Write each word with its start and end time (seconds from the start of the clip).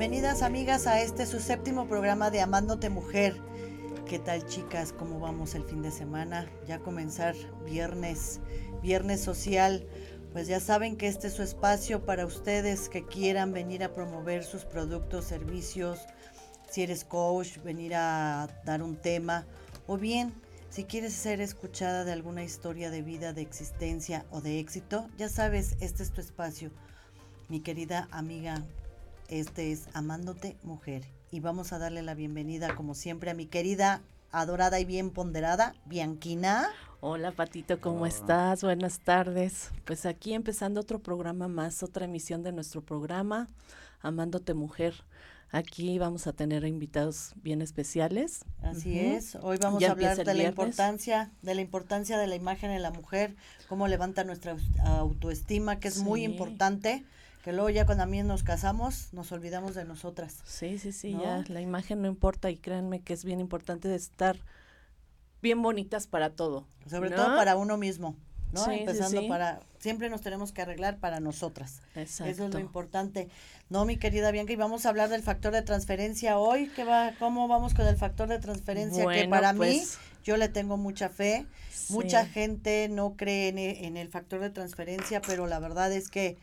Bienvenidas 0.00 0.40
amigas 0.40 0.86
a 0.86 1.02
este 1.02 1.26
su 1.26 1.40
séptimo 1.40 1.86
programa 1.86 2.30
de 2.30 2.40
Amándote 2.40 2.88
Mujer. 2.88 3.36
¿Qué 4.08 4.18
tal 4.18 4.46
chicas? 4.46 4.94
¿Cómo 4.94 5.20
vamos 5.20 5.54
el 5.54 5.62
fin 5.64 5.82
de 5.82 5.90
semana? 5.90 6.50
Ya 6.66 6.78
comenzar 6.78 7.34
viernes, 7.66 8.40
viernes 8.82 9.20
social. 9.20 9.86
Pues 10.32 10.48
ya 10.48 10.58
saben 10.58 10.96
que 10.96 11.06
este 11.06 11.26
es 11.26 11.34
su 11.34 11.42
espacio 11.42 12.06
para 12.06 12.24
ustedes 12.24 12.88
que 12.88 13.04
quieran 13.04 13.52
venir 13.52 13.84
a 13.84 13.92
promover 13.92 14.42
sus 14.42 14.64
productos, 14.64 15.26
servicios. 15.26 15.98
Si 16.70 16.82
eres 16.82 17.04
coach, 17.04 17.58
venir 17.58 17.94
a 17.94 18.48
dar 18.64 18.82
un 18.82 18.96
tema. 18.96 19.44
O 19.86 19.98
bien, 19.98 20.32
si 20.70 20.84
quieres 20.84 21.12
ser 21.12 21.42
escuchada 21.42 22.04
de 22.04 22.12
alguna 22.12 22.42
historia 22.42 22.90
de 22.90 23.02
vida, 23.02 23.34
de 23.34 23.42
existencia 23.42 24.24
o 24.30 24.40
de 24.40 24.60
éxito, 24.60 25.06
ya 25.18 25.28
sabes, 25.28 25.76
este 25.80 26.02
es 26.02 26.10
tu 26.10 26.22
espacio. 26.22 26.70
Mi 27.50 27.60
querida 27.60 28.08
amiga 28.12 28.62
este 29.30 29.70
es 29.70 29.88
Amándote 29.94 30.56
Mujer. 30.62 31.04
Y 31.30 31.40
vamos 31.40 31.72
a 31.72 31.78
darle 31.78 32.02
la 32.02 32.14
bienvenida, 32.14 32.74
como 32.74 32.94
siempre, 32.94 33.30
a 33.30 33.34
mi 33.34 33.46
querida, 33.46 34.02
adorada 34.32 34.80
y 34.80 34.84
bien 34.84 35.10
ponderada, 35.10 35.74
Bianquina. 35.86 36.68
Hola 37.00 37.32
Patito, 37.32 37.80
¿cómo 37.80 38.06
estás? 38.06 38.62
Buenas 38.62 38.98
tardes. 38.98 39.70
Pues 39.84 40.04
aquí 40.04 40.34
empezando 40.34 40.80
otro 40.80 40.98
programa 40.98 41.48
más, 41.48 41.82
otra 41.82 42.04
emisión 42.04 42.42
de 42.42 42.52
nuestro 42.52 42.82
programa, 42.82 43.48
Amándote 44.00 44.52
Mujer. 44.52 44.94
Aquí 45.52 45.98
vamos 45.98 46.26
a 46.26 46.32
tener 46.32 46.64
invitados 46.64 47.32
bien 47.36 47.62
especiales. 47.62 48.44
Así 48.62 48.98
es. 48.98 49.36
Hoy 49.36 49.58
vamos 49.58 49.82
a 49.82 49.92
hablar 49.92 50.16
de 50.16 50.34
la 50.34 50.44
importancia, 50.44 51.30
de 51.42 51.54
la 51.54 51.60
importancia 51.60 52.18
de 52.18 52.26
la 52.26 52.36
imagen 52.36 52.70
en 52.70 52.82
la 52.82 52.90
mujer, 52.90 53.36
cómo 53.68 53.88
levanta 53.88 54.24
nuestra 54.24 54.56
autoestima, 54.84 55.78
que 55.78 55.88
es 55.88 55.98
muy 55.98 56.24
importante 56.24 57.04
que 57.42 57.52
luego 57.52 57.70
ya 57.70 57.86
cuando 57.86 58.04
a 58.04 58.06
mí 58.06 58.22
nos 58.22 58.42
casamos 58.42 59.12
nos 59.12 59.32
olvidamos 59.32 59.74
de 59.74 59.84
nosotras. 59.84 60.38
Sí, 60.44 60.78
sí, 60.78 60.92
sí, 60.92 61.16
ya 61.20 61.44
la 61.48 61.60
imagen 61.60 62.02
no 62.02 62.08
importa 62.08 62.50
y 62.50 62.56
créanme 62.56 63.00
que 63.00 63.12
es 63.12 63.24
bien 63.24 63.40
importante 63.40 63.94
estar 63.94 64.36
bien 65.42 65.62
bonitas 65.62 66.06
para 66.06 66.30
todo. 66.30 66.66
Sobre 66.88 67.10
todo 67.10 67.36
para 67.36 67.56
uno 67.56 67.76
mismo, 67.76 68.16
¿no? 68.52 68.70
Empezando 68.70 69.26
para, 69.28 69.60
siempre 69.78 70.10
nos 70.10 70.20
tenemos 70.20 70.52
que 70.52 70.62
arreglar 70.62 70.98
para 70.98 71.20
nosotras. 71.20 71.80
Exacto. 71.94 72.30
Eso 72.30 72.44
es 72.46 72.52
lo 72.52 72.60
importante. 72.60 73.28
No, 73.68 73.84
mi 73.84 73.96
querida 73.96 74.30
Bianca, 74.30 74.52
y 74.52 74.56
vamos 74.56 74.84
a 74.84 74.90
hablar 74.90 75.08
del 75.08 75.22
factor 75.22 75.52
de 75.52 75.62
transferencia 75.62 76.38
hoy, 76.38 76.68
¿qué 76.74 76.84
va, 76.84 77.12
¿cómo 77.18 77.48
vamos 77.48 77.74
con 77.74 77.86
el 77.86 77.96
factor 77.96 78.28
de 78.28 78.38
transferencia? 78.38 79.06
que 79.06 79.28
para 79.28 79.52
mí, 79.52 79.58
pues 79.58 79.98
yo 80.24 80.36
le 80.36 80.48
tengo 80.48 80.76
mucha 80.76 81.08
fe. 81.08 81.46
Mucha 81.88 82.24
gente 82.24 82.88
no 82.88 83.16
cree 83.16 83.48
en 83.48 83.96
el 83.96 84.08
factor 84.08 84.40
de 84.40 84.50
transferencia, 84.50 85.20
pero 85.20 85.48
la 85.48 85.58
verdad 85.58 85.92
es 85.92 86.08
que 86.08 86.36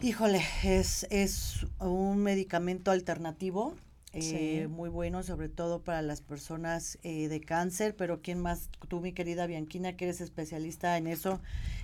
Híjole, 0.00 0.44
es, 0.62 1.08
es 1.10 1.66
un 1.80 2.22
medicamento 2.22 2.92
alternativo, 2.92 3.74
eh, 4.12 4.68
muy 4.70 4.88
bueno, 4.88 5.24
sobre 5.24 5.48
todo 5.48 5.80
para 5.82 6.02
las 6.02 6.20
personas 6.20 6.98
eh, 7.02 7.26
de 7.26 7.40
cáncer, 7.40 7.96
pero 7.96 8.22
¿quién 8.22 8.38
más? 8.40 8.70
Tú, 8.86 9.00
mi 9.00 9.12
querida 9.12 9.48
Bianquina, 9.48 9.96
que 9.96 10.04
eres 10.04 10.20
especialista 10.20 10.96
en 10.98 11.08
eso, 11.08 11.40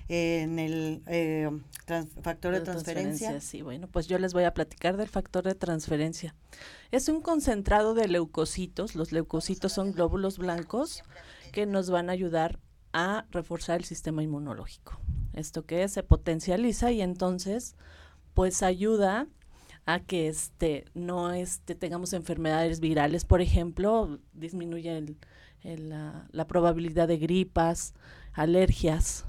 en 0.09 0.61
el 0.61 1.03
eh, 1.07 1.51
factor 2.23 2.55
de, 2.55 2.61
transferencia. 2.61 3.31
transferencia. 3.31 3.41
Sí, 3.41 3.63
bueno, 3.63 3.89
pues 3.89 4.07
yo 4.07 4.17
les 4.21 4.33
voy 4.33 4.45
a 4.45 4.55
platicar 4.55 4.97
del 4.97 5.09
factor 5.09 5.43
de 5.43 5.57
transferencia. 5.57 6.37
Es 6.93 7.09
un 7.09 7.21
concentrado 7.21 7.95
de 7.95 8.07
leucocitos, 8.07 8.95
los 8.95 9.11
leucocitos 9.11 9.73
son 9.73 9.91
glóbulos 9.91 10.39
blancos 10.39 11.03
que 11.51 11.67
nos 11.67 11.91
van 11.91 12.11
a 12.11 12.13
ayudar 12.13 12.61
a 12.93 13.27
reforzar 13.33 13.81
el 13.81 13.85
sistema 13.85 14.23
inmunológico. 14.23 15.01
Esto 15.33 15.67
que 15.67 15.83
es, 15.83 15.93
se 15.93 16.05
potencializa 16.05 16.93
y 16.93 17.03
entonces 17.03 17.75
pues 18.35 18.63
ayuda 18.63 19.27
a 19.87 20.01
que 20.01 20.29
este 20.29 20.85
no 20.95 21.33
este 21.33 21.75
tengamos 21.75 22.13
enfermedades 22.13 22.81
virales, 22.81 23.25
por 23.25 23.41
ejemplo, 23.41 24.19
disminuye 24.33 24.97
el, 24.97 25.17
la, 25.89 26.47
probabilidad 26.47 27.09
de 27.09 27.19
gripas, 27.19 27.95
alergias. 28.33 29.25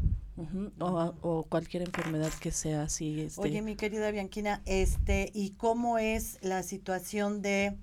o, 0.80 1.46
cualquier 1.48 1.84
enfermedad 1.84 2.32
que 2.42 2.52
sea 2.52 2.84
así. 2.84 3.22
Este. 3.22 3.42
Oye, 3.42 3.62
mi 3.62 3.76
querida 3.76 4.12
Bianquina, 4.12 4.62
este, 4.66 5.32
¿y 5.34 5.52
cómo 5.52 5.98
es 5.98 6.38
la 6.42 6.62
situación 6.64 7.42
de 7.42 7.78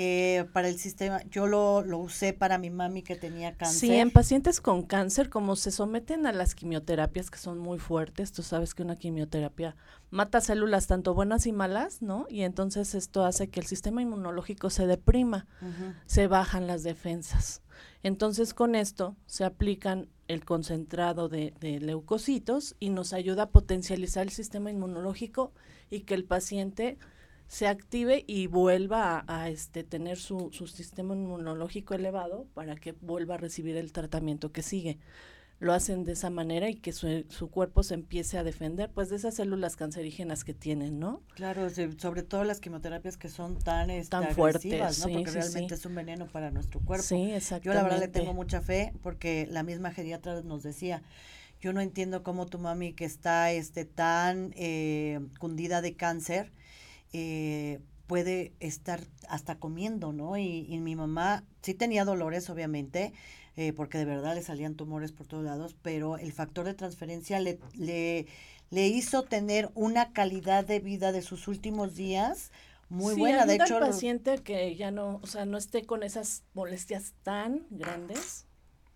eh, 0.00 0.44
para 0.52 0.68
el 0.68 0.78
sistema. 0.78 1.20
Yo 1.28 1.48
lo, 1.48 1.82
lo 1.82 1.98
usé 1.98 2.32
para 2.32 2.56
mi 2.56 2.70
mami 2.70 3.02
que 3.02 3.16
tenía 3.16 3.56
cáncer. 3.56 3.80
Sí, 3.80 3.92
en 3.96 4.12
pacientes 4.12 4.60
con 4.60 4.84
cáncer, 4.84 5.28
como 5.28 5.56
se 5.56 5.72
someten 5.72 6.24
a 6.24 6.30
las 6.30 6.54
quimioterapias 6.54 7.32
que 7.32 7.38
son 7.38 7.58
muy 7.58 7.80
fuertes, 7.80 8.30
tú 8.30 8.44
sabes 8.44 8.76
que 8.76 8.84
una 8.84 8.94
quimioterapia 8.94 9.74
mata 10.10 10.40
células 10.40 10.86
tanto 10.86 11.14
buenas 11.14 11.48
y 11.48 11.52
malas, 11.52 12.00
¿no? 12.00 12.26
Y 12.28 12.42
entonces 12.42 12.94
esto 12.94 13.24
hace 13.24 13.48
que 13.48 13.58
el 13.58 13.66
sistema 13.66 14.00
inmunológico 14.00 14.70
se 14.70 14.86
deprima, 14.86 15.48
se 16.06 16.28
bajan 16.28 16.68
las 16.68 16.84
defensas. 16.84 17.62
Entonces 18.04 18.54
con 18.54 18.76
esto 18.76 19.16
se 19.26 19.42
aplican 19.42 20.08
el 20.28 20.44
concentrado 20.44 21.28
de, 21.28 21.54
de, 21.58 21.80
leucocitos 21.80 22.76
y 22.78 22.90
nos 22.90 23.12
ayuda 23.12 23.44
a 23.44 23.50
potencializar 23.50 24.22
el 24.22 24.30
sistema 24.30 24.70
inmunológico 24.70 25.52
y 25.90 26.02
que 26.02 26.14
el 26.14 26.22
paciente 26.22 26.98
se 27.48 27.66
active 27.66 28.24
y 28.26 28.46
vuelva 28.46 29.24
a, 29.26 29.48
este 29.48 29.82
tener 29.82 30.18
su, 30.18 30.50
su, 30.52 30.66
sistema 30.66 31.14
inmunológico 31.14 31.94
elevado 31.94 32.46
para 32.54 32.76
que 32.76 32.92
vuelva 32.92 33.34
a 33.34 33.38
recibir 33.38 33.76
el 33.76 33.90
tratamiento 33.92 34.52
que 34.52 34.62
sigue. 34.62 34.98
Lo 35.58 35.72
hacen 35.72 36.04
de 36.04 36.12
esa 36.12 36.30
manera 36.30 36.68
y 36.68 36.76
que 36.76 36.92
su, 36.92 37.24
su 37.30 37.50
cuerpo 37.50 37.82
se 37.82 37.94
empiece 37.94 38.38
a 38.38 38.44
defender 38.44 38.90
pues 38.92 39.08
de 39.08 39.16
esas 39.16 39.34
células 39.34 39.74
cancerígenas 39.74 40.44
que 40.44 40.54
tienen, 40.54 41.00
¿no? 41.00 41.22
Claro, 41.34 41.68
sobre 41.70 42.22
todo 42.22 42.44
las 42.44 42.60
quimioterapias 42.60 43.16
que 43.16 43.28
son 43.28 43.58
tan, 43.58 43.90
este, 43.90 44.10
tan 44.10 44.28
fuertes, 44.34 45.00
¿no? 45.00 45.12
porque 45.12 45.30
realmente 45.30 45.74
es 45.74 45.84
un 45.86 45.96
veneno 45.96 46.26
para 46.28 46.52
nuestro 46.52 46.80
cuerpo. 46.80 47.02
Sí, 47.02 47.32
exactamente. 47.32 47.66
Yo 47.66 47.74
la 47.74 47.82
verdad 47.82 47.98
le 47.98 48.08
tengo 48.08 48.34
mucha 48.34 48.60
fe 48.60 48.92
porque 49.02 49.48
la 49.50 49.64
misma 49.64 49.90
geriatra 49.90 50.42
nos 50.42 50.62
decía, 50.62 51.02
yo 51.60 51.72
no 51.72 51.80
entiendo 51.80 52.22
cómo 52.22 52.46
tu 52.46 52.58
mami 52.58 52.92
que 52.92 53.06
está 53.06 53.50
este 53.50 53.84
tan 53.84 54.52
eh, 54.54 55.18
cundida 55.40 55.80
de 55.80 55.96
cáncer, 55.96 56.52
eh, 57.12 57.80
puede 58.06 58.52
estar 58.60 59.00
hasta 59.28 59.56
comiendo, 59.56 60.12
¿no? 60.12 60.36
Y, 60.36 60.78
mi 60.80 60.96
mamá 60.96 61.44
sí 61.62 61.74
tenía 61.74 62.04
dolores, 62.04 62.48
obviamente, 62.50 63.12
eh, 63.56 63.72
porque 63.72 63.98
de 63.98 64.04
verdad 64.04 64.34
le 64.34 64.42
salían 64.42 64.74
tumores 64.74 65.12
por 65.12 65.26
todos 65.26 65.44
lados, 65.44 65.76
pero 65.82 66.16
el 66.16 66.32
factor 66.32 66.64
de 66.64 66.74
transferencia 66.74 67.40
le, 67.40 67.58
le, 67.74 68.26
le 68.70 68.88
hizo 68.88 69.22
tener 69.22 69.70
una 69.74 70.12
calidad 70.12 70.64
de 70.64 70.80
vida 70.80 71.12
de 71.12 71.22
sus 71.22 71.48
últimos 71.48 71.94
días 71.94 72.50
muy 72.88 73.14
buena. 73.14 73.44
De 73.44 73.56
hecho, 73.56 73.76
al 73.76 73.88
paciente 73.88 74.38
que 74.38 74.74
ya 74.74 74.90
no, 74.90 75.20
o 75.22 75.26
sea, 75.26 75.44
no 75.44 75.58
esté 75.58 75.84
con 75.84 76.02
esas 76.02 76.44
molestias 76.54 77.12
tan 77.22 77.66
grandes, 77.70 78.46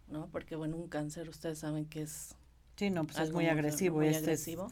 ¿no? 0.08 0.28
Porque 0.32 0.56
bueno, 0.56 0.76
un 0.76 0.88
cáncer, 0.88 1.28
ustedes 1.28 1.58
saben 1.58 1.84
que 1.84 2.02
es 2.02 2.34
Sí, 2.76 2.90
no, 2.90 3.04
pues 3.04 3.18
es 3.18 3.32
muy 3.32 3.46
agresivo. 3.46 3.98
Muy 3.98 4.08
este 4.08 4.18
agresivo. 4.18 4.70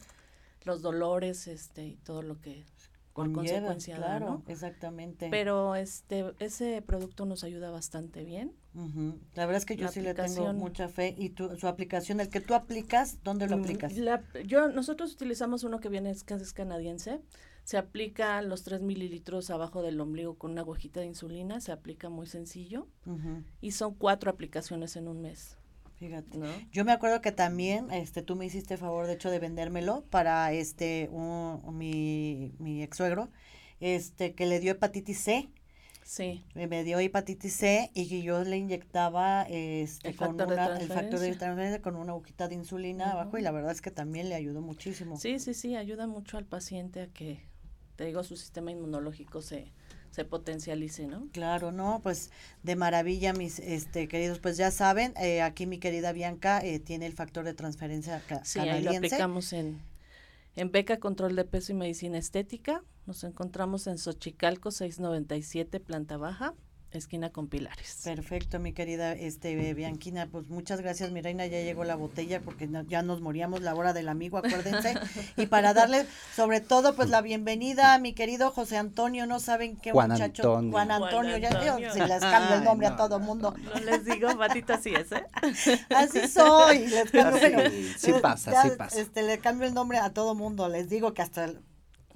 Los 0.63 0.81
dolores, 0.81 1.47
este, 1.47 1.85
y 1.85 1.95
todo 1.97 2.21
lo 2.21 2.39
que 2.39 2.65
con 3.13 3.33
consecuencia 3.33 3.97
claro, 3.97 4.41
exactamente. 4.47 5.27
Pero 5.29 5.75
este 5.75 6.33
ese 6.39 6.81
producto 6.81 7.25
nos 7.25 7.43
ayuda 7.43 7.71
bastante 7.71 8.23
bien. 8.23 8.53
La 9.35 9.45
verdad 9.45 9.57
es 9.57 9.65
que 9.65 9.75
yo 9.75 9.89
sí 9.89 9.99
le 9.99 10.13
tengo 10.13 10.53
mucha 10.53 10.87
fe 10.87 11.13
y 11.17 11.31
tu, 11.31 11.57
su 11.57 11.67
aplicación, 11.67 12.21
el 12.21 12.29
que 12.29 12.39
tú 12.39 12.53
aplicas, 12.53 13.21
¿dónde 13.21 13.47
lo 13.47 13.57
mm, 13.57 13.59
aplicas? 13.59 13.93
yo 14.45 14.69
nosotros 14.69 15.13
utilizamos 15.13 15.65
uno 15.65 15.79
que 15.79 15.89
viene 15.89 16.11
es, 16.11 16.23
es 16.25 16.53
canadiense. 16.53 17.21
Se 17.63 17.77
aplica 17.77 18.41
los 18.41 18.63
3 18.63 18.81
mililitros 18.81 19.51
abajo 19.51 19.83
del 19.83 19.99
ombligo 20.01 20.35
con 20.35 20.51
una 20.51 20.61
agujita 20.61 20.99
de 20.99 21.05
insulina, 21.05 21.61
se 21.61 21.71
aplica 21.71 22.09
muy 22.09 22.25
sencillo 22.25 22.87
y 23.59 23.71
son 23.71 23.93
cuatro 23.93 24.31
aplicaciones 24.31 24.95
en 24.95 25.07
un 25.07 25.21
mes. 25.21 25.57
Fíjate. 26.01 26.39
Yo 26.71 26.83
me 26.83 26.93
acuerdo 26.93 27.21
que 27.21 27.31
también 27.31 27.91
este 27.91 28.23
tú 28.23 28.35
me 28.35 28.47
hiciste 28.47 28.75
favor 28.75 29.05
de 29.05 29.13
hecho 29.13 29.29
de 29.29 29.37
vendérmelo 29.37 30.03
para 30.09 30.51
este 30.51 31.07
un, 31.11 31.61
mi, 31.77 32.55
mi 32.57 32.81
ex 32.81 32.97
suegro 32.97 33.29
este 33.79 34.33
que 34.33 34.47
le 34.47 34.59
dio 34.59 34.71
hepatitis 34.71 35.19
C. 35.19 35.49
Sí. 36.03 36.43
Me 36.55 36.83
dio 36.83 36.97
hepatitis 36.97 37.53
C 37.53 37.91
y 37.93 38.23
yo 38.23 38.43
le 38.43 38.57
inyectaba 38.57 39.43
este 39.43 40.15
con 40.15 40.41
una, 40.41 40.79
el 40.79 40.87
factor 40.87 41.19
de 41.19 41.35
transferencia 41.35 41.83
con 41.83 41.95
una 41.95 42.13
agujita 42.13 42.47
de 42.47 42.55
insulina 42.55 43.11
abajo 43.11 43.37
y 43.37 43.43
la 43.43 43.51
verdad 43.51 43.71
es 43.71 43.83
que 43.83 43.91
también 43.91 44.27
le 44.27 44.33
ayudó 44.33 44.59
muchísimo. 44.61 45.19
Sí, 45.19 45.37
sí, 45.37 45.53
sí, 45.53 45.75
ayuda 45.75 46.07
mucho 46.07 46.39
al 46.39 46.45
paciente 46.45 47.01
a 47.01 47.07
que 47.09 47.41
te 47.95 48.05
digo 48.05 48.23
su 48.23 48.37
sistema 48.37 48.71
inmunológico 48.71 49.43
se 49.43 49.71
se 50.11 50.25
potencialice, 50.25 51.07
¿no? 51.07 51.27
Claro, 51.31 51.71
no, 51.71 52.01
pues 52.03 52.29
de 52.63 52.75
maravilla, 52.75 53.33
mis 53.33 53.59
este 53.59 54.07
queridos, 54.07 54.39
pues 54.39 54.57
ya 54.57 54.69
saben, 54.69 55.13
eh, 55.19 55.41
aquí 55.41 55.65
mi 55.65 55.79
querida 55.79 56.11
Bianca 56.11 56.59
eh, 56.59 56.79
tiene 56.79 57.05
el 57.05 57.13
factor 57.13 57.45
de 57.45 57.53
transferencia 57.53 58.21
ca 58.27 58.43
sí, 58.43 58.59
ahí 58.59 58.83
lo 58.83 58.91
aplicamos 58.91 59.53
en, 59.53 59.81
en 60.55 60.71
Beca 60.71 60.99
Control 60.99 61.35
de 61.35 61.45
Peso 61.45 61.71
y 61.71 61.75
Medicina 61.75 62.17
Estética, 62.17 62.83
nos 63.07 63.23
encontramos 63.23 63.87
en 63.87 63.97
Xochicalco 63.97 64.69
697, 64.71 65.79
planta 65.79 66.17
baja, 66.17 66.53
esquina 66.97 67.29
con 67.31 67.47
Pilares. 67.47 68.01
Perfecto, 68.03 68.59
mi 68.59 68.73
querida 68.73 69.13
este 69.13 69.73
Bianquina, 69.73 70.27
pues 70.31 70.47
muchas 70.49 70.81
gracias, 70.81 71.11
mi 71.11 71.21
reina, 71.21 71.45
ya 71.45 71.61
llegó 71.61 71.83
la 71.83 71.95
botella 71.95 72.41
porque 72.41 72.69
ya 72.87 73.01
nos 73.01 73.21
moríamos 73.21 73.61
la 73.61 73.75
hora 73.75 73.93
del 73.93 74.09
amigo, 74.09 74.37
acuérdense. 74.37 74.95
y 75.37 75.45
para 75.47 75.73
darle 75.73 76.05
sobre 76.35 76.61
todo 76.61 76.95
pues 76.95 77.09
la 77.09 77.21
bienvenida 77.21 77.93
a 77.93 77.99
mi 77.99 78.13
querido 78.13 78.51
José 78.51 78.77
Antonio, 78.77 79.25
no 79.25 79.39
saben 79.39 79.77
qué 79.77 79.93
muchacho, 79.93 80.61
Juan 80.71 80.91
Antonio, 80.91 81.37
ya 81.37 81.49
yo, 81.63 81.93
si 81.93 81.99
les 81.99 82.19
cambio 82.19 82.55
el 82.55 82.63
nombre 82.63 82.87
a 82.87 82.95
todo 82.95 83.19
mundo. 83.19 83.53
No, 83.61 83.79
les 83.81 84.05
digo, 84.05 84.35
Patito 84.37 84.73
así 84.73 84.93
es, 84.93 85.11
¿eh? 85.11 85.25
Así 85.89 86.27
soy, 86.27 86.87
les 86.87 87.11
cambio, 87.11 87.59
sí, 87.97 88.13
pasa, 88.21 88.63
sí 88.63 88.69
pasa. 88.77 88.99
Este, 88.99 89.23
le 89.23 89.39
cambio 89.39 89.67
el 89.67 89.73
nombre 89.73 89.97
a 89.97 90.11
todo 90.11 90.35
mundo, 90.35 90.67
les 90.69 90.89
digo 90.89 91.13
que 91.13 91.21
hasta 91.21 91.49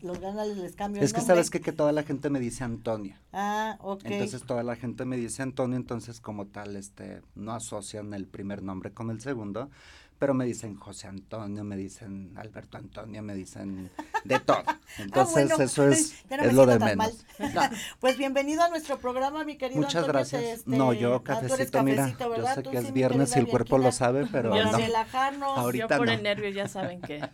los 0.06 0.19
ganas 0.19 0.48
les 0.48 0.75
cambio 0.75 1.02
Es 1.02 1.13
que 1.13 1.22
sabes 1.22 1.50
que, 1.50 1.60
que 1.60 1.72
toda 1.72 1.92
la 1.92 2.04
gente 2.04 2.30
me 2.30 2.40
dice 2.40 2.63
Antonia. 2.63 3.19
Ah, 3.34 3.78
ok. 3.81 4.02
Entonces 4.06 4.44
toda 4.44 4.63
la 4.63 4.75
gente 4.75 5.06
me 5.06 5.18
dice 5.18 5.42
Antonio, 5.42 5.75
entonces 5.75 6.22
como 6.22 6.46
tal, 6.48 6.75
este, 6.75 7.22
no 7.36 7.54
asocian 7.54 8.13
el 8.13 8.28
primer 8.28 8.63
nombre 8.63 8.94
con 8.94 9.10
el 9.10 9.19
segundo, 9.19 9.69
pero 10.18 10.34
me 10.34 10.46
dicen 10.46 10.75
José 10.75 11.07
Antonio, 11.07 11.63
me 11.63 11.75
dicen 11.75 12.34
Alberto 12.38 12.78
Antonio, 12.78 13.22
me 13.22 13.36
dicen 13.36 13.92
de 14.24 14.40
todo. 14.40 14.63
Ah, 14.98 15.02
entonces 15.02 15.60
eso 15.60 15.90
es, 15.90 16.24
es 16.30 16.54
lo 16.54 16.66
de 16.66 16.80
menos. 16.80 17.25
pues 18.00 18.18
bienvenido 18.18 18.63
a 18.63 18.69
nuestro 18.69 18.98
programa, 18.98 19.44
mi 19.44 19.57
querido 19.57 19.81
Muchas 19.81 20.07
gracias. 20.07 20.42
Este, 20.42 20.69
no, 20.69 20.94
yo 20.94 21.22
cafecito, 21.22 21.84
mira, 21.84 22.16
yo 22.18 22.48
sé 22.54 22.63
que 22.63 22.78
es 22.78 22.94
viernes 22.94 23.36
y 23.36 23.40
el 23.40 23.48
cuerpo 23.48 23.78
lo 23.78 23.92
sabe, 23.92 24.25
pero 24.31 24.56
no. 24.56 24.78
Relajarnos. 24.78 25.57
Ahorita 25.57 25.96
yo 25.96 25.98
por 25.98 26.10
el 26.10 26.24
nervio 26.24 26.50
ya 26.50 26.69
saben 26.69 27.02
que 27.02 27.28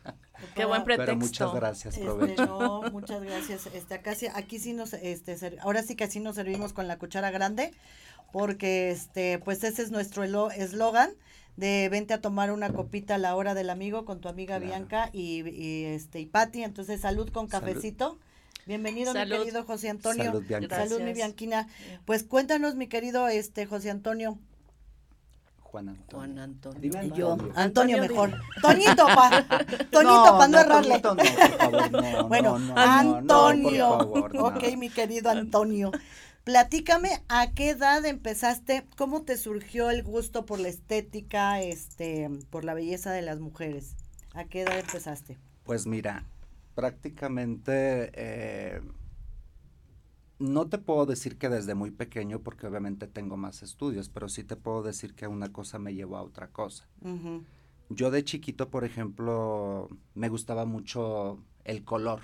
Qué 0.56 0.66
buen 0.66 0.84
pretexto. 0.84 1.14
Pero 1.14 1.26
muchas 1.26 1.54
gracias, 1.54 1.94
este, 1.96 2.06
provecho. 2.06 2.46
no, 2.46 2.82
muchas 2.92 3.22
gracias. 3.22 3.68
Este, 3.68 3.96
acá 3.96 4.16
sí, 4.16 4.28
aquí 4.34 4.60
sí 4.60 4.74
nos, 4.74 4.94
este, 4.94 5.38
ahora 5.62 5.84
sí 5.84 5.96
que 5.96 6.04
así 6.04 6.20
nos 6.20 6.36
servimos 6.36 6.74
con 6.74 6.88
la 6.88 6.98
cuchara 6.98 7.32
grande, 7.32 7.74
porque 8.32 8.92
este, 8.92 9.40
pues 9.40 9.64
ese 9.64 9.82
es 9.82 9.92
nuestro 9.92 10.24
eslogan 10.24 11.12
de 11.58 11.90
vente 11.90 12.14
a 12.14 12.22
tomar 12.22 12.52
una 12.52 12.72
copita 12.72 13.16
a 13.16 13.18
la 13.18 13.36
hora 13.36 13.54
del 13.54 13.70
amigo 13.70 14.06
con 14.06 14.22
tu 14.22 14.30
amiga 14.30 14.58
Bianca 14.60 15.10
y, 15.14 15.48
y, 15.50 15.86
este 15.86 16.20
y 16.20 16.26
Patti. 16.26 16.64
Entonces, 16.64 17.02
salud 17.02 17.30
con 17.30 17.48
cafecito. 17.48 18.18
Bienvenido, 18.66 19.14
mi 19.14 19.28
querido 19.28 19.64
José 19.64 19.90
Antonio. 19.90 20.26
Salud, 20.26 20.70
Salud, 20.70 21.02
mi 21.02 21.14
Bianquina. 21.14 21.68
Pues 22.06 22.24
cuéntanos, 22.24 22.76
mi 22.76 22.88
querido 22.88 23.28
este 23.28 23.66
José 23.66 23.90
Antonio. 23.90 24.38
Juan 25.72 25.88
Antonio. 25.88 26.18
Juan 26.18 26.40
Antonio. 26.40 26.82
Dime 26.82 27.00
Antonio. 27.00 27.38
Yo, 27.38 27.52
Antonio, 27.56 27.98
mejor. 28.00 28.34
Toñito, 28.62 29.06
pa. 29.06 29.46
Toñito, 29.90 30.26
no, 30.26 30.38
para 30.38 30.48
no, 30.50 30.60
errarle. 30.60 31.02
no, 31.02 31.16
por 31.16 31.26
favor, 31.26 31.92
no, 31.92 32.28
bueno, 32.28 32.60
Antonio. 32.76 33.98
ok, 33.98 34.76
mi 34.78 34.90
querido 34.90 35.30
Antonio. 35.30 35.92
Platícame 36.44 37.22
a 37.30 37.52
qué 37.54 37.70
edad 37.70 38.04
empezaste, 38.06 38.86
cómo 38.98 39.22
te 39.22 39.38
surgió 39.38 39.90
el 39.90 40.04
gusto 40.04 40.46
por 40.46 40.60
la 40.60 40.68
estética, 40.68 41.62
este, 41.62 42.30
por 42.50 42.66
la 42.66 42.74
belleza 42.74 43.14
de 43.14 43.22
las 43.22 43.40
mujeres. 43.40 43.96
¿A 44.34 44.44
qué 44.44 44.64
edad 44.64 44.78
empezaste? 44.78 45.38
Pues 45.64 45.86
mira, 45.88 46.26
prácticamente 46.76 48.12
eh, 48.14 48.82
no 50.42 50.68
te 50.68 50.78
puedo 50.78 51.06
decir 51.06 51.38
que 51.38 51.50
desde 51.50 51.76
muy 51.76 51.92
pequeño, 51.92 52.40
porque 52.40 52.68
obviamente 52.68 53.08
tengo 53.08 53.38
más 53.38 53.64
estudios, 53.64 54.10
pero 54.10 54.28
sí 54.28 54.44
te 54.44 54.56
puedo 54.56 54.84
decir 54.84 55.14
que 55.14 55.28
una 55.28 55.52
cosa 55.52 55.80
me 55.80 55.94
llevó 55.94 56.18
a 56.18 56.24
otra 56.24 56.48
cosa. 56.48 56.88
Yo 57.90 58.12
de 58.12 58.24
chiquito, 58.24 58.70
por 58.70 58.84
ejemplo, 58.84 59.90
me 60.16 60.30
gustaba 60.30 60.66
mucho 60.66 61.40
el 61.64 61.84
color 61.84 62.22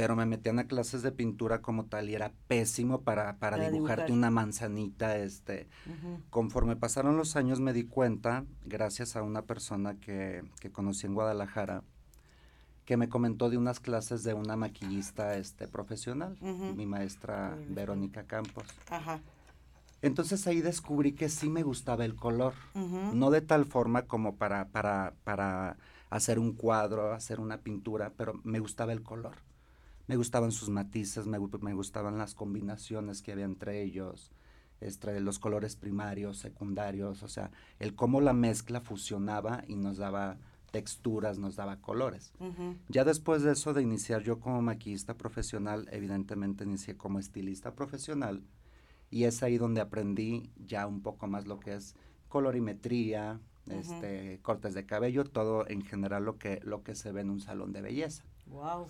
pero 0.00 0.16
me 0.16 0.24
metían 0.24 0.58
a 0.58 0.64
clases 0.64 1.02
de 1.02 1.12
pintura 1.12 1.60
como 1.60 1.84
tal 1.84 2.08
y 2.08 2.14
era 2.14 2.32
pésimo 2.46 3.02
para, 3.02 3.36
para, 3.36 3.68
dibujarte 3.68 4.12
una 4.12 4.30
manzanita. 4.30 5.18
Este. 5.18 5.68
Conforme 6.30 6.74
pasaron 6.74 7.18
los 7.18 7.36
años 7.36 7.60
me 7.60 7.74
di 7.74 7.84
cuenta, 7.84 8.46
gracias 8.64 9.14
a 9.14 9.22
una 9.22 9.42
persona 9.42 10.00
que, 10.00 10.42
que 10.58 10.72
conocí 10.72 11.06
en 11.06 11.12
Guadalajara, 11.12 11.82
que 12.90 12.96
me 12.96 13.08
comentó 13.08 13.50
de 13.50 13.56
unas 13.56 13.78
clases 13.78 14.24
de 14.24 14.34
una 14.34 14.56
maquillista 14.56 15.36
este, 15.36 15.68
profesional, 15.68 16.36
mi 16.40 16.86
maestra 16.86 17.56
Verónica 17.68 18.24
Campos. 18.24 18.64
Ajá. 18.88 19.20
Entonces 20.02 20.44
ahí 20.48 20.60
descubrí 20.60 21.12
que 21.12 21.28
sí 21.28 21.48
me 21.48 21.62
gustaba 21.62 22.04
el 22.04 22.16
color, 22.16 22.54
no 22.74 23.30
de 23.30 23.42
tal 23.42 23.64
forma 23.64 24.06
como 24.06 24.34
para, 24.34 24.70
para, 24.70 25.14
para 25.22 25.76
hacer 26.08 26.40
un 26.40 26.52
cuadro, 26.52 27.12
hacer 27.12 27.38
una 27.38 27.58
pintura, 27.58 28.12
pero 28.16 28.40
me 28.42 28.58
gustaba 28.58 28.92
el 28.92 29.04
color 29.04 29.36
me 30.08 30.16
gustaban 30.16 30.50
sus 30.50 30.68
matices, 30.68 31.28
me, 31.28 31.38
me 31.38 31.74
gustaban 31.74 32.18
las 32.18 32.34
combinaciones 32.34 33.22
que 33.22 33.30
había 33.30 33.44
entre 33.44 33.84
ellos, 33.84 34.32
este, 34.80 35.20
los 35.20 35.38
colores 35.38 35.76
primarios, 35.76 36.38
secundarios, 36.38 37.22
o 37.22 37.28
sea, 37.28 37.52
el 37.78 37.94
cómo 37.94 38.20
la 38.20 38.32
mezcla 38.32 38.80
fusionaba 38.80 39.62
y 39.68 39.76
nos 39.76 39.98
daba 39.98 40.38
texturas, 40.70 41.38
nos 41.38 41.56
daba 41.56 41.80
colores. 41.80 42.32
Ya 42.88 43.04
después 43.04 43.42
de 43.42 43.52
eso, 43.52 43.74
de 43.74 43.82
iniciar 43.82 44.22
yo 44.22 44.40
como 44.40 44.62
maquillista 44.62 45.16
profesional, 45.16 45.88
evidentemente 45.90 46.64
inicié 46.64 46.96
como 46.96 47.18
estilista 47.18 47.74
profesional 47.74 48.42
y 49.10 49.24
es 49.24 49.42
ahí 49.42 49.58
donde 49.58 49.80
aprendí 49.80 50.50
ya 50.56 50.86
un 50.86 51.02
poco 51.02 51.26
más 51.26 51.46
lo 51.46 51.58
que 51.58 51.74
es 51.74 51.96
colorimetría, 52.28 53.40
este, 53.68 54.38
cortes 54.42 54.74
de 54.74 54.86
cabello, 54.86 55.24
todo 55.24 55.68
en 55.68 55.82
general 55.82 56.24
lo 56.24 56.38
que, 56.38 56.60
lo 56.62 56.82
que 56.82 56.94
se 56.94 57.12
ve 57.12 57.20
en 57.20 57.30
un 57.30 57.40
salón 57.40 57.72
de 57.72 57.82
belleza. 57.82 58.24
Wow 58.46 58.86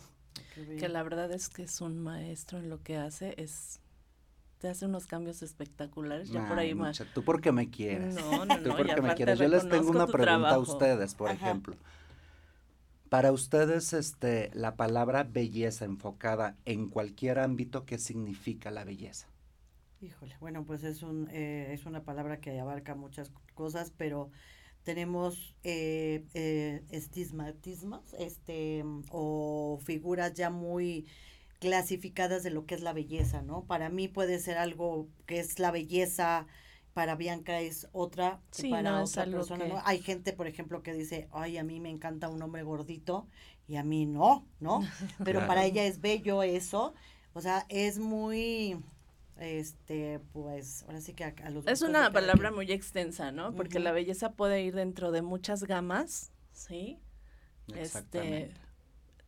que 0.78 0.88
la 0.88 1.02
verdad 1.02 1.30
es 1.32 1.48
que 1.48 1.62
es 1.62 1.80
un 1.80 1.98
maestro 1.98 2.58
en 2.58 2.68
lo 2.68 2.82
que 2.82 2.96
hace, 2.96 3.34
es 3.36 3.80
te 4.60 4.68
hace 4.68 4.84
unos 4.84 5.06
cambios 5.06 5.42
espectaculares, 5.42 6.28
ya 6.28 6.46
por 6.46 6.58
ahí 6.58 6.74
más. 6.74 7.02
Tú 7.14 7.24
porque 7.24 7.50
me 7.50 7.70
quieres. 7.70 8.14
No, 8.14 8.44
no, 8.44 8.58
tú 8.62 8.70
porque 8.76 9.00
me 9.00 9.14
quieres. 9.14 9.38
Yo 9.38 9.48
les 9.48 9.66
tengo 9.66 9.90
una 9.90 10.06
pregunta 10.06 10.50
a 10.50 10.58
ustedes, 10.58 11.14
por 11.14 11.30
ejemplo. 11.30 11.76
Para 13.08 13.32
ustedes, 13.32 13.94
este, 13.94 14.50
la 14.52 14.76
palabra 14.76 15.24
belleza 15.24 15.86
enfocada 15.86 16.56
en 16.66 16.90
cualquier 16.90 17.38
ámbito, 17.38 17.86
¿qué 17.86 17.98
significa 17.98 18.70
la 18.70 18.84
belleza? 18.84 19.26
Híjole, 20.02 20.36
bueno, 20.40 20.64
pues 20.64 20.84
es 20.84 21.02
un, 21.02 21.28
eh, 21.32 21.72
es 21.72 21.86
una 21.86 22.04
palabra 22.04 22.38
que 22.40 22.60
abarca 22.60 22.94
muchas 22.94 23.32
cosas, 23.54 23.92
pero 23.96 24.30
tenemos 24.82 25.56
eh, 25.64 26.26
eh, 26.34 26.82
estigmatismos 26.90 28.14
este, 28.18 28.84
o 29.10 29.78
figuras 29.82 30.34
ya 30.34 30.50
muy 30.50 31.06
clasificadas 31.60 32.42
de 32.42 32.50
lo 32.50 32.66
que 32.66 32.74
es 32.74 32.80
la 32.80 32.92
belleza, 32.92 33.42
¿no? 33.42 33.64
Para 33.64 33.88
mí 33.90 34.08
puede 34.08 34.40
ser 34.40 34.58
algo 34.58 35.08
que 35.26 35.38
es 35.38 35.58
la 35.58 35.70
belleza, 35.70 36.46
para 36.94 37.14
Bianca 37.14 37.60
es 37.60 37.88
otra, 37.92 38.40
para 38.68 39.02
otra 39.02 39.26
persona, 39.26 39.66
¿no? 39.66 39.80
Hay 39.84 40.00
gente, 40.00 40.32
por 40.32 40.48
ejemplo, 40.48 40.82
que 40.82 40.92
dice, 40.92 41.28
ay, 41.32 41.58
a 41.58 41.62
mí 41.62 41.78
me 41.78 41.90
encanta 41.90 42.28
un 42.28 42.42
hombre 42.42 42.62
gordito 42.62 43.28
y 43.68 43.76
a 43.76 43.84
mí 43.84 44.06
no, 44.06 44.46
¿no? 44.58 44.80
Pero 45.24 45.46
para 45.46 45.64
ella 45.64 45.84
es 45.84 46.00
bello 46.00 46.42
eso, 46.42 46.94
o 47.34 47.40
sea, 47.40 47.66
es 47.68 47.98
muy 47.98 48.82
este, 49.38 50.20
pues, 50.32 50.82
ahora 50.84 51.00
sí 51.00 51.14
que 51.14 51.24
a, 51.24 51.50
los... 51.50 51.66
Es 51.66 51.82
una 51.82 52.12
palabra 52.12 52.50
muy 52.50 52.70
extensa, 52.72 53.32
¿no? 53.32 53.54
Porque 53.54 53.78
la 53.78 53.92
belleza 53.92 54.32
puede 54.32 54.62
ir 54.62 54.74
dentro 54.74 55.12
de 55.12 55.22
muchas 55.22 55.64
gamas, 55.64 56.32
¿sí? 56.52 56.98
Este, 57.74 58.52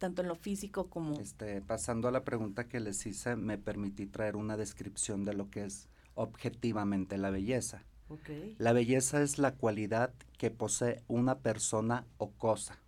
tanto 0.02 0.22
en 0.22 0.26
lo 0.26 0.34
físico 0.34 0.90
como... 0.90 1.20
Este, 1.20 1.62
pasando 1.62 2.08
a 2.08 2.10
la 2.10 2.24
pregunta 2.24 2.66
que 2.66 2.80
les 2.80 3.06
hice, 3.06 3.36
me 3.36 3.56
permití 3.56 4.06
traer 4.06 4.34
una 4.34 4.56
descripción 4.56 5.24
de 5.24 5.32
lo 5.32 5.48
que 5.48 5.64
es 5.64 5.88
objetivamente 6.16 7.18
la 7.18 7.30
belleza. 7.30 7.84
Okay. 8.08 8.56
La 8.58 8.72
belleza 8.72 9.22
es 9.22 9.38
la 9.38 9.54
cualidad 9.54 10.12
que 10.38 10.50
posee 10.50 11.04
una 11.06 11.38
persona 11.38 12.04
o 12.18 12.32
cosa 12.32 12.80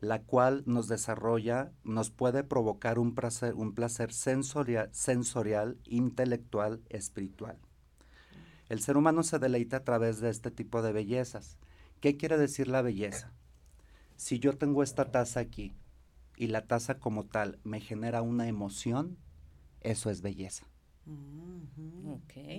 la 0.00 0.22
cual 0.22 0.64
nos 0.66 0.88
desarrolla, 0.88 1.70
nos 1.84 2.10
puede 2.10 2.42
provocar 2.42 2.98
un 2.98 3.14
placer, 3.14 3.54
un 3.54 3.72
placer 3.72 4.12
sensorial, 4.12 4.88
sensorial, 4.92 5.78
intelectual, 5.84 6.82
espiritual. 6.88 7.56
El 8.68 8.80
ser 8.80 8.96
humano 8.96 9.22
se 9.22 9.38
deleita 9.38 9.78
a 9.78 9.84
través 9.84 10.20
de 10.20 10.30
este 10.30 10.50
tipo 10.50 10.82
de 10.82 10.92
bellezas. 10.92 11.56
¿Qué 12.00 12.16
quiere 12.16 12.36
decir 12.36 12.66
la 12.66 12.82
belleza? 12.82 13.32
Si 14.16 14.40
yo 14.40 14.56
tengo 14.56 14.82
esta 14.82 15.12
taza 15.12 15.38
aquí 15.38 15.72
y 16.36 16.48
la 16.48 16.66
taza 16.66 16.98
como 16.98 17.24
tal 17.24 17.58
me 17.64 17.80
genera 17.80 18.22
una 18.22 18.48
emoción, 18.48 19.18
eso 19.80 20.10
es 20.10 20.22
belleza. 20.22 20.66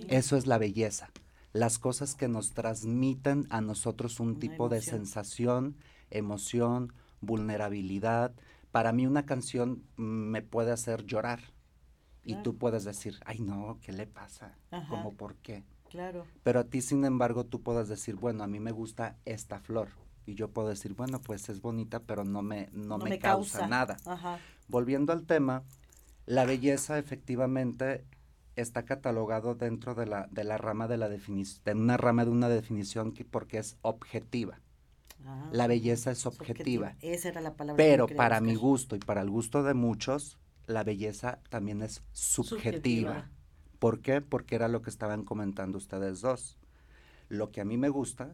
Eso 0.10 0.38
es 0.38 0.48
la 0.48 0.58
belleza. 0.58 1.10
Las 1.54 1.80
cosas 1.80 2.16
que 2.16 2.28
nos 2.28 2.54
transmiten 2.54 3.48
a 3.50 3.62
nosotros 3.62 4.20
un 4.20 4.40
tipo 4.40 4.70
de 4.70 4.82
sensación, 4.82 5.78
emoción, 6.10 6.94
vulnerabilidad. 7.22 8.34
Para 8.72 8.92
mí 8.92 9.06
una 9.06 9.26
canción 9.26 9.84
me 9.96 10.42
puede 10.42 10.72
hacer 10.72 11.06
llorar 11.06 11.40
y 12.24 12.36
tú 12.38 12.58
puedes 12.58 12.84
decir, 12.86 13.20
ay 13.26 13.40
no, 13.40 13.80
¿qué 13.82 13.92
le 13.92 14.08
pasa? 14.08 14.58
¿Cómo 14.90 15.14
por 15.14 15.36
qué? 15.36 15.64
Claro. 15.90 16.26
Pero 16.42 16.62
a 16.62 16.64
ti, 16.64 16.82
sin 16.82 17.06
embargo, 17.06 17.46
tú 17.46 17.62
puedes 17.62 17.88
decir, 17.88 18.16
bueno, 18.16 18.44
a 18.44 18.48
mí 18.48 18.60
me 18.60 18.72
gusta 18.72 19.18
esta 19.26 19.60
flor. 19.60 19.90
Y 20.26 20.36
yo 20.36 20.50
puedo 20.50 20.70
decir, 20.70 20.94
bueno, 20.94 21.20
pues 21.22 21.50
es 21.50 21.62
bonita, 21.62 22.00
pero 22.00 22.24
no 22.24 22.42
me, 22.42 22.70
no, 22.72 22.98
me, 22.98 23.20
causa, 23.20 23.68
nada. 23.68 23.98
Volviendo 24.68 25.12
al 25.12 25.26
tema, 25.26 25.64
la 26.26 26.46
belleza 26.46 26.98
efectivamente 26.98 28.06
está 28.56 28.86
catalogado 28.86 29.56
dentro 29.56 29.96
de 29.96 30.06
la, 30.06 30.28
de 30.32 30.44
la 30.44 30.58
rama 30.58 30.88
de 30.88 30.98
la 30.98 31.10
definición, 31.10 31.64
de 31.66 31.74
una 31.74 31.98
rama 31.98 32.26
de 32.26 32.32
una 32.32 32.50
definición 32.50 33.12
que 33.12 33.26
porque 33.26 33.58
es 33.58 33.78
objetiva. 33.82 34.60
Ah, 35.26 35.50
la 35.52 35.68
belleza 35.68 36.12
es 36.12 36.26
objetiva. 36.26 36.96
Esa 37.02 37.30
era 37.30 37.42
la 37.42 37.56
palabra. 37.56 37.78
Pero 37.78 38.08
para 38.08 38.42
mi 38.42 38.56
gusto 38.56 38.96
y 38.96 39.00
para 39.00 39.22
el 39.22 39.30
gusto 39.30 39.64
de 39.64 39.74
muchos, 39.74 40.38
la 40.68 40.84
belleza 40.84 41.40
también 41.50 41.82
es 41.82 42.02
subjetiva. 42.12 43.30
¿Por 43.80 44.02
qué? 44.02 44.22
Porque 44.22 44.56
era 44.56 44.68
lo 44.68 44.82
que 44.82 44.90
estaban 44.90 45.24
comentando 45.24 45.78
ustedes 45.78 46.22
dos. 46.22 46.58
Lo 47.30 47.52
que 47.52 47.62
a 47.62 47.66
mí 47.66 47.78
me 47.78 47.90
gusta, 47.90 48.34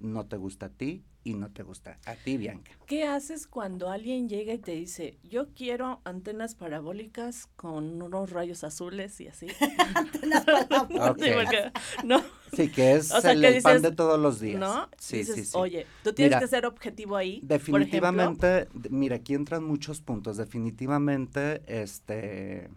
no 0.00 0.26
te 0.26 0.36
gusta 0.36 0.66
a 0.66 0.68
ti 0.70 1.04
y 1.24 1.34
no 1.34 1.50
te 1.50 1.62
gusta 1.62 1.98
a 2.04 2.14
ti, 2.14 2.36
Bianca. 2.36 2.70
¿Qué 2.86 3.04
haces 3.04 3.46
cuando 3.46 3.90
alguien 3.90 4.28
llega 4.28 4.52
y 4.52 4.58
te 4.58 4.72
dice, 4.72 5.18
yo 5.22 5.48
quiero 5.54 6.02
antenas 6.04 6.54
parabólicas 6.54 7.48
con 7.56 8.02
unos 8.02 8.30
rayos 8.30 8.62
azules 8.62 9.20
y 9.20 9.28
así? 9.28 9.46
antenas 9.94 10.44
parabólicas. 10.44 11.72
no. 12.04 12.22
Sí, 12.52 12.68
que 12.68 12.92
es 12.94 13.10
el, 13.24 13.62
pan 13.62 13.82
de 13.82 13.90
todos 13.90 14.20
los 14.20 14.38
días. 14.38 14.60
¿No? 14.60 14.88
Sí, 14.98 15.24
sí, 15.24 15.44
sí. 15.44 15.50
Oye, 15.54 15.86
tú 16.04 16.12
tienes 16.12 16.38
que 16.38 16.46
ser 16.46 16.66
objetivo 16.66 17.16
ahí. 17.16 17.40
Definitivamente, 17.42 18.68
mira, 18.90 19.16
aquí 19.16 19.34
entran 19.34 19.64
muchos 19.64 20.00
puntos. 20.00 20.36
Definitivamente, 20.36 21.62
este 21.66 22.70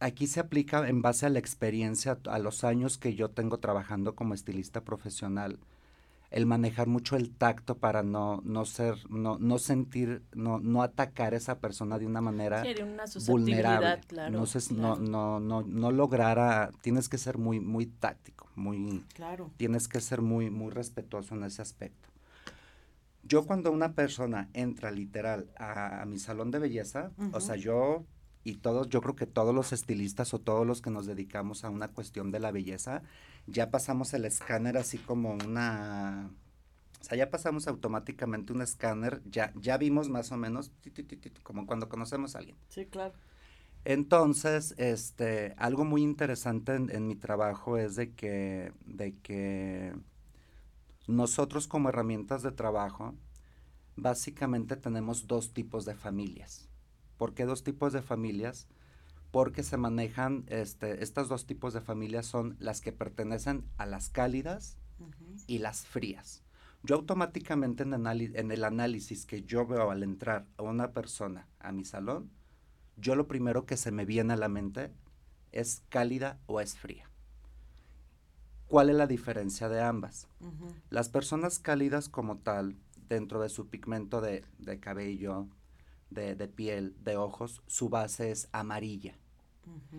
aquí 0.00 0.26
se 0.26 0.40
aplica 0.40 0.88
en 0.88 1.02
base 1.02 1.26
a 1.26 1.30
la 1.30 1.38
experiencia, 1.38 2.18
a 2.26 2.38
los 2.38 2.64
años 2.64 2.98
que 2.98 3.14
yo 3.14 3.30
tengo 3.30 3.58
trabajando 3.58 4.14
como 4.14 4.34
estilista 4.34 4.82
profesional 4.82 5.58
el 6.30 6.46
manejar 6.46 6.86
mucho 6.86 7.16
el 7.16 7.30
tacto 7.30 7.78
para 7.78 8.02
no, 8.02 8.40
no 8.44 8.64
ser, 8.64 8.96
no, 9.10 9.38
no 9.38 9.58
sentir, 9.58 10.22
no, 10.34 10.58
no 10.58 10.82
atacar 10.82 11.34
a 11.34 11.36
esa 11.36 11.58
persona 11.60 11.98
de 11.98 12.06
una 12.06 12.20
manera 12.20 12.64
vulnerable. 13.26 14.00
Claro, 14.06 14.44
no, 14.70 14.96
no, 14.96 15.40
no, 15.40 15.62
no, 15.62 15.90
lograr 15.92 16.72
tienes 16.82 17.08
que 17.08 17.18
ser 17.18 17.38
muy, 17.38 17.60
muy 17.60 17.86
táctico, 17.86 18.50
muy, 18.54 19.04
claro. 19.14 19.50
tienes 19.56 19.88
que 19.88 20.00
ser 20.00 20.20
muy, 20.20 20.50
muy 20.50 20.70
respetuoso 20.70 21.34
en 21.34 21.44
ese 21.44 21.62
aspecto. 21.62 22.08
Yo 23.22 23.44
cuando 23.44 23.72
una 23.72 23.92
persona 23.92 24.48
entra 24.52 24.90
literal 24.90 25.50
a, 25.58 26.04
mi 26.06 26.18
salón 26.18 26.50
de 26.50 26.60
belleza, 26.60 27.10
o 27.32 27.40
sea, 27.40 27.56
yo 27.56 28.04
y 28.46 28.54
todos, 28.54 28.88
yo 28.88 29.00
creo 29.00 29.16
que 29.16 29.26
todos 29.26 29.52
los 29.52 29.72
estilistas 29.72 30.32
o 30.32 30.38
todos 30.38 30.64
los 30.64 30.80
que 30.80 30.88
nos 30.88 31.04
dedicamos 31.04 31.64
a 31.64 31.68
una 31.68 31.88
cuestión 31.88 32.30
de 32.30 32.38
la 32.38 32.52
belleza, 32.52 33.02
ya 33.48 33.72
pasamos 33.72 34.14
el 34.14 34.24
escáner 34.24 34.76
así 34.76 34.98
como 34.98 35.32
una, 35.32 36.30
o 37.00 37.04
sea, 37.04 37.18
ya 37.18 37.28
pasamos 37.28 37.66
automáticamente 37.66 38.52
un 38.52 38.62
escáner, 38.62 39.20
ya, 39.28 39.52
ya 39.56 39.78
vimos 39.78 40.08
más 40.08 40.30
o 40.30 40.36
menos, 40.36 40.70
como 41.42 41.66
cuando 41.66 41.88
conocemos 41.88 42.36
a 42.36 42.38
alguien. 42.38 42.56
Sí, 42.68 42.86
claro. 42.86 43.14
Entonces, 43.84 44.76
este, 44.78 45.54
algo 45.56 45.84
muy 45.84 46.02
interesante 46.02 46.76
en, 46.76 46.88
en, 46.90 47.08
mi 47.08 47.16
trabajo 47.16 47.78
es 47.78 47.96
de 47.96 48.12
que, 48.12 48.72
de 48.84 49.16
que 49.24 49.92
nosotros 51.08 51.66
como 51.66 51.88
herramientas 51.88 52.44
de 52.44 52.52
trabajo, 52.52 53.12
básicamente 53.96 54.76
tenemos 54.76 55.26
dos 55.26 55.52
tipos 55.52 55.84
de 55.84 55.96
familias. 55.96 56.68
¿Por 57.16 57.34
qué 57.34 57.44
dos 57.44 57.62
tipos 57.64 57.92
de 57.92 58.02
familias? 58.02 58.66
Porque 59.30 59.62
se 59.62 59.76
manejan, 59.76 60.44
este, 60.48 61.02
estos 61.02 61.28
dos 61.28 61.46
tipos 61.46 61.74
de 61.74 61.80
familias 61.80 62.26
son 62.26 62.56
las 62.58 62.80
que 62.80 62.92
pertenecen 62.92 63.64
a 63.76 63.86
las 63.86 64.08
cálidas 64.08 64.78
y 65.46 65.58
las 65.58 65.86
frías. 65.86 66.42
Yo 66.82 66.96
automáticamente 66.96 67.82
en, 67.82 67.94
en 68.06 68.50
el 68.50 68.64
análisis 68.64 69.26
que 69.26 69.42
yo 69.42 69.66
veo 69.66 69.90
al 69.90 70.02
entrar 70.02 70.46
a 70.56 70.62
una 70.62 70.92
persona 70.92 71.48
a 71.58 71.72
mi 71.72 71.84
salón, 71.84 72.30
yo 72.96 73.14
lo 73.14 73.26
primero 73.26 73.66
que 73.66 73.76
se 73.76 73.90
me 73.90 74.04
viene 74.04 74.34
a 74.34 74.36
la 74.36 74.48
mente 74.48 74.90
es 75.52 75.82
cálida 75.88 76.38
o 76.46 76.60
es 76.60 76.76
fría. 76.76 77.10
¿Cuál 78.68 78.90
es 78.90 78.96
la 78.96 79.06
diferencia 79.06 79.68
de 79.68 79.80
ambas? 79.80 80.28
Las 80.90 81.08
personas 81.08 81.58
cálidas 81.58 82.08
como 82.08 82.38
tal, 82.38 82.76
dentro 83.08 83.40
de 83.40 83.48
su 83.48 83.68
pigmento 83.68 84.20
de, 84.20 84.44
de 84.58 84.80
cabello, 84.80 85.46
de, 86.10 86.48
piel, 86.48 86.96
de 87.02 87.16
ojos, 87.16 87.62
su 87.66 87.88
base 87.88 88.30
es 88.30 88.48
amarilla. 88.52 89.14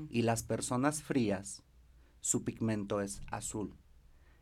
Y 0.09 0.21
las 0.21 0.43
personas 0.43 1.03
frías, 1.03 1.63
su 2.21 2.43
pigmento 2.43 3.01
es 3.01 3.21
azul. 3.29 3.75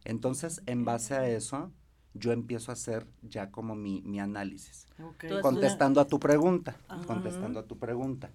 Entonces, 0.03 0.61
en 0.67 0.85
base 0.85 1.15
a 1.15 1.27
eso, 1.27 1.71
yo 2.13 2.31
empiezo 2.31 2.71
a 2.71 2.73
hacer 2.73 3.07
ya 3.23 3.51
como 3.51 3.75
mi, 3.75 4.01
mi 4.03 4.19
análisis. 4.19 4.87
Contestando 5.41 5.99
a 5.99 6.07
tu 6.07 6.19
pregunta, 6.19 6.77
contestando 7.07 7.59
a 7.59 7.63
tu 7.63 7.77
pregunta. 7.77 8.29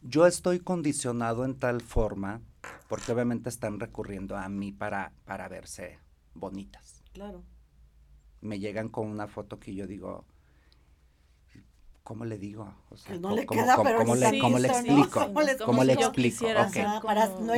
Yo 0.00 0.26
estoy 0.26 0.60
condicionado 0.60 1.44
en 1.44 1.58
tal 1.58 1.80
forma, 1.80 2.40
porque 2.88 3.12
obviamente 3.12 3.48
están 3.48 3.78
recurriendo 3.78 4.36
a 4.36 4.48
mí 4.48 4.72
para, 4.72 5.12
para 5.24 5.48
verse 5.48 5.98
bonitas. 6.34 7.02
Claro. 7.12 7.42
Me 8.40 8.58
llegan 8.58 8.88
con 8.88 9.06
una 9.06 9.28
foto 9.28 9.60
que 9.60 9.74
yo 9.74 9.86
digo, 9.86 10.24
¿cómo 12.02 12.24
le 12.24 12.38
digo? 12.38 12.74
O 12.90 12.96
sea, 12.96 13.16
no 13.18 13.34
le 13.34 13.46
queda, 13.46 13.80
pero 13.82 13.98
¿cómo, 13.98 14.14
le, 14.14 14.38
¿cómo 14.38 14.58
le 14.58 14.68
explico? 14.68 15.20
¿Cómo 15.64 15.84
le, 15.84 15.92
explico? 15.92 16.46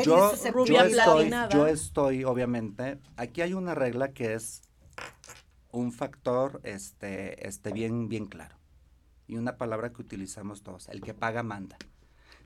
yo, 0.04 0.32
estoy, 0.32 1.30
yo 1.50 1.66
estoy, 1.66 2.24
obviamente, 2.24 2.98
aquí 3.16 3.42
hay 3.42 3.54
una 3.54 3.74
regla 3.74 4.12
que 4.12 4.34
es 4.34 4.62
un 5.72 5.92
factor 5.92 6.60
este, 6.62 7.46
este 7.46 7.72
bien, 7.72 8.08
bien 8.08 8.26
claro. 8.26 8.56
Y 9.26 9.36
una 9.36 9.56
palabra 9.56 9.92
que 9.92 10.02
utilizamos 10.02 10.62
todos, 10.62 10.88
el 10.88 11.00
que 11.00 11.14
paga 11.14 11.42
manda. 11.42 11.76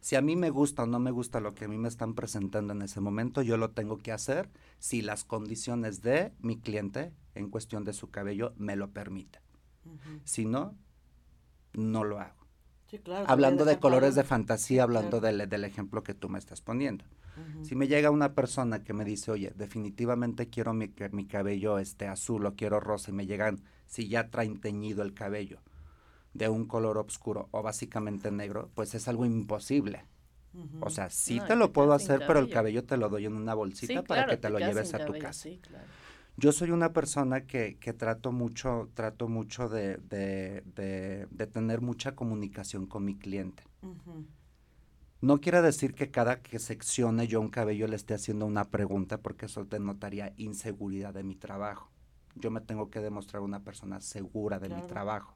Si 0.01 0.15
a 0.15 0.23
mí 0.23 0.37
me 0.37 0.51
gusta 0.51 0.85
o 0.85 0.87
no 0.87 1.01
me 1.01 1.11
gusta 1.11 1.41
lo 1.41 1.55
que 1.55 1.65
a 1.65 1.69
mí 1.69 1.77
me 1.77 1.89
están 1.89 2.15
presentando 2.15 2.73
en 2.73 2.83
ese 2.83 3.01
momento, 3.01 3.43
yo 3.43 3.57
lo 3.57 3.71
tengo 3.71 3.99
que 3.99 4.13
hacer 4.13 4.49
si 4.79 5.03
las 5.03 5.25
condiciones 5.25 6.03
de 6.03 6.33
mi 6.39 6.59
cliente 6.59 7.13
en 7.35 7.51
cuestión 7.51 7.85
de 7.85 7.93
su 7.93 8.11
cabello 8.11 8.55
me 8.57 8.77
lo 8.77 8.91
permiten. 8.93 9.43
Si 10.25 10.45
no, 10.45 10.77
no 11.79 12.05
lo 12.05 12.21
hago. 12.21 12.47
hablando 13.27 13.65
de 13.65 13.79
colores 13.79 14.15
de 14.15 14.25
fantasía, 14.25 14.83
hablando 14.83 15.21
del, 15.21 15.65
ejemplo 15.65 16.03
que 16.03 16.15
tú 16.15 16.29
me 16.29 16.39
estás 16.39 16.61
poniendo. 16.61 17.05
Si 17.63 17.77
me 17.77 17.87
llega 17.87 18.11
una 18.11 18.35
persona 18.35 18.83
que 18.83 18.93
me 18.93 19.05
dice, 19.05 19.31
oye, 19.31 19.53
definitivamente 19.55 20.49
quiero 20.49 20.75
mi, 20.75 20.93
mi 21.13 21.25
cabello 21.25 21.79
este 21.79 22.09
azul 22.09 22.45
o 22.47 22.57
quiero 22.57 22.81
rosa 22.81 23.13
y 23.13 23.15
me 23.15 23.27
llegan, 23.27 23.63
si 23.87 24.09
ya 24.09 24.29
traen 24.29 24.61
teñido 24.61 25.03
el 25.03 25.15
cabello 25.15 25.61
de 26.35 26.49
un 26.49 26.67
color 26.67 26.99
oscuro 26.99 27.49
o 27.53 27.63
básicamente 27.63 28.33
negro, 28.33 28.71
pues 28.75 28.95
es 28.95 29.07
algo 29.07 29.25
imposible. 29.25 30.05
O 30.81 30.91
sea, 30.91 31.11
sí 31.11 31.41
te 31.47 31.55
lo 31.55 31.73
puedo 31.73 31.93
hacer, 31.93 32.25
pero 32.27 32.41
el 32.41 32.51
cabello 32.51 32.83
te 32.83 32.97
lo 32.97 33.09
doy 33.09 33.27
en 33.27 33.35
una 33.35 33.55
bolsita 33.55 34.03
para 34.03 34.27
que 34.27 34.37
te, 34.37 34.51
lo 34.51 34.59
lleves 34.59 34.95
a 34.95 35.05
tu 35.05 35.17
casa. 35.19 35.49
Yo 36.39 36.53
soy 36.53 36.71
una 36.71 36.93
persona 36.93 37.47
que, 37.47 37.79
que 37.81 37.93
trato 37.93 38.31
mucho, 38.31 38.91
trato 38.95 39.27
mucho 39.27 39.69
de, 39.69 39.97
de, 39.97 40.63
de, 41.33 41.47
tener 41.49 41.81
mucha 41.81 42.15
comunicación 42.15 42.87
con 42.87 43.05
mi 43.05 43.17
cliente. 43.17 43.65
No 45.21 45.41
quiere 45.41 45.61
decir 45.63 45.95
que 45.95 46.13
cada 46.13 46.41
que 46.41 46.61
seccione 46.61 47.27
yo 47.27 47.41
un 47.41 47.49
cabello 47.49 47.89
le 47.89 47.97
esté 47.97 48.15
haciendo 48.15 48.47
una 48.47 48.71
pregunta, 48.71 49.19
porque 49.19 49.47
eso 49.47 49.65
denotaría 49.65 50.33
inseguridad 50.37 51.13
de 51.13 51.25
mi 51.25 51.35
trabajo. 51.35 51.91
Yo 52.37 52.53
me 52.53 52.61
tengo 52.61 52.89
que 52.89 53.01
demostrar 53.01 53.43
una 53.43 53.65
persona 53.65 54.01
segura 54.01 54.61
de 54.61 54.69
mi 54.69 54.83
trabajo. 54.83 55.35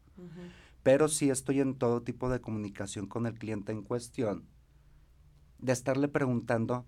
Pero 0.85 1.09
sí 1.09 1.31
estoy 1.31 1.59
en 1.59 1.75
todo 1.75 2.03
tipo 2.03 2.31
de 2.31 2.41
comunicación 2.41 3.09
con 3.09 3.27
el 3.27 3.37
cliente 3.37 3.73
en 3.73 3.83
cuestión, 3.83 4.47
de 5.59 5.73
estarle 5.73 6.07
preguntando 6.07 6.87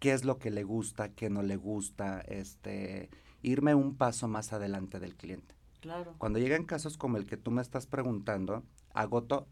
qué 0.00 0.12
es 0.12 0.24
lo 0.24 0.40
que 0.40 0.50
le 0.50 0.64
gusta, 0.64 1.12
qué 1.12 1.30
no 1.30 1.42
le 1.42 1.54
gusta, 1.54 2.20
este, 2.22 3.10
irme 3.44 3.74
un 3.74 3.96
paso 3.96 4.26
más 4.28 4.52
adelante 4.52 4.98
del 4.98 5.14
cliente. 5.14 5.54
Claro. 5.80 6.14
Cuando 6.18 6.38
llegan 6.38 6.64
casos 6.64 6.96
como 6.96 7.18
el 7.18 7.26
que 7.26 7.36
tú 7.36 7.50
me 7.50 7.62
estás 7.62 7.86
preguntando, 7.86 8.64
agoto, 8.94 9.46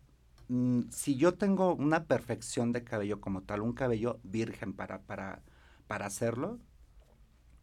mm, 0.48 0.82
si 0.90 1.16
yo 1.16 1.34
tengo 1.34 1.74
una 1.74 2.04
perfección 2.04 2.72
de 2.72 2.84
cabello 2.84 3.20
como 3.20 3.42
tal, 3.42 3.60
un 3.60 3.74
cabello 3.74 4.18
virgen 4.22 4.72
para, 4.72 5.02
para, 5.02 5.42
para 5.86 6.06
hacerlo, 6.06 6.58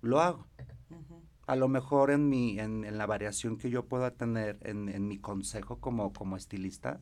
lo 0.01 0.21
hago. 0.21 0.48
A 1.48 1.55
lo 1.55 1.67
mejor 1.67 2.12
en, 2.12 2.29
mi, 2.29 2.59
en, 2.59 2.83
en, 2.83 3.00
la 3.00 3.07
variación 3.07 3.57
que 3.57 3.71
yo 3.71 3.86
pueda 3.86 4.12
tener 4.12 4.59
en, 4.62 4.88
en 4.88 5.07
mi 5.07 5.17
consejo 5.17 5.79
como, 5.79 6.13
como 6.13 6.38
estilista, 6.38 7.01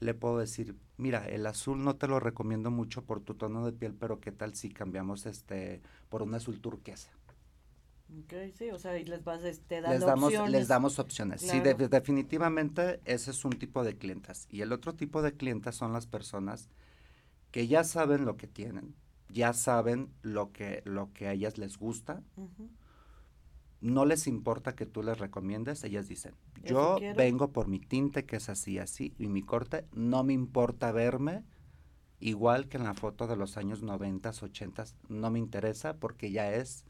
le 0.00 0.14
puedo 0.14 0.38
decir, 0.38 0.76
mira, 0.96 1.26
el 1.28 1.46
azul 1.46 1.82
no 1.82 1.96
te 1.96 2.08
lo 2.08 2.18
recomiendo 2.20 2.70
mucho 2.70 3.04
por 3.04 3.20
tu 3.20 3.34
tono 3.34 3.64
de 3.64 3.72
piel, 3.72 3.94
pero 3.94 4.20
qué 4.20 4.32
tal 4.32 4.54
si 4.54 4.68
cambiamos 4.68 5.26
este 5.26 5.80
por 6.08 6.22
un 6.22 6.34
azul 6.34 6.60
turquesa. 6.60 7.10
Okay, 8.24 8.52
sí, 8.52 8.70
o 8.70 8.78
sea, 8.78 8.98
y 8.98 9.04
les 9.04 9.24
vas 9.24 9.42
este, 9.44 9.80
dando 9.80 9.98
les 9.98 10.06
damos, 10.06 10.24
opciones. 10.24 10.52
Les 10.52 10.68
damos 10.68 10.98
opciones. 10.98 11.40
Sí, 11.40 11.60
definitivamente 11.60 13.00
ese 13.04 13.30
es 13.30 13.44
un 13.44 13.52
tipo 13.52 13.82
de 13.82 13.96
clientas. 13.96 14.46
Y 14.50 14.60
el 14.60 14.72
otro 14.72 14.94
tipo 14.94 15.22
de 15.22 15.32
clientas 15.32 15.74
son 15.76 15.92
las 15.92 16.06
personas 16.06 16.68
que 17.50 17.66
ya 17.66 17.82
saben 17.82 18.24
lo 18.24 18.36
que 18.36 18.46
tienen, 18.46 18.94
ya 19.28 19.52
saben 19.52 20.10
lo 20.22 20.52
que, 20.52 20.82
lo 20.84 21.12
que 21.12 21.28
a 21.28 21.32
ellas 21.32 21.56
les 21.58 21.78
gusta. 21.78 22.22
No 23.80 24.04
les 24.04 24.26
importa 24.26 24.74
que 24.74 24.86
tú 24.86 25.02
les 25.02 25.18
recomiendes, 25.18 25.84
ellas 25.84 26.08
dicen, 26.08 26.34
yo 26.62 26.98
vengo 27.16 27.52
por 27.52 27.68
mi 27.68 27.80
tinte 27.80 28.24
que 28.24 28.36
es 28.36 28.48
así, 28.48 28.78
así, 28.78 29.14
y 29.18 29.28
mi 29.28 29.42
corte, 29.42 29.86
no 29.92 30.24
me 30.24 30.32
importa 30.32 30.90
verme 30.92 31.44
igual 32.20 32.68
que 32.68 32.78
en 32.78 32.84
la 32.84 32.94
foto 32.94 33.26
de 33.26 33.36
los 33.36 33.58
años 33.58 33.82
90, 33.82 34.30
80, 34.30 34.84
no 35.08 35.30
me 35.30 35.38
interesa 35.38 35.96
porque 35.96 36.30
ya 36.30 36.52
es 36.54 36.84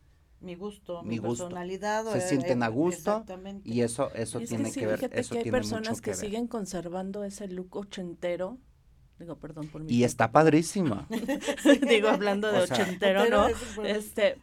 mi 0.45 0.55
gusto, 0.55 1.03
mi, 1.03 1.21
personalidad. 1.21 2.05
Se 2.13 2.21
sienten 2.21 2.63
a 2.63 2.69
gusto 2.69 3.25
y 3.65 3.81
eso 3.81 4.13
eso 4.15 4.41
tiene 4.41 4.71
que, 4.71 4.87
ver, 4.87 5.11
eso 5.13 5.35
que 5.35 5.41
hay 5.41 5.51
personas 5.51 6.01
que, 6.01 6.15
siguen 6.15 6.47
conservando 6.47 7.25
ese 7.25 7.49
look 7.49 7.77
ochentero. 7.77 8.59
Digo, 9.19 9.37
perdón 9.37 9.69
por 9.69 9.83
mi 9.83 9.93
Y 9.93 10.05
está 10.05 10.33
padrísimo. 10.33 11.07
Digo, 11.89 12.09
hablando 12.09 12.51
de 12.51 12.63
ochentero, 12.63 13.29
¿no? 13.29 13.47
Este, 13.85 14.37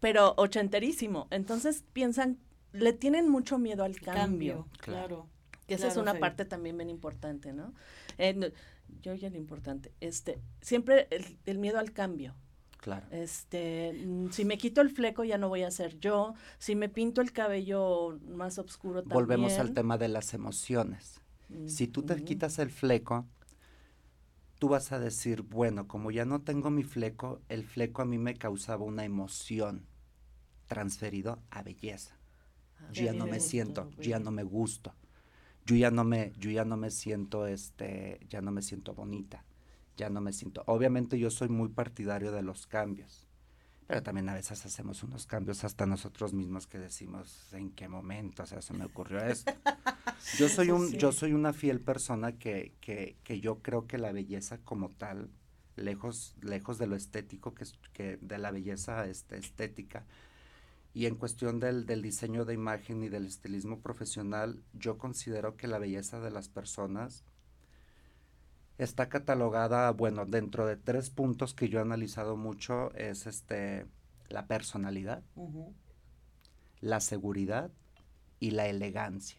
pero 0.00 0.34
ochenterísimo. 0.36 1.28
Entonces 1.30 1.84
piensan, 1.92 2.38
le 2.72 2.92
tienen 2.92 3.28
mucho 3.28 3.58
miedo 3.58 3.84
al 3.84 3.96
cambio. 4.00 4.68
claro. 4.78 5.28
Que 5.66 5.74
esa 5.74 5.88
es 5.88 5.96
una 5.96 6.18
parte 6.18 6.44
también 6.44 6.76
bien 6.76 6.90
importante, 6.90 7.54
¿no? 7.54 7.72
Eh, 8.18 8.52
yo 9.02 9.14
ya 9.14 9.30
lo 9.30 9.36
importante, 9.36 9.92
este, 10.00 10.38
siempre 10.60 11.08
el, 11.46 11.58
miedo 11.58 11.78
al 11.78 11.92
cambio. 11.92 12.34
Claro. 12.84 13.06
Este, 13.10 13.94
mm, 13.94 14.28
si 14.28 14.44
me 14.44 14.58
quito 14.58 14.82
el 14.82 14.90
fleco 14.90 15.24
ya 15.24 15.38
no 15.38 15.48
voy 15.48 15.62
a 15.62 15.70
ser 15.70 15.98
yo, 16.00 16.34
si 16.58 16.74
me 16.74 16.90
pinto 16.90 17.22
el 17.22 17.32
cabello 17.32 18.18
más 18.28 18.58
oscuro 18.58 19.00
también. 19.00 19.14
Volvemos 19.14 19.54
al 19.54 19.72
tema 19.72 19.96
de 19.96 20.08
las 20.08 20.34
emociones. 20.34 21.20
si 21.66 21.86
tú 21.86 22.02
te 22.02 22.22
quitas 22.24 22.58
el 22.58 22.70
fleco, 22.70 23.26
tú 24.58 24.68
vas 24.68 24.92
a 24.92 24.98
decir, 24.98 25.42
bueno, 25.42 25.86
como 25.86 26.10
ya 26.10 26.24
no 26.24 26.42
tengo 26.42 26.68
mi 26.70 26.82
fleco, 26.82 27.40
el 27.48 27.64
fleco 27.64 28.02
a 28.02 28.04
mí 28.04 28.18
me 28.18 28.34
causaba 28.34 28.84
una 28.84 29.04
emoción 29.04 29.86
transferido 30.66 31.38
a 31.50 31.62
belleza. 31.62 32.18
Ah, 32.80 32.88
yo 32.92 33.04
ya 33.04 33.12
no 33.12 33.26
me 33.26 33.40
siento, 33.40 33.90
yo 33.92 34.10
ya 34.10 34.18
no 34.18 34.30
me 34.30 34.42
gusto 34.42 34.94
yo 35.66 35.76
ya 35.76 35.90
no 35.90 36.04
me, 36.04 36.32
yo 36.38 36.50
ya 36.50 36.64
no 36.64 36.76
me 36.76 36.90
siento, 36.90 37.46
este, 37.46 38.20
ya 38.28 38.42
no 38.42 38.50
me 38.50 38.62
siento 38.62 38.94
bonita, 38.94 39.44
ya 39.96 40.10
no 40.10 40.20
me 40.20 40.32
siento. 40.32 40.62
Obviamente 40.66 41.18
yo 41.18 41.30
soy 41.30 41.48
muy 41.48 41.68
partidario 41.68 42.32
de 42.32 42.42
los 42.42 42.66
cambios, 42.66 43.28
pero 43.86 44.02
también 44.02 44.28
a 44.28 44.34
veces 44.34 44.64
hacemos 44.64 45.02
unos 45.02 45.26
cambios 45.26 45.64
hasta 45.64 45.86
nosotros 45.86 46.32
mismos 46.32 46.66
que 46.66 46.78
decimos 46.78 47.52
en 47.52 47.70
qué 47.70 47.88
momento, 47.88 48.42
o 48.42 48.46
sea, 48.46 48.62
se 48.62 48.72
me 48.72 48.84
ocurrió 48.84 49.22
esto. 49.24 49.52
Yo 50.38 50.48
soy 50.48 50.70
un, 50.70 50.90
yo 50.92 51.12
soy 51.12 51.32
una 51.34 51.52
fiel 51.52 51.80
persona 51.80 52.38
que, 52.38 52.72
que, 52.80 53.16
que 53.24 53.40
yo 53.40 53.60
creo 53.60 53.86
que 53.86 53.98
la 53.98 54.10
belleza 54.10 54.56
como 54.58 54.88
tal, 54.88 55.28
lejos, 55.76 56.34
lejos 56.40 56.78
de 56.78 56.86
lo 56.86 56.96
estético, 56.96 57.54
que, 57.54 57.66
que 57.92 58.16
de 58.22 58.38
la 58.38 58.50
belleza 58.50 59.06
este, 59.06 59.36
estética, 59.36 60.06
y 60.94 61.06
en 61.06 61.16
cuestión 61.16 61.60
del, 61.60 61.84
del, 61.84 62.00
diseño 62.00 62.46
de 62.46 62.54
imagen 62.54 63.02
y 63.02 63.10
del 63.10 63.26
estilismo 63.26 63.80
profesional, 63.80 64.62
yo 64.72 64.96
considero 64.96 65.56
que 65.56 65.66
la 65.66 65.78
belleza 65.78 66.20
de 66.20 66.30
las 66.30 66.48
personas 66.48 67.24
está 68.78 69.08
catalogada, 69.08 69.90
bueno, 69.92 70.26
dentro 70.26 70.66
de 70.66 70.76
tres 70.76 71.10
puntos 71.10 71.54
que 71.54 71.68
yo 71.68 71.78
he 71.78 71.82
analizado 71.82 72.36
mucho, 72.36 72.92
es 72.94 73.26
este 73.26 73.86
la 74.28 74.46
personalidad, 74.46 75.22
la 76.80 77.00
seguridad 77.00 77.70
y 78.40 78.50
la 78.50 78.66
elegancia. 78.66 79.36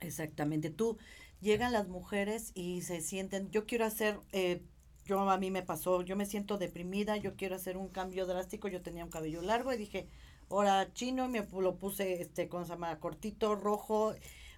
Exactamente. 0.00 0.70
Tú 0.70 0.98
llegan 1.40 1.72
las 1.72 1.88
mujeres 1.88 2.52
y 2.54 2.82
se 2.82 3.00
sienten, 3.00 3.50
yo 3.50 3.66
quiero 3.66 3.84
hacer, 3.84 4.20
eh, 4.32 4.62
yo 5.04 5.28
a 5.28 5.38
mí 5.38 5.50
me 5.50 5.62
pasó, 5.62 6.02
yo 6.02 6.16
me 6.16 6.26
siento 6.26 6.58
deprimida, 6.58 7.16
yo 7.16 7.34
quiero 7.36 7.56
hacer 7.56 7.76
un 7.76 7.88
cambio 7.88 8.26
drástico, 8.26 8.68
yo 8.68 8.82
tenía 8.82 9.04
un 9.04 9.10
cabello 9.10 9.42
largo 9.42 9.72
y 9.72 9.76
dije, 9.76 10.08
ahora 10.50 10.92
chino, 10.92 11.28
me 11.28 11.46
lo 11.52 11.76
puse, 11.76 12.20
este, 12.20 12.48
¿cómo 12.48 12.64
se 12.64 12.70
llama? 12.70 12.98
Cortito, 12.98 13.54
rojo, 13.54 14.14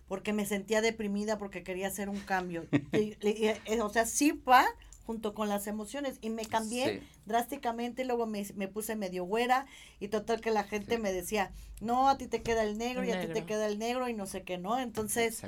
porque 0.09 0.33
me 0.33 0.47
sentía 0.47 0.81
deprimida 0.81 1.38
porque 1.38 1.62
quería 1.62 1.88
hacer 1.88 2.09
un 2.09 2.21
cambio. 2.21 2.67
y, 2.93 3.17
eh, 3.21 3.61
o 3.83 3.88
sea, 3.88 4.07
sí 4.07 4.33
va 4.33 4.67
junto 5.09 5.33
con 5.33 5.49
las 5.49 5.67
emociones 5.67 6.19
y 6.21 6.29
me 6.29 6.45
cambié 6.45 7.03
drásticamente, 7.25 8.05
luego 8.05 8.27
me, 8.27 8.47
me, 8.57 8.69
puse 8.69 8.95
medio 8.95 9.25
güera 9.25 9.65
y 10.00 10.09
total 10.09 10.43
que 10.43 10.50
la 10.50 10.65
gente 10.65 10.99
me 10.99 11.15
decía, 11.15 11.50
no, 11.81 12.11
a 12.11 12.19
ti 12.19 12.27
te 12.27 12.43
queda 12.43 12.62
el 12.62 12.77
negro 12.77 13.05
y 13.05 13.11
a 13.11 13.19
ti 13.19 13.33
te 13.33 13.47
queda 13.47 13.67
el 13.67 13.79
negro 13.79 14.11
y 14.11 14.12
no 14.12 14.27
sé 14.27 14.43
qué, 14.43 14.59
¿no? 14.59 14.79
Entonces, 14.79 15.41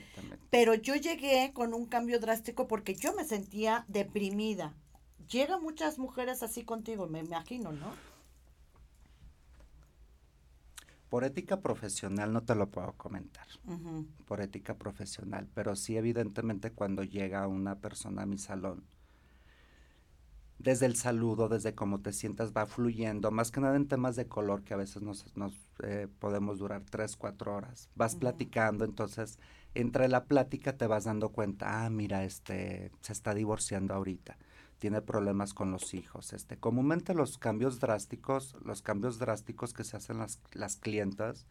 pero 0.48 0.72
yo 0.72 0.96
llegué 0.96 1.52
con 1.52 1.74
un 1.74 1.84
cambio 1.84 2.18
drástico 2.20 2.68
porque 2.68 2.94
yo 2.94 3.12
me 3.12 3.24
sentía 3.24 3.84
deprimida. 3.86 4.72
Llegan 5.28 5.62
muchas 5.62 5.98
mujeres 5.98 6.42
así 6.42 6.64
contigo, 6.64 7.06
me 7.06 7.18
imagino, 7.18 7.70
¿no? 7.70 7.92
Por 11.10 11.24
ética 11.24 11.60
profesional 11.60 12.32
no 12.32 12.42
te 12.44 12.54
lo 12.54 12.70
puedo 12.70 12.92
comentar, 12.92 13.46
por 14.26 14.40
ética 14.40 14.78
profesional, 14.78 15.48
pero 15.52 15.76
sí 15.76 15.96
evidentemente 15.96 16.70
cuando 16.70 17.02
llega 17.02 17.46
una 17.48 17.74
persona 17.80 18.22
a 18.22 18.26
mi 18.26 18.38
salón, 18.38 18.84
desde 20.58 20.86
el 20.86 20.94
saludo, 20.94 21.48
desde 21.48 21.74
cómo 21.74 22.00
te 22.00 22.12
sientas, 22.12 22.52
va 22.52 22.66
fluyendo, 22.66 23.30
más 23.30 23.50
que 23.50 23.60
nada 23.60 23.76
en 23.76 23.88
temas 23.88 24.14
de 24.14 24.28
color 24.28 24.62
que 24.62 24.74
a 24.74 24.76
veces 24.76 25.02
nos, 25.02 25.24
eh, 25.82 26.06
podemos 26.18 26.58
durar 26.58 26.84
tres, 26.88 27.16
cuatro 27.16 27.54
horas. 27.54 27.88
Vas 27.94 28.14
platicando, 28.14 28.84
entonces 28.84 29.38
entre 29.74 30.08
la 30.08 30.26
plática 30.26 30.76
te 30.76 30.86
vas 30.86 31.04
dando 31.04 31.30
cuenta, 31.30 31.84
ah, 31.84 31.90
mira, 31.90 32.24
este, 32.24 32.92
se 33.00 33.12
está 33.12 33.34
divorciando 33.34 33.94
ahorita 33.94 34.36
tiene 34.80 35.02
problemas 35.02 35.54
con 35.54 35.70
los 35.70 35.94
hijos. 35.94 36.32
Este, 36.32 36.56
comúnmente 36.56 37.14
los 37.14 37.38
cambios 37.38 37.78
drásticos, 37.78 38.56
los 38.64 38.82
cambios 38.82 39.18
drásticos 39.18 39.72
que 39.74 39.84
se 39.84 39.96
hacen 39.96 40.18
las, 40.18 40.40
las 40.52 40.76
clientas, 40.76 41.46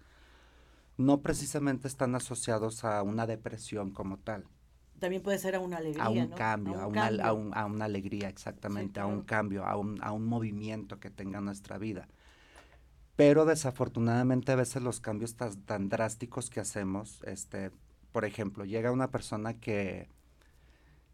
no 0.98 1.22
precisamente 1.22 1.88
están 1.88 2.16
asociados 2.16 2.84
a 2.84 3.02
una 3.04 3.28
depresión 3.28 3.92
como 3.92 4.18
tal. 4.18 4.46
También 5.00 5.22
puede 5.22 5.38
ser 5.38 5.56
a 5.56 5.60
una 5.60 5.78
alegría. 5.78 6.04
A 6.04 6.10
un 6.10 6.28
cambio, 6.30 6.80
a, 6.82 6.88
una, 6.88 7.08
A, 7.62 7.66
una 7.66 7.86
alegría, 7.86 8.28
exactamente, 8.28 9.00
a 9.00 9.06
un 9.06 9.22
cambio, 9.22 9.64
a 9.64 9.78
un, 9.78 10.04
a 10.04 10.12
un 10.12 10.26
movimiento 10.26 11.00
que 11.00 11.10
tenga 11.10 11.40
nuestra 11.40 11.78
vida. 11.78 12.10
Pero 13.16 13.46
desafortunadamente 13.46 14.52
a 14.52 14.56
veces 14.56 14.82
los 14.82 15.00
cambios 15.00 15.36
tan, 15.36 15.56
tan 15.64 15.88
drásticos 15.88 16.50
que 16.50 16.62
hacemos, 16.62 17.22
este, 17.24 17.72
por 18.12 18.26
ejemplo, 18.26 18.66
llega 18.66 18.92
una 18.92 19.12
persona 19.12 19.54
que 19.54 20.10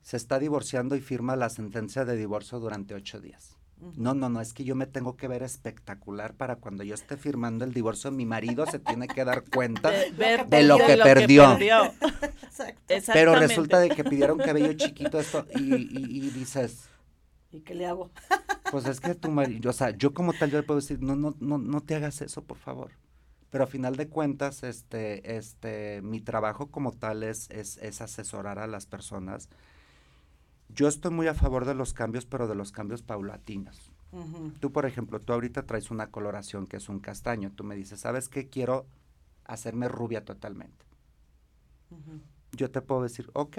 se 0.06 0.18
está 0.18 0.38
divorciando 0.38 0.96
y 0.96 1.02
firma 1.02 1.36
la 1.36 1.50
sentencia 1.50 2.06
de 2.06 2.16
divorcio 2.16 2.60
durante 2.60 2.94
ocho 2.94 3.20
días. 3.20 3.58
No, 3.98 4.14
no, 4.14 4.30
no, 4.30 4.40
es 4.40 4.54
que 4.54 4.64
yo 4.64 4.76
me 4.76 4.86
tengo 4.86 5.18
que 5.18 5.28
ver 5.28 5.42
espectacular 5.42 6.36
para 6.36 6.58
cuando 6.58 6.84
yo 6.84 6.94
esté 6.94 7.18
firmando 7.18 7.66
el 7.66 7.74
divorcio, 7.74 8.12
mi 8.12 8.24
marido 8.24 8.68
se 8.68 8.78
tiene 8.78 9.08
que 9.08 9.26
dar 9.26 9.44
cuenta 9.50 9.90
de, 9.90 10.64
lo, 10.64 10.78
que, 10.78 10.98
perdió. 10.98 11.58
Pero 13.14 13.34
resulta 13.34 13.80
de 13.80 13.90
que 13.90 14.04
pidieron 14.04 14.38
cabello 14.38 14.74
chiquito 14.74 15.20
esto 15.20 15.48
y, 15.56 15.74
y, 15.74 16.30
dices... 16.30 16.88
¿Y 17.52 17.62
qué 17.62 17.74
le 17.74 17.88
hago? 17.88 18.12
pues 18.72 18.86
es 18.86 19.00
que 19.00 19.16
tu 19.16 19.32
marido, 19.32 19.72
o 19.72 19.74
sea, 19.74 19.90
yo 19.90 20.14
como 20.14 20.34
tal 20.34 20.52
yo 20.52 20.60
le 20.60 20.64
puedo 20.64 20.82
decir, 20.82 21.02
no, 21.02 21.16
no, 21.16 21.36
no, 21.40 21.58
no 21.58 21.82
te 21.82 21.96
hagas 21.96 22.22
eso, 22.22 22.44
por 22.44 22.58
favor. 22.58 22.92
Pero 23.50 23.64
a 23.64 23.68
final 23.68 23.96
de 23.96 24.08
cuentas, 24.08 24.62
este, 24.62 25.36
este, 25.36 26.04
mi 26.04 26.22
trabajo 26.22 26.68
como 26.68 26.92
tal 26.92 27.24
es, 27.24 27.50
es, 27.50 27.78
es 27.78 28.02
asesorar 28.02 28.60
a 28.60 28.68
las 28.68 28.86
personas 28.86 29.50
yo 30.70 30.88
estoy 30.88 31.12
muy 31.12 31.28
a 31.28 31.34
favor 31.34 31.66
de 31.66 31.76
los 31.76 31.94
cambios, 31.94 32.26
pero 32.26 32.48
de 32.48 32.56
los 32.56 32.72
cambios 32.72 33.02
paulatinos. 33.02 33.92
Tú, 34.62 34.72
por 34.72 34.86
ejemplo, 34.86 35.20
tú 35.20 35.34
ahorita 35.34 35.66
traes 35.66 35.92
una 35.92 36.10
coloración 36.10 36.68
que 36.68 36.78
es 36.78 36.88
un 36.88 37.00
castaño. 37.00 37.52
Tú 37.52 37.66
me 37.66 37.76
dices, 37.76 38.00
¿sabes 38.00 38.30
qué? 38.30 38.48
Quiero 38.48 38.86
hacerme 39.44 39.90
rubia 39.90 40.24
totalmente. 40.24 40.86
Yo 42.54 42.72
te 42.72 42.82
puedo 42.82 43.04
decir, 43.04 43.30
ok, 43.34 43.58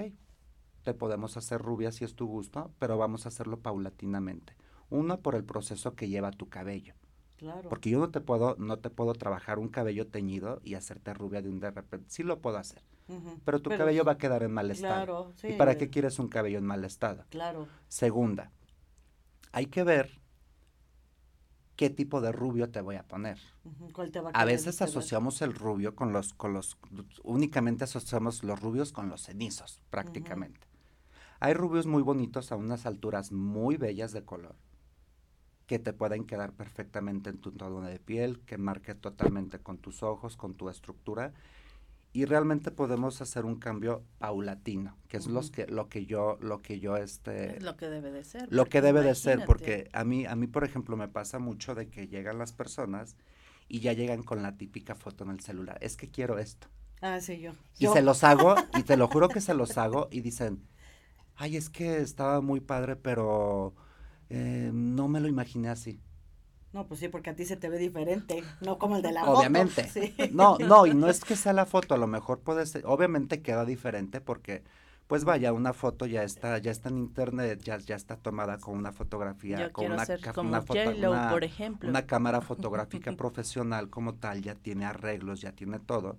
te 0.83 0.95
podemos 0.95 1.37
hacer 1.37 1.61
rubia 1.61 1.93
si 1.93 2.05
es 2.05 2.15
tu 2.15 2.27
gusto, 2.27 2.71
pero 2.79 2.97
vamos 2.97 3.27
a 3.27 3.29
hacerlo 3.29 3.61
paulatinamente. 3.61 4.55
Uno, 4.89 5.21
por 5.21 5.35
el 5.35 5.45
proceso 5.45 5.95
que 5.95 6.09
lleva 6.09 6.31
tu 6.31 6.49
cabello. 6.49 6.95
Claro. 7.37 7.69
Porque 7.69 7.91
yo 7.91 7.99
no 7.99 8.11
te 8.11 8.23
puedo, 8.23 8.57
no 8.59 8.79
te 8.79 8.89
puedo 8.89 9.13
trabajar 9.13 9.59
un 9.59 9.69
cabello 9.69 10.07
teñido 10.07 10.61
y 10.65 10.73
hacerte 10.73 11.13
rubia 11.13 11.43
de 11.43 11.51
un 11.51 11.61
de 11.61 11.71
repente. 11.71 12.07
Sí 12.09 12.23
lo 12.23 12.41
puedo 12.41 12.57
hacer 12.57 12.83
pero 13.45 13.61
tu 13.61 13.71
cabello 13.71 14.05
va 14.05 14.13
a 14.13 14.19
quedar 14.19 14.43
en 14.43 14.53
mal 14.53 14.71
estado. 14.71 15.33
¿Y 15.43 15.53
para 15.53 15.77
qué 15.79 15.91
quieres 15.91 16.19
un 16.19 16.29
cabello 16.29 16.59
en 16.59 16.67
mal 16.67 16.85
estado? 16.85 17.25
Claro. 17.31 17.69
Segunda, 17.89 18.51
hay 19.53 19.67
que 19.67 19.85
ver 19.85 20.21
qué 21.77 21.91
tipo 21.91 22.21
de 22.21 22.33
rubio 22.33 22.71
te 22.71 22.81
voy 22.81 22.97
a 22.97 23.05
poner. 23.05 23.39
a, 24.33 24.45
veces 24.45 24.83
asociamos 24.83 25.43
el 25.43 25.55
rubio 25.55 25.95
con 25.95 26.13
los, 26.13 26.33
con 26.35 26.53
los, 26.53 26.77
únicamente 27.23 27.85
asociamos 27.85 28.43
los 28.43 28.61
rubios 28.61 28.93
con 28.93 29.09
los 29.09 29.23
cenizos, 29.23 29.81
prácticamente. 29.91 30.67
Hay 31.39 31.53
rubios 31.53 31.87
muy 31.87 32.03
bonitos 32.03 32.51
a 32.51 32.57
unas 32.57 32.87
alturas 32.87 33.31
muy 33.31 33.77
bellas 33.77 34.13
de 34.13 34.25
color, 34.25 34.57
que 35.67 35.79
te 35.79 35.93
pueden 35.93 36.25
quedar 36.25 36.53
perfectamente 36.53 37.29
en 37.29 37.39
tu 37.39 37.53
tono 37.53 37.83
de 37.83 37.99
piel, 37.99 38.41
que 38.41 38.57
marque 38.57 38.95
totalmente 38.95 39.59
con 39.59 39.79
tus 39.79 40.03
ojos, 40.03 40.37
con 40.37 40.55
tu 40.55 40.71
estructura, 40.71 41.35
y 42.17 42.25
realmente 42.25 42.71
podemos 42.71 43.21
hacer 43.21 43.45
un 43.45 43.57
cambio 43.57 44.03
paulatino, 44.17 44.97
que 45.07 45.19
es 45.19 45.27
los 45.27 45.51
que, 45.51 45.67
lo 45.67 45.91
que 45.91 46.07
yo, 46.07 46.39
lo 46.41 46.63
que 46.63 46.81
yo 46.81 46.97
este. 46.97 47.61
lo 47.61 47.77
que 47.77 47.91
debe 47.91 48.11
de 48.11 48.25
ser. 48.25 48.49
Lo 48.51 48.65
que 48.65 48.81
debe 48.81 49.03
de 49.03 49.15
ser, 49.15 49.45
porque 49.45 49.91
a 49.93 50.03
mí, 50.03 50.25
a 50.25 50.35
mí, 50.35 50.47
por 50.47 50.65
ejemplo, 50.65 50.97
me 50.97 51.09
pasa 51.09 51.39
mucho 51.39 51.75
de 51.75 51.91
que 51.91 52.09
llegan 52.09 52.39
las 52.39 52.55
personas 52.55 53.19
y 53.69 53.81
ya 53.81 53.93
llegan 53.93 54.23
con 54.23 54.43
la 54.43 54.57
típica 54.57 54.95
foto 54.95 55.25
en 55.25 55.31
el 55.31 55.41
celular. 55.41 55.77
Es 55.83 55.99
que 55.99 56.09
quiero 56.09 56.39
esto. 56.39 56.69
Ah, 57.03 57.21
sí, 57.21 57.39
yo. 57.39 57.53
Y 57.79 57.87
se 57.87 58.01
los 58.01 58.25
hago, 58.25 58.55
y 58.79 58.83
te 58.83 58.97
lo 58.97 59.09
juro 59.09 59.29
que 59.29 59.43
se 59.43 59.53
los 59.53 59.77
hago, 59.77 60.09
y 60.11 60.23
dicen, 60.23 60.67
ay, 61.35 61.59
es 61.59 61.69
que 61.69 61.99
estaba 61.99 62.41
muy 62.41 62.61
padre, 62.61 62.97
pero 62.97 63.75
eh, 64.31 64.71
no 64.73 65.07
me 65.07 65.21
lo 65.21 65.29
imaginé 65.29 65.69
así. 65.69 66.01
No, 66.77 66.87
pues 66.87 67.01
sí, 67.01 67.09
porque 67.09 67.31
a 67.31 67.35
ti 67.35 67.47
se 67.47 67.57
te 67.57 67.71
ve 67.71 67.79
diferente, 67.79 68.45
no 68.61 68.79
como 68.79 68.97
el 68.97 69.03
de 69.03 69.11
la 69.11 69.25
obviamente. 69.25 69.85
foto. 69.85 69.99
Obviamente. 69.99 70.31
No, 70.35 70.59
no, 70.59 70.87
y 70.87 70.93
no 70.93 71.09
es 71.09 71.25
que 71.25 71.35
sea 71.35 71.55
la 71.55 71.65
foto, 71.65 71.95
a 71.95 71.97
lo 71.97 72.07
mejor 72.07 72.41
puede 72.41 72.67
ser, 72.67 72.85
obviamente 72.85 73.41
queda 73.41 73.65
diferente 73.65 74.21
porque 74.21 74.63
pues 75.07 75.25
vaya, 75.25 75.55
una 75.55 75.73
foto 75.73 76.05
ya 76.05 76.23
está, 76.23 76.59
ya 76.59 76.71
está 76.71 76.91
en 76.91 76.99
internet, 76.99 77.63
ya, 77.63 77.79
ya 77.79 77.97
está 77.97 78.19
tomada 78.19 78.59
con 78.59 78.77
una 78.77 78.93
fotografía, 78.93 79.73
con 79.73 79.87
una, 79.87 80.05
una, 80.37 80.61
foto, 80.61 81.31
por 81.31 81.45
ejemplo. 81.45 81.89
una 81.89 82.05
cámara 82.05 82.41
fotográfica 82.43 83.13
profesional 83.13 83.89
como 83.89 84.17
tal, 84.17 84.43
ya 84.43 84.55
tiene 84.55 84.85
arreglos, 84.85 85.41
ya 85.41 85.53
tiene 85.53 85.79
todo, 85.79 86.19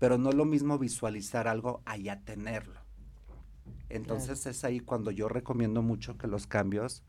pero 0.00 0.18
no 0.18 0.30
es 0.30 0.34
lo 0.34 0.46
mismo 0.46 0.78
visualizar 0.78 1.46
algo 1.46 1.80
a 1.84 1.96
ya 1.96 2.18
tenerlo. 2.24 2.80
Entonces 3.88 4.46
es 4.46 4.64
ahí 4.64 4.80
cuando 4.80 5.12
yo 5.12 5.28
recomiendo 5.28 5.80
mucho 5.80 6.18
que 6.18 6.26
los 6.26 6.48
cambios 6.48 7.04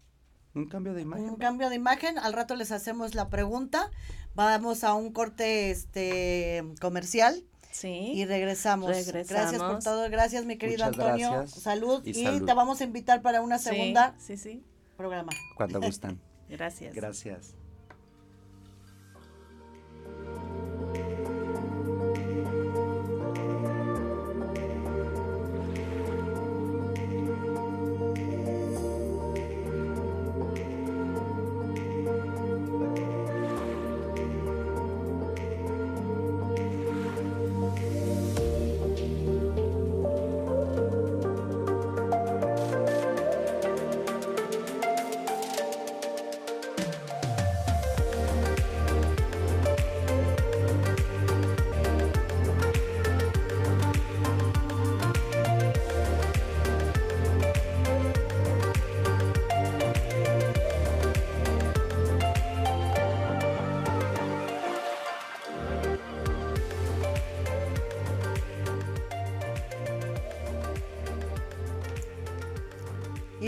Un 0.53 0.67
cambio 0.67 0.93
de 0.93 1.01
imagen. 1.01 1.29
Un 1.29 1.37
cambio 1.37 1.69
de 1.69 1.75
imagen, 1.75 2.19
al 2.19 2.33
rato 2.33 2.55
les 2.55 2.73
hacemos 2.73 3.15
la 3.15 3.29
pregunta, 3.29 3.89
vamos 4.35 4.83
a 4.83 4.93
un 4.95 5.13
corte 5.13 5.71
este 5.71 6.63
comercial. 6.81 7.43
Sí. 7.71 8.11
Y 8.13 8.25
regresamos. 8.25 8.91
Gracias 9.07 9.61
por 9.61 9.79
todo. 9.81 10.07
Gracias, 10.09 10.45
mi 10.45 10.57
querido 10.57 10.85
Antonio. 10.85 11.47
Salud. 11.47 12.03
Y, 12.05 12.13
te 12.41 12.53
vamos 12.53 12.81
a 12.81 12.83
invitar 12.83 13.23
para 13.23 13.41
una 13.41 13.57
segunda 13.57 14.13
sí, 14.19 14.37
sí. 14.37 14.63
programa. 14.95 15.31
Cuando 15.55 15.81
gustan. 15.81 16.19
Gracias. 16.49 16.93
Gracias. 16.93 17.55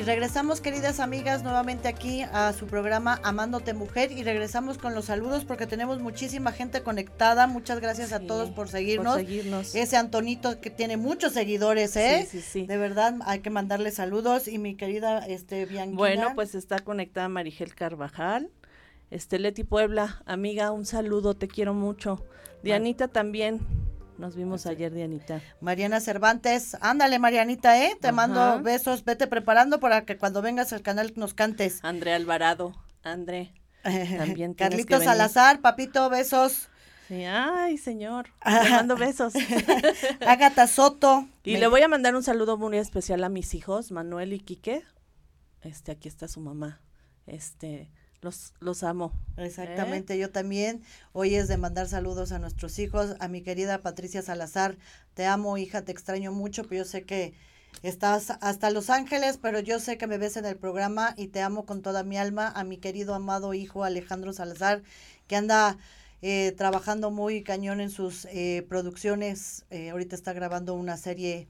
Regresamos, 0.05 0.61
queridas 0.61 0.99
amigas, 0.99 1.41
nuevamente 1.41 1.87
aquí 1.87 2.21
a 2.21 2.53
su 2.53 2.67
programa 2.67 3.19
Amándote 3.23 3.73
Mujer 3.73 4.11
y 4.11 4.23
regresamos 4.23 4.77
con 4.77 4.93
los 4.93 5.05
saludos 5.05 5.45
porque 5.45 5.65
tenemos 5.65 5.99
muchísima 5.99 6.51
gente 6.51 6.83
conectada. 6.83 7.47
Muchas 7.47 7.79
gracias 7.79 8.13
a 8.13 8.19
todos 8.19 8.51
por 8.51 8.67
seguirnos. 8.67 9.17
Ese 9.73 9.97
Antonito 9.97 10.61
que 10.61 10.69
tiene 10.69 10.97
muchos 10.97 11.33
seguidores, 11.33 11.95
¿eh? 11.95 12.27
Sí, 12.29 12.41
sí, 12.41 12.65
De 12.67 12.77
verdad, 12.77 13.15
hay 13.25 13.39
que 13.39 13.49
mandarle 13.49 13.89
saludos 13.91 14.47
y 14.47 14.59
mi 14.59 14.75
querida 14.75 15.25
este 15.25 15.65
Bianquina. 15.65 15.97
Bueno, 15.97 16.31
pues 16.35 16.53
está 16.53 16.79
conectada 16.79 17.27
Marigel 17.27 17.73
Carvajal. 17.73 18.51
Este 19.09 19.39
Leti 19.39 19.63
Puebla, 19.63 20.21
amiga, 20.25 20.71
un 20.71 20.85
saludo, 20.85 21.33
te 21.33 21.47
quiero 21.47 21.73
mucho. 21.73 22.23
Dianita 22.63 23.07
también, 23.07 23.61
nos 24.17 24.35
vimos 24.35 24.65
ayer, 24.65 24.93
Dianita. 24.93 25.41
Mariana 25.61 25.99
Cervantes, 25.99 26.77
ándale, 26.81 27.19
Marianita, 27.19 27.83
¿eh? 27.83 27.97
Te 27.99 28.11
mando 28.11 28.61
besos, 28.61 29.03
vete 29.03 29.27
preparando 29.27 29.79
para 29.79 30.05
que 30.05 30.17
cuando 30.17 30.41
vengas 30.41 30.73
al 30.73 30.81
canal 30.81 31.13
nos 31.15 31.33
cantes. 31.33 31.79
André 31.83 32.13
Alvarado, 32.13 32.73
André. 33.03 33.53
También 34.17 34.53
Carlitos 34.53 35.03
Salazar, 35.03 35.61
papito, 35.61 36.09
besos. 36.09 36.69
Sí, 37.07 37.23
ay, 37.23 37.77
señor. 37.77 38.29
Le 38.63 38.69
mando 38.69 38.95
besos. 38.95 39.33
Ágata 40.25 40.67
Soto. 40.67 41.27
Y 41.43 41.57
le 41.57 41.67
voy 41.67 41.81
a 41.81 41.87
mandar 41.87 42.15
un 42.15 42.23
saludo 42.23 42.57
muy 42.57 42.77
especial 42.77 43.23
a 43.23 43.29
mis 43.29 43.53
hijos, 43.53 43.91
Manuel 43.91 44.33
y 44.33 44.39
Quique. 44.39 44.83
Este, 45.61 45.91
aquí 45.91 46.07
está 46.07 46.27
su 46.27 46.39
mamá. 46.39 46.81
Este, 47.27 47.91
los, 48.25 48.53
los 48.59 48.83
amo. 48.83 49.13
Exactamente, 49.37 50.17
yo 50.17 50.31
también. 50.31 50.81
Hoy 51.13 51.35
es 51.35 51.47
de 51.47 51.57
mandar 51.57 51.87
saludos 51.87 52.33
a 52.33 52.39
nuestros 52.39 52.77
hijos, 52.79 53.15
a 53.19 53.29
mi 53.29 53.41
querida 53.41 53.77
Patricia 53.77 54.21
Salazar. 54.21 54.77
Te 55.13 55.25
amo, 55.25 55.57
hija, 55.57 55.83
te 55.83 55.93
extraño 55.93 56.33
mucho, 56.33 56.63
pero 56.63 56.83
yo 56.83 56.85
sé 56.85 57.03
que 57.03 57.35
estás 57.83 58.31
hasta 58.41 58.71
Los 58.71 58.89
Ángeles, 58.89 59.37
pero 59.39 59.59
yo 59.59 59.79
sé 59.79 59.97
que 59.97 60.07
me 60.07 60.17
ves 60.17 60.37
en 60.37 60.45
el 60.45 60.57
programa 60.57 61.13
y 61.17 61.27
te 61.27 61.41
amo 61.41 61.65
con 61.65 61.81
toda 61.81 62.03
mi 62.03 62.17
alma. 62.17 62.51
A 62.53 62.63
mi 62.63 62.77
querido 62.77 63.13
amado 63.13 63.53
hijo 63.53 63.83
Alejandro 63.83 64.33
Salazar, 64.33 64.81
que 65.27 65.35
anda 65.35 65.77
eh, 66.23 66.51
trabajando 66.57 67.11
muy 67.11 67.43
cañón 67.43 67.79
en 67.79 67.91
sus 67.91 68.25
eh, 68.25 68.65
producciones. 68.67 69.65
Eh, 69.69 69.91
ahorita 69.91 70.15
está 70.15 70.33
grabando 70.33 70.73
una 70.73 70.97
serie 70.97 71.47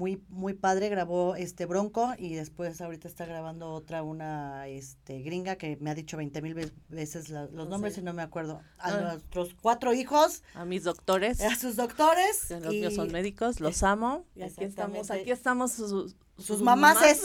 muy 0.00 0.24
muy 0.30 0.54
padre 0.54 0.88
grabó 0.88 1.36
este 1.36 1.66
Bronco 1.66 2.14
y 2.16 2.34
después 2.34 2.80
ahorita 2.80 3.06
está 3.06 3.26
grabando 3.26 3.74
otra 3.74 4.02
una 4.02 4.66
este 4.66 5.20
gringa 5.20 5.56
que 5.56 5.76
me 5.78 5.90
ha 5.90 5.94
dicho 5.94 6.16
20 6.16 6.40
mil 6.40 6.72
veces 6.88 7.28
los 7.28 7.50
oh, 7.52 7.66
nombres 7.66 7.98
y 7.98 8.02
no 8.02 8.14
me 8.14 8.22
acuerdo 8.22 8.62
a 8.78 8.88
ah. 8.88 9.00
nuestros 9.12 9.54
cuatro 9.60 9.92
hijos 9.92 10.42
a 10.54 10.64
mis 10.64 10.84
doctores 10.84 11.42
a 11.42 11.54
sus 11.54 11.76
doctores 11.76 12.48
los 12.48 12.72
míos 12.72 12.94
son 12.94 13.12
médicos 13.12 13.60
los 13.60 13.82
amo 13.82 14.24
y 14.34 14.42
aquí 14.42 14.64
estamos 14.64 15.10
aquí 15.10 15.30
estamos 15.30 15.72
sus, 15.72 16.16
sus, 16.38 16.62
mamaces, 16.62 17.20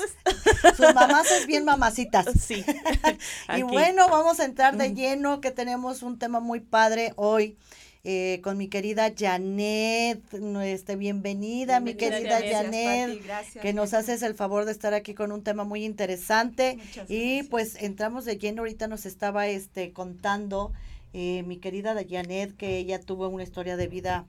sus 0.75 0.93
mamaces 0.93 1.47
bien 1.47 1.63
mamacitas. 1.65 2.25
Sí. 2.45 2.63
y 3.57 3.63
bueno, 3.63 4.07
vamos 4.09 4.39
a 4.39 4.45
entrar 4.45 4.77
de 4.77 4.93
lleno 4.93 5.41
que 5.41 5.51
tenemos 5.51 6.03
un 6.03 6.19
tema 6.19 6.39
muy 6.39 6.59
padre 6.59 7.13
hoy. 7.15 7.57
Eh, 8.08 8.39
con 8.44 8.56
mi 8.56 8.68
querida 8.68 9.12
Janet, 9.18 10.22
este, 10.63 10.96
bienvenida, 10.96 11.80
mi 11.80 11.96
querida 11.96 12.39
Janet, 12.39 13.20
que 13.63 13.74
nos 13.74 13.96
haces 13.96 14.22
el 14.22 14.36
favor 14.36 14.65
de 14.65 14.74
estar 14.74 14.94
aquí 14.94 15.15
con 15.15 15.32
un 15.32 15.44
tema 15.44 15.63
muy 15.63 15.84
interesante. 15.84 16.78
y 17.10 17.41
pues 17.44 17.82
entramos 17.82 18.24
de 18.24 18.38
lleno, 18.38 18.62
ahorita 18.62 18.88
nos 18.88 19.08
estaba 19.08 19.48
este, 19.48 19.91
contando 19.91 20.72
eh, 21.13 21.41
mi 21.48 21.58
querida 21.58 21.96
Janet 22.08 22.56
que 22.56 22.78
ella 22.78 23.00
tuvo 23.00 23.28
una 23.28 23.41
historia 23.41 23.76
de 23.76 23.88
vida 23.88 24.28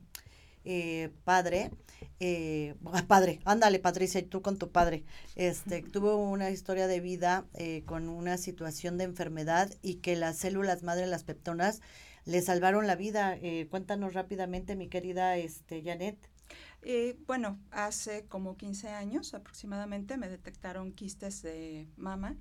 eh, 0.65 1.11
padre 1.25 1.71
eh, 2.19 2.75
padre, 3.09 3.41
ándale 3.45 3.79
Patricia, 3.79 4.21
y 4.21 4.25
tú 4.25 4.41
con 4.43 4.59
tu 4.59 4.71
padre, 4.71 5.05
este, 5.35 5.83
tuvo 5.93 6.17
una 6.17 6.51
historia 6.51 6.87
de 6.87 7.01
vida 7.01 7.45
eh, 7.55 7.83
con 7.87 8.09
una 8.09 8.39
situación 8.39 8.99
de 8.99 9.05
enfermedad 9.05 9.71
y 9.83 9.97
que 9.97 10.17
las 10.17 10.37
células 10.39 10.83
madre, 10.83 11.07
las 11.07 11.25
peptonas, 11.25 11.81
le 12.27 12.43
salvaron 12.43 12.87
la 12.87 12.97
vida. 12.97 13.37
Eh, 13.41 13.69
cuéntanos 13.71 14.13
rápidamente, 14.13 14.77
mi 14.77 14.89
querida 14.89 15.37
este, 15.39 15.83
Janet. 15.83 16.19
Eh, 16.83 17.19
bueno, 17.27 17.59
hace 17.71 18.27
como 18.27 18.57
15 18.57 18.91
años 18.91 19.33
aproximadamente 19.33 20.17
me 20.19 20.29
detectaron 20.29 20.93
quistes 20.93 21.43
de 21.43 21.89
mama 21.97 22.37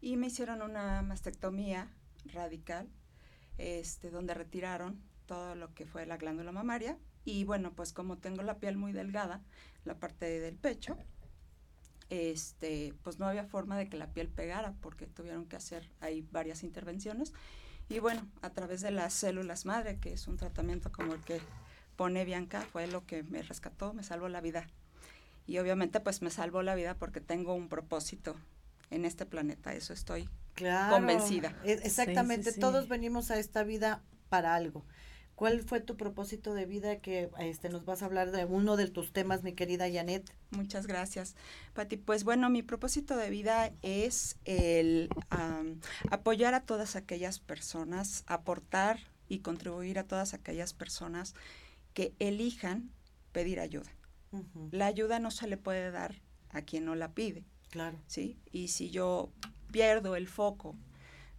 y 0.00 0.16
me 0.16 0.26
hicieron 0.26 0.62
una 0.62 1.02
mastectomía 1.02 1.88
radical, 2.26 2.88
este, 3.56 4.10
donde 4.10 4.34
retiraron 4.34 5.00
todo 5.26 5.54
lo 5.54 5.72
que 5.74 5.86
fue 5.86 6.04
la 6.06 6.16
glándula 6.16 6.52
mamaria 6.52 6.98
y 7.24 7.44
bueno, 7.44 7.72
pues 7.74 7.92
como 7.92 8.18
tengo 8.18 8.42
la 8.42 8.58
piel 8.58 8.76
muy 8.76 8.92
delgada, 8.92 9.42
la 9.84 9.98
parte 9.98 10.40
del 10.40 10.56
pecho, 10.56 10.96
este, 12.10 12.94
pues 13.02 13.18
no 13.18 13.26
había 13.26 13.44
forma 13.44 13.76
de 13.76 13.88
que 13.88 13.98
la 13.98 14.12
piel 14.12 14.28
pegara 14.28 14.74
porque 14.80 15.06
tuvieron 15.06 15.46
que 15.46 15.56
hacer 15.56 15.90
ahí 16.00 16.26
varias 16.30 16.62
intervenciones. 16.62 17.34
Y 17.88 18.00
bueno, 18.00 18.26
a 18.42 18.50
través 18.50 18.80
de 18.80 18.90
las 18.90 19.14
células 19.14 19.64
madre, 19.64 19.98
que 19.98 20.12
es 20.12 20.28
un 20.28 20.36
tratamiento 20.36 20.92
como 20.92 21.14
el 21.14 21.20
que 21.20 21.40
pone 21.96 22.24
Bianca, 22.24 22.62
fue 22.72 22.86
lo 22.86 23.06
que 23.06 23.22
me 23.22 23.42
rescató, 23.42 23.94
me 23.94 24.02
salvó 24.02 24.28
la 24.28 24.40
vida. 24.40 24.66
Y 25.46 25.58
obviamente 25.58 26.00
pues 26.00 26.20
me 26.20 26.30
salvó 26.30 26.62
la 26.62 26.74
vida 26.74 26.94
porque 26.94 27.20
tengo 27.20 27.54
un 27.54 27.68
propósito 27.68 28.36
en 28.90 29.04
este 29.04 29.26
planeta, 29.26 29.72
eso 29.72 29.92
estoy 29.92 30.28
convencida. 30.90 31.56
E, 31.64 31.72
exactamente, 31.72 32.52
todos 32.52 32.88
venimos 32.88 33.30
a 33.30 33.38
esta 33.38 33.62
vida 33.64 34.02
para 34.28 34.54
algo. 34.54 34.84
¿Cuál 35.38 35.62
fue 35.62 35.80
tu 35.80 35.96
propósito 35.96 36.52
de 36.52 36.66
vida 36.66 36.96
que 36.96 37.30
este, 37.38 37.68
nos 37.68 37.84
vas 37.84 38.02
a 38.02 38.06
hablar 38.06 38.32
de 38.32 38.44
uno 38.44 38.76
de 38.76 38.88
tus 38.88 39.12
temas, 39.12 39.44
mi 39.44 39.52
querida 39.52 39.88
Janet? 39.88 40.34
Muchas 40.50 40.88
gracias, 40.88 41.36
Pati. 41.74 41.96
Pues 41.96 42.24
bueno, 42.24 42.50
mi 42.50 42.64
propósito 42.64 43.16
de 43.16 43.30
vida 43.30 43.70
es 43.82 44.36
el 44.46 45.08
apoyar 46.10 46.54
a 46.54 46.62
todas 46.62 46.96
aquellas 46.96 47.38
personas, 47.38 48.24
aportar 48.26 48.98
y 49.28 49.38
contribuir 49.38 50.00
a 50.00 50.08
todas 50.08 50.34
aquellas 50.34 50.74
personas 50.74 51.36
que 51.94 52.14
elijan 52.18 52.90
pedir 53.30 53.60
ayuda. 53.60 53.92
La 54.72 54.86
ayuda 54.86 55.20
no 55.20 55.30
se 55.30 55.46
le 55.46 55.56
puede 55.56 55.92
dar 55.92 56.16
a 56.50 56.62
quien 56.62 56.84
no 56.84 56.96
la 56.96 57.12
pide. 57.12 57.44
Claro. 57.70 57.96
¿Sí? 58.08 58.40
Y 58.50 58.68
si 58.68 58.90
yo 58.90 59.30
pierdo 59.70 60.16
el 60.16 60.26
foco 60.26 60.74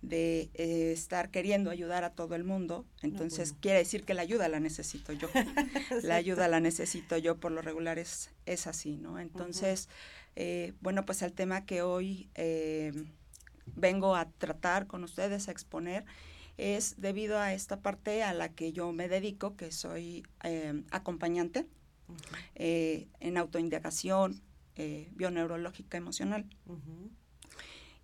de 0.02 0.50
eh, 0.54 0.92
estar 0.94 1.30
queriendo 1.30 1.70
ayudar 1.70 2.04
a 2.04 2.12
todo 2.12 2.36
el 2.36 2.44
mundo, 2.44 2.86
entonces 3.02 3.54
quiere 3.60 3.80
decir 3.80 4.06
que 4.06 4.14
la 4.14 4.22
ayuda 4.22 4.48
la 4.48 4.60
necesito 4.60 5.12
yo. 5.12 5.28
la 6.04 6.16
ayuda 6.16 6.48
la 6.48 6.60
necesito 6.60 7.18
yo, 7.18 7.38
por 7.38 7.52
lo 7.52 7.62
regular 7.62 8.00
es, 8.00 8.32
es 8.46 8.68
así, 8.68 8.96
¿no? 8.96 9.20
Entonces, 9.20 9.90
eh, 10.36 10.74
bueno, 10.80 11.06
pues 11.06 11.22
el 11.22 11.34
tema 11.34 11.66
que 11.66 11.82
hoy 11.82 12.30
eh, 12.36 12.94
vengo 13.76 14.16
a 14.16 14.30
tratar 14.32 14.88
con 14.88 15.04
ustedes, 15.04 15.50
a 15.50 15.52
exponer, 15.52 16.06
es 16.58 17.00
debido 17.00 17.40
a 17.40 17.54
esta 17.54 17.82
parte 17.82 18.24
a 18.24 18.34
la 18.34 18.50
que 18.50 18.72
yo 18.72 18.92
me 18.92 19.08
dedico, 19.08 19.56
que 19.56 19.72
soy 19.72 20.26
acompañante 20.92 21.68
en 22.56 23.38
autoindagación 23.38 24.42
bioneurológica 25.16 25.98
emocional. 25.98 26.46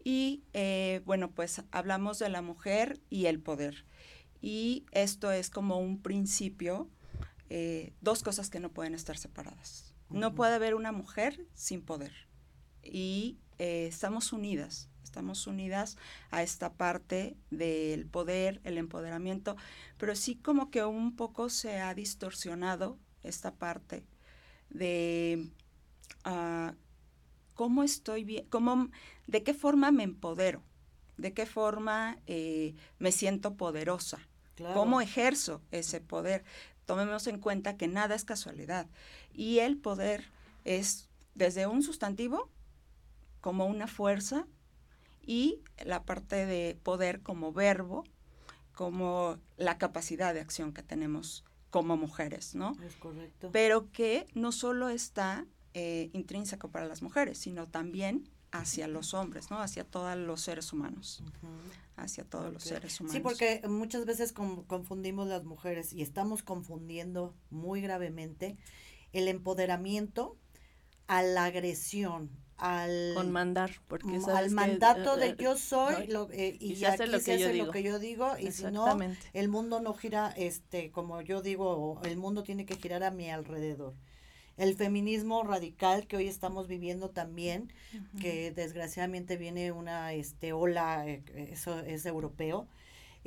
Y 0.05 0.43
eh, 0.53 1.01
bueno, 1.03 1.31
pues 1.31 1.63
hablamos 1.71 2.19
de 2.19 2.29
la 2.29 2.43
mujer 2.43 3.01
y 3.09 3.25
el 3.25 3.41
poder. 3.41 3.85
Y 4.39 4.85
esto 4.91 5.31
es 5.31 5.49
como 5.49 5.79
un 5.79 5.99
principio, 5.99 6.87
eh, 7.49 7.91
dos 8.01 8.21
cosas 8.21 8.51
que 8.51 8.59
no 8.59 8.71
pueden 8.71 8.93
estar 8.93 9.17
separadas. 9.17 9.95
No 10.11 10.35
puede 10.35 10.53
haber 10.53 10.75
una 10.75 10.91
mujer 10.91 11.47
sin 11.55 11.81
poder. 11.81 12.13
Y 12.83 13.39
eh, 13.57 13.87
estamos 13.87 14.31
unidas, 14.31 14.91
estamos 15.03 15.47
unidas 15.47 15.97
a 16.29 16.43
esta 16.43 16.73
parte 16.73 17.35
del 17.49 18.05
poder, 18.05 18.61
el 18.63 18.77
empoderamiento, 18.77 19.55
pero 19.97 20.15
sí 20.15 20.35
como 20.35 20.69
que 20.69 20.85
un 20.85 21.15
poco 21.15 21.49
se 21.49 21.79
ha 21.79 21.95
distorsionado 21.95 22.99
esta 23.23 23.55
parte 23.55 24.05
de 24.69 25.49
uh, 26.27 26.75
cómo 27.55 27.81
estoy 27.81 28.23
bien, 28.23 28.45
cómo, 28.49 28.89
de 29.27 29.43
qué 29.43 29.53
forma 29.53 29.91
me 29.91 30.03
empodero, 30.03 30.63
de 31.17 31.33
qué 31.33 31.45
forma 31.45 32.17
eh, 32.27 32.75
me 32.99 33.11
siento 33.11 33.55
poderosa, 33.55 34.19
cómo 34.73 35.01
ejerzo 35.01 35.61
ese 35.71 36.01
poder. 36.01 36.43
Tomemos 36.85 37.27
en 37.27 37.39
cuenta 37.39 37.77
que 37.77 37.88
nada 37.88 38.15
es 38.15 38.25
casualidad 38.25 38.88
y 39.33 39.59
el 39.59 39.77
poder 39.77 40.25
es 40.63 41.09
desde 41.33 41.67
un 41.67 41.81
sustantivo 41.81 42.49
como 43.41 43.65
una 43.65 43.88
fuerza 43.88 44.47
y 45.21 45.61
la 45.83 46.03
parte 46.03 46.45
de 46.45 46.77
poder 46.81 47.21
como 47.21 47.51
verbo, 47.51 48.03
como 48.73 49.39
la 49.57 49.77
capacidad 49.77 50.33
de 50.33 50.41
acción 50.41 50.73
que 50.73 50.83
tenemos 50.83 51.43
como 51.71 51.97
mujeres, 51.97 52.55
¿no? 52.55 52.73
Es 52.83 52.95
correcto. 52.95 53.49
Pero 53.51 53.91
que 53.91 54.27
no 54.33 54.51
solo 54.51 54.89
está 54.89 55.45
eh, 55.73 56.09
intrínseco 56.13 56.69
para 56.69 56.85
las 56.85 57.01
mujeres, 57.01 57.38
sino 57.38 57.67
también 57.67 58.29
hacia 58.59 58.87
los 58.87 59.13
hombres, 59.13 59.49
¿no? 59.49 59.59
Hacia 59.59 59.83
todos 59.83 60.17
los 60.17 60.41
seres 60.41 60.71
humanos. 60.73 61.23
Hacia 61.95 62.23
todos 62.23 62.51
los 62.51 62.63
seres 62.63 62.99
humanos. 62.99 63.13
Sí, 63.13 63.19
porque 63.21 63.61
muchas 63.67 64.05
veces 64.05 64.33
confundimos 64.33 65.27
las 65.27 65.43
mujeres 65.43 65.93
y 65.93 66.01
estamos 66.01 66.43
confundiendo 66.43 67.33
muy 67.49 67.81
gravemente 67.81 68.57
el 69.13 69.27
empoderamiento 69.27 70.37
a 71.07 71.21
la 71.23 71.45
agresión, 71.45 72.29
al 72.57 73.13
con 73.15 73.31
mandar 73.31 73.71
porque 73.87 74.17
al 74.33 74.49
mandato 74.51 75.17
de 75.17 75.29
eh, 75.29 75.35
yo 75.37 75.57
soy 75.57 76.07
lo, 76.07 76.29
eh, 76.31 76.55
y, 76.59 76.73
y 76.73 76.85
aquí 76.85 77.05
lo 77.05 77.17
que, 77.17 77.23
se 77.23 77.33
hace 77.33 77.53
lo 77.53 77.69
que 77.69 77.83
yo 77.83 77.99
digo 77.99 78.37
y 78.39 78.51
si 78.53 78.63
no 78.65 78.97
el 79.33 79.49
mundo 79.49 79.81
no 79.81 79.93
gira 79.93 80.33
este 80.37 80.89
como 80.89 81.21
yo 81.21 81.41
digo 81.41 81.99
el 82.05 82.15
mundo 82.15 82.43
tiene 82.43 82.65
que 82.65 82.77
girar 82.77 83.03
a 83.03 83.11
mi 83.11 83.29
alrededor 83.29 83.93
el 84.57 84.75
feminismo 84.75 85.43
radical 85.43 86.07
que 86.07 86.17
hoy 86.17 86.27
estamos 86.27 86.67
viviendo 86.67 87.09
también, 87.09 87.73
que 88.19 88.51
desgraciadamente 88.51 89.37
viene 89.37 89.71
una 89.71 90.13
este, 90.13 90.53
ola, 90.53 91.07
eh, 91.07 91.23
eso 91.51 91.79
es 91.79 92.05
europeo, 92.05 92.67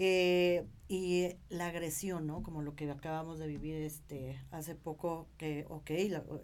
eh, 0.00 0.64
y 0.86 1.28
la 1.48 1.66
agresión, 1.66 2.26
¿no? 2.26 2.42
Como 2.42 2.62
lo 2.62 2.74
que 2.74 2.90
acabamos 2.90 3.38
de 3.38 3.46
vivir 3.46 3.74
este 3.74 4.40
hace 4.52 4.74
poco, 4.74 5.26
que, 5.36 5.66
ok, 5.68 5.90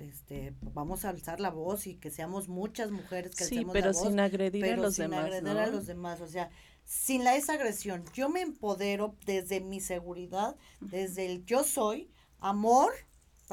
este, 0.00 0.52
vamos 0.60 1.04
a 1.04 1.10
alzar 1.10 1.40
la 1.40 1.50
voz 1.50 1.86
y 1.86 1.94
que 1.94 2.10
seamos 2.10 2.48
muchas 2.48 2.90
mujeres 2.90 3.34
que 3.36 3.44
sí, 3.44 3.64
pero 3.72 3.94
sin 3.94 4.18
agredir 4.20 4.64
a 4.64 4.76
los 4.76 4.96
sin 4.96 5.04
demás, 5.04 5.26
agredir 5.26 5.56
a 5.56 5.66
los 5.68 5.86
demás, 5.86 6.20
o 6.20 6.26
sea, 6.26 6.50
sin 6.84 7.24
la 7.24 7.36
esa 7.36 7.54
agresión, 7.54 8.04
yo 8.12 8.28
me 8.28 8.42
empodero 8.42 9.14
desde 9.24 9.60
mi 9.60 9.80
seguridad, 9.80 10.56
desde 10.80 11.24
el 11.24 11.44
yo 11.46 11.64
soy, 11.64 12.10
amor, 12.40 12.92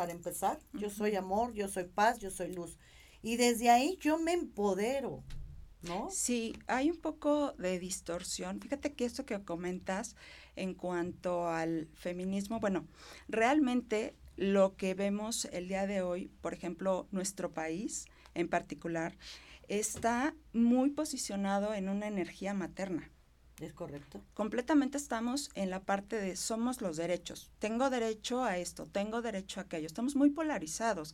para 0.01 0.13
empezar. 0.13 0.59
Yo 0.73 0.89
soy 0.89 1.15
amor, 1.15 1.53
yo 1.53 1.67
soy 1.67 1.83
paz, 1.83 2.17
yo 2.17 2.31
soy 2.31 2.51
luz. 2.51 2.79
Y 3.21 3.37
desde 3.37 3.69
ahí 3.69 3.99
yo 4.01 4.17
me 4.17 4.33
empodero, 4.33 5.23
¿no? 5.83 6.09
Sí, 6.09 6.57
hay 6.65 6.89
un 6.89 6.97
poco 6.97 7.51
de 7.59 7.77
distorsión. 7.77 8.59
Fíjate 8.59 8.93
que 8.93 9.05
esto 9.05 9.27
que 9.27 9.43
comentas 9.43 10.15
en 10.55 10.73
cuanto 10.73 11.47
al 11.49 11.87
feminismo, 11.93 12.59
bueno, 12.59 12.87
realmente 13.27 14.15
lo 14.37 14.75
que 14.75 14.95
vemos 14.95 15.45
el 15.51 15.67
día 15.67 15.85
de 15.85 16.01
hoy, 16.01 16.31
por 16.41 16.55
ejemplo, 16.55 17.07
nuestro 17.11 17.53
país 17.53 18.07
en 18.33 18.49
particular, 18.49 19.19
está 19.67 20.33
muy 20.51 20.89
posicionado 20.89 21.75
en 21.75 21.89
una 21.89 22.07
energía 22.07 22.55
materna. 22.55 23.11
Es 23.61 23.73
correcto. 23.73 24.21
Completamente 24.33 24.97
estamos 24.97 25.49
en 25.55 25.69
la 25.69 25.81
parte 25.83 26.15
de 26.17 26.35
somos 26.35 26.81
los 26.81 26.97
derechos. 26.97 27.51
Tengo 27.59 27.89
derecho 27.89 28.43
a 28.43 28.57
esto, 28.57 28.87
tengo 28.87 29.21
derecho 29.21 29.59
a 29.59 29.63
aquello. 29.63 29.87
Estamos 29.87 30.15
muy 30.15 30.29
polarizados. 30.29 31.13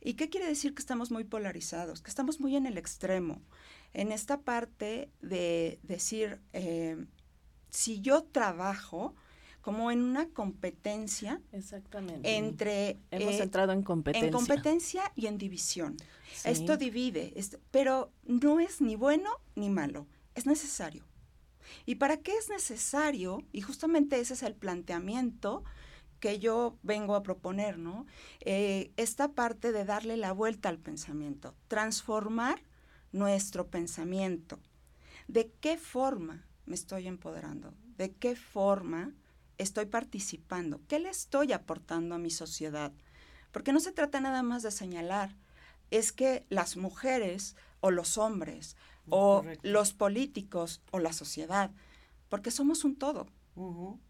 ¿Y 0.00 0.14
qué 0.14 0.28
quiere 0.28 0.46
decir 0.46 0.74
que 0.74 0.80
estamos 0.80 1.10
muy 1.10 1.24
polarizados? 1.24 2.02
Que 2.02 2.10
estamos 2.10 2.40
muy 2.40 2.56
en 2.56 2.66
el 2.66 2.78
extremo. 2.78 3.42
En 3.94 4.12
esta 4.12 4.40
parte 4.40 5.10
de 5.20 5.80
decir, 5.82 6.40
eh, 6.52 7.06
si 7.70 8.00
yo 8.00 8.22
trabajo, 8.22 9.14
como 9.60 9.90
en 9.90 10.02
una 10.02 10.28
competencia 10.28 11.42
Exactamente. 11.52 12.36
entre 12.36 12.98
hemos 13.10 13.34
eh, 13.34 13.42
entrado 13.42 13.72
en 13.72 13.82
competencia 13.82 14.26
en 14.26 14.32
competencia 14.32 15.12
y 15.14 15.26
en 15.26 15.36
división 15.36 15.96
esto 16.44 16.76
divide 16.76 17.34
pero 17.70 18.10
no 18.24 18.60
es 18.60 18.80
ni 18.80 18.96
bueno 18.96 19.30
ni 19.56 19.68
malo 19.68 20.06
es 20.34 20.46
necesario 20.46 21.04
¿Y 21.86 21.96
para 21.96 22.18
qué 22.18 22.36
es 22.36 22.48
necesario? 22.48 23.42
Y 23.52 23.60
justamente 23.60 24.20
ese 24.20 24.34
es 24.34 24.42
el 24.42 24.54
planteamiento 24.54 25.64
que 26.20 26.38
yo 26.38 26.76
vengo 26.82 27.14
a 27.14 27.22
proponer, 27.22 27.78
¿no? 27.78 28.06
Eh, 28.40 28.92
esta 28.96 29.32
parte 29.32 29.72
de 29.72 29.84
darle 29.84 30.16
la 30.16 30.32
vuelta 30.32 30.68
al 30.68 30.78
pensamiento, 30.78 31.54
transformar 31.68 32.62
nuestro 33.12 33.68
pensamiento. 33.68 34.58
¿De 35.28 35.52
qué 35.60 35.76
forma 35.76 36.44
me 36.66 36.74
estoy 36.74 37.06
empoderando? 37.06 37.74
¿De 37.96 38.12
qué 38.12 38.36
forma 38.36 39.12
estoy 39.58 39.86
participando? 39.86 40.80
¿Qué 40.88 40.98
le 40.98 41.10
estoy 41.10 41.52
aportando 41.52 42.14
a 42.14 42.18
mi 42.18 42.30
sociedad? 42.30 42.92
Porque 43.52 43.72
no 43.72 43.80
se 43.80 43.92
trata 43.92 44.20
nada 44.20 44.42
más 44.42 44.62
de 44.62 44.70
señalar, 44.70 45.36
es 45.90 46.12
que 46.12 46.44
las 46.50 46.76
mujeres 46.76 47.56
o 47.80 47.90
los 47.90 48.18
hombres 48.18 48.76
o 49.10 49.44
los 49.62 49.92
políticos 49.92 50.80
o 50.90 50.98
la 50.98 51.12
sociedad, 51.12 51.70
porque 52.28 52.50
somos 52.50 52.84
un 52.84 52.96
todo. 52.96 53.26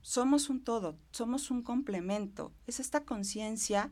Somos 0.03 0.51
un 0.51 0.63
todo, 0.63 0.99
somos 1.11 1.51
un 1.51 1.63
complemento. 1.63 2.53
Es 2.67 2.81
esta 2.81 3.05
conciencia 3.05 3.91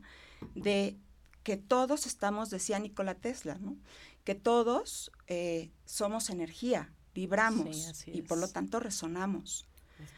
de 0.53 0.97
que 1.41 1.57
todos 1.57 2.05
estamos, 2.05 2.51
decía 2.51 2.77
Nikola 2.77 3.15
Tesla, 3.15 3.55
¿no? 3.55 3.75
que 4.23 4.35
todos 4.35 5.09
eh, 5.27 5.71
somos 5.85 6.29
energía, 6.29 6.91
vibramos 7.15 8.05
y 8.05 8.21
por 8.23 8.37
lo 8.37 8.49
tanto 8.49 8.81
resonamos. 8.81 9.65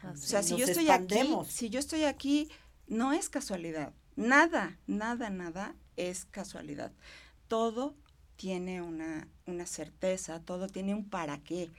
o 0.04 0.16
sea, 0.16 0.42
si 0.42 0.56
yo 0.56 0.66
estoy 0.66 0.90
aquí, 0.90 1.14
si 1.48 1.70
yo 1.70 1.78
estoy 1.78 2.02
aquí, 2.02 2.48
no 2.88 3.12
es 3.12 3.30
casualidad. 3.30 3.94
Nada, 4.16 4.80
nada, 4.88 5.30
nada 5.30 5.76
es 5.96 6.24
casualidad. 6.24 6.92
Todo 7.46 7.94
tiene 8.40 8.80
una, 8.80 9.28
una 9.44 9.66
certeza, 9.66 10.40
todo 10.40 10.66
tiene 10.66 10.94
un 10.94 11.04
para 11.04 11.42
qué. 11.42 11.70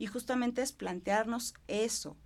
Y 0.00 0.06
justamente 0.06 0.62
es 0.62 0.72
plantearnos 0.72 1.54
eso, 1.68 2.16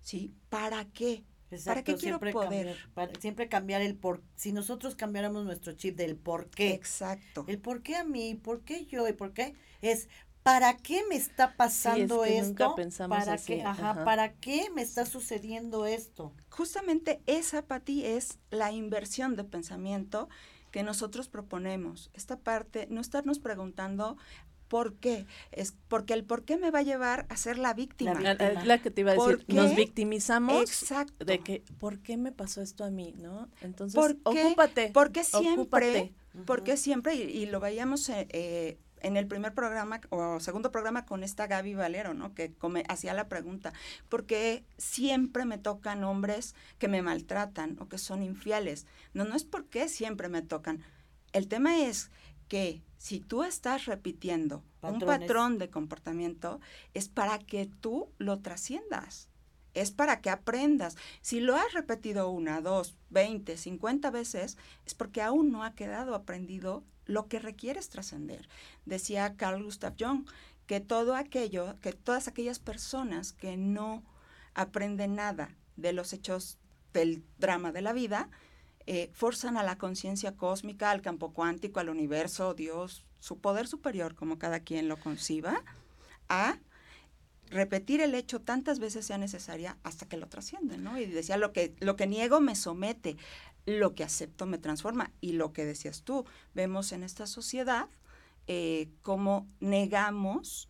¿sí? 0.00 0.32
¿Para 0.50 0.84
qué? 0.84 1.24
¿Para 1.64 1.82
qué 1.82 1.96
quiero 1.96 2.20
poder? 2.20 2.76
siempre 3.18 3.48
cambiar 3.48 3.82
el 3.82 3.96
por. 3.96 4.22
Si 4.36 4.52
nosotros 4.52 4.94
cambiáramos 4.94 5.44
nuestro 5.44 5.72
chip 5.72 5.96
del 5.96 6.14
por 6.14 6.48
qué. 6.48 6.74
Exacto. 6.74 7.44
El 7.48 7.58
por 7.58 7.82
qué 7.82 7.96
a 7.96 8.04
mí, 8.04 8.36
por 8.36 8.60
qué 8.60 8.86
yo 8.86 9.08
y 9.08 9.14
por 9.14 9.32
qué 9.32 9.54
es 9.82 10.08
¿para 10.44 10.76
qué 10.76 11.02
me 11.08 11.16
está 11.16 11.56
pasando 11.56 12.24
esto? 12.24 12.76
¿Para 13.08 13.36
qué, 13.36 13.62
ajá, 13.62 14.04
¿Para 14.04 14.32
qué 14.34 14.70
me 14.74 14.82
está 14.82 15.06
sucediendo 15.06 15.86
esto? 15.86 16.32
Justamente 16.50 17.20
esa, 17.26 17.62
Pati, 17.62 18.04
es 18.06 18.38
la 18.50 18.70
inversión 18.70 19.34
de 19.34 19.42
pensamiento 19.42 20.28
que 20.70 20.82
nosotros 20.82 21.28
proponemos. 21.28 22.10
Esta 22.14 22.38
parte, 22.38 22.86
no 22.90 23.00
estarnos 23.00 23.38
preguntando 23.38 24.16
por 24.68 24.94
qué. 24.94 25.26
Es 25.50 25.74
porque 25.88 26.14
el 26.14 26.24
por 26.24 26.44
qué 26.44 26.56
me 26.56 26.70
va 26.70 26.78
a 26.78 26.82
llevar 26.82 27.26
a 27.28 27.36
ser 27.36 27.58
la 27.58 27.74
víctima. 27.74 28.18
La, 28.20 28.78
que 28.78 28.90
te 28.90 29.00
iba 29.02 29.12
a 29.12 29.14
decir, 29.14 29.44
nos 29.48 29.74
victimizamos 29.74 30.62
Exacto. 30.62 31.24
de 31.24 31.40
que, 31.40 31.64
¿por 31.78 31.98
qué 31.98 32.16
me 32.16 32.32
pasó 32.32 32.62
esto 32.62 32.84
a 32.84 32.90
mí? 32.90 33.14
¿no? 33.18 33.48
Entonces, 33.60 33.96
¿Por 33.96 34.16
ocúpate. 34.22 34.90
Porque 34.94 35.24
siempre, 35.24 36.14
porque 36.46 36.76
siempre, 36.76 37.16
y, 37.16 37.46
lo 37.46 37.60
veíamos 37.60 38.08
eh, 38.08 38.28
eh 38.30 38.78
en 39.00 39.16
el 39.16 39.26
primer 39.26 39.54
programa 39.54 40.00
o 40.10 40.40
segundo 40.40 40.70
programa 40.70 41.06
con 41.06 41.22
esta 41.22 41.46
Gaby 41.46 41.74
Valero, 41.74 42.14
¿no? 42.14 42.34
Que 42.34 42.54
hacía 42.88 43.14
la 43.14 43.28
pregunta, 43.28 43.72
¿por 44.08 44.26
qué 44.26 44.64
siempre 44.78 45.44
me 45.44 45.58
tocan 45.58 46.04
hombres 46.04 46.54
que 46.78 46.88
me 46.88 47.02
maltratan 47.02 47.76
o 47.80 47.88
que 47.88 47.98
son 47.98 48.22
infieles? 48.22 48.86
No, 49.14 49.24
no 49.24 49.34
es 49.34 49.44
porque 49.44 49.88
siempre 49.88 50.28
me 50.28 50.42
tocan. 50.42 50.82
El 51.32 51.48
tema 51.48 51.78
es 51.78 52.10
que 52.48 52.82
si 52.98 53.20
tú 53.20 53.44
estás 53.44 53.86
repitiendo 53.86 54.62
un 54.82 55.00
patrón 55.00 55.58
de 55.58 55.70
comportamiento, 55.70 56.60
es 56.94 57.08
para 57.08 57.38
que 57.38 57.66
tú 57.66 58.12
lo 58.18 58.40
trasciendas. 58.40 59.28
Es 59.72 59.92
para 59.92 60.20
que 60.20 60.30
aprendas. 60.30 60.96
Si 61.20 61.38
lo 61.38 61.54
has 61.54 61.72
repetido 61.72 62.28
una, 62.28 62.60
dos, 62.60 62.96
veinte, 63.08 63.56
cincuenta 63.56 64.10
veces, 64.10 64.58
es 64.84 64.94
porque 64.94 65.22
aún 65.22 65.52
no 65.52 65.62
ha 65.62 65.74
quedado 65.74 66.16
aprendido 66.16 66.82
lo 67.10 67.26
que 67.26 67.38
requiere 67.38 67.80
es 67.80 67.88
trascender. 67.88 68.48
Decía 68.86 69.34
Carl 69.36 69.62
Gustav 69.62 69.94
Jung 69.98 70.26
que 70.66 70.80
todo 70.80 71.16
aquello, 71.16 71.76
que 71.80 71.92
todas 71.92 72.28
aquellas 72.28 72.60
personas 72.60 73.32
que 73.32 73.56
no 73.56 74.02
aprenden 74.54 75.16
nada 75.16 75.50
de 75.76 75.92
los 75.92 76.12
hechos 76.12 76.58
del 76.92 77.24
drama 77.38 77.72
de 77.72 77.82
la 77.82 77.92
vida, 77.92 78.30
eh, 78.86 79.10
forzan 79.12 79.56
a 79.56 79.62
la 79.62 79.78
conciencia 79.78 80.36
cósmica, 80.36 80.90
al 80.90 81.02
campo 81.02 81.32
cuántico, 81.32 81.80
al 81.80 81.88
universo, 81.88 82.54
Dios, 82.54 83.04
su 83.18 83.38
poder 83.38 83.66
superior, 83.66 84.14
como 84.14 84.38
cada 84.38 84.60
quien 84.60 84.88
lo 84.88 84.96
conciba, 84.96 85.62
a 86.28 86.58
repetir 87.50 88.00
el 88.00 88.14
hecho 88.14 88.40
tantas 88.40 88.78
veces 88.78 89.04
sea 89.04 89.18
necesaria 89.18 89.76
hasta 89.82 90.06
que 90.06 90.16
lo 90.16 90.28
trasciende, 90.28 90.78
¿no? 90.78 90.98
Y 90.98 91.06
decía, 91.06 91.36
lo 91.36 91.52
que, 91.52 91.74
lo 91.80 91.96
que 91.96 92.06
niego 92.06 92.40
me 92.40 92.54
somete, 92.54 93.16
lo 93.66 93.94
que 93.94 94.04
acepto 94.04 94.46
me 94.46 94.58
transforma. 94.58 95.12
Y 95.20 95.32
lo 95.32 95.52
que 95.52 95.64
decías 95.64 96.02
tú, 96.02 96.24
vemos 96.54 96.92
en 96.92 97.02
esta 97.02 97.26
sociedad 97.26 97.88
eh, 98.46 98.88
cómo 99.02 99.46
negamos 99.60 100.68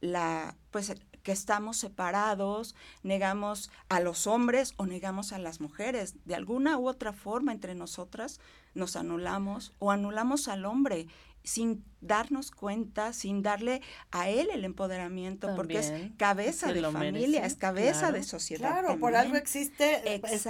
la, 0.00 0.56
pues 0.70 0.92
que 1.22 1.32
estamos 1.32 1.76
separados, 1.76 2.74
negamos 3.02 3.70
a 3.88 4.00
los 4.00 4.26
hombres 4.26 4.72
o 4.76 4.86
negamos 4.86 5.32
a 5.32 5.38
las 5.38 5.60
mujeres. 5.60 6.14
De 6.24 6.34
alguna 6.34 6.78
u 6.78 6.88
otra 6.88 7.12
forma 7.12 7.52
entre 7.52 7.74
nosotras 7.74 8.40
nos 8.74 8.96
anulamos 8.96 9.72
o 9.78 9.90
anulamos 9.90 10.48
al 10.48 10.64
hombre 10.64 11.08
sin 11.42 11.84
darnos 12.00 12.50
cuenta, 12.50 13.12
sin 13.12 13.42
darle 13.42 13.82
a 14.10 14.28
él 14.28 14.48
el 14.52 14.64
empoderamiento, 14.64 15.54
porque 15.56 15.78
es 15.78 15.92
cabeza 16.16 16.72
de 16.72 16.82
familia, 16.82 17.44
es 17.44 17.54
cabeza 17.56 18.12
de 18.12 18.22
sociedad. 18.22 18.70
Claro, 18.70 18.98
por 18.98 19.14
algo 19.16 19.36
existe 19.36 20.14
este, 20.14 20.40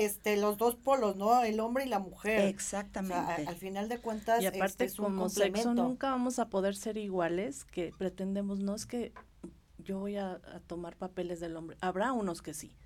este, 0.00 0.36
los 0.36 0.58
dos 0.58 0.76
polos, 0.76 1.16
¿no? 1.16 1.42
El 1.44 1.60
hombre 1.60 1.84
y 1.84 1.88
la 1.88 1.98
mujer. 1.98 2.46
Exactamente. 2.46 3.46
al 3.46 3.56
final 3.56 3.88
de 3.88 3.98
cuentas, 3.98 4.42
y 4.42 4.46
aparte 4.46 4.84
este, 4.84 5.02
como 5.02 5.28
sexo 5.28 5.74
nunca 5.74 6.10
vamos 6.10 6.38
a 6.38 6.48
poder 6.48 6.76
ser 6.76 6.96
iguales, 6.96 7.64
que 7.64 7.92
pretendemos, 7.96 8.60
no 8.60 8.74
es 8.74 8.86
que 8.86 9.12
yo 9.78 9.98
voy 9.98 10.16
a 10.16 10.40
tomar 10.66 10.96
papeles 10.96 11.40
del 11.40 11.56
hombre, 11.56 11.76
habrá 11.80 12.12
unos 12.12 12.42
que 12.42 12.54
sí, 12.54 12.76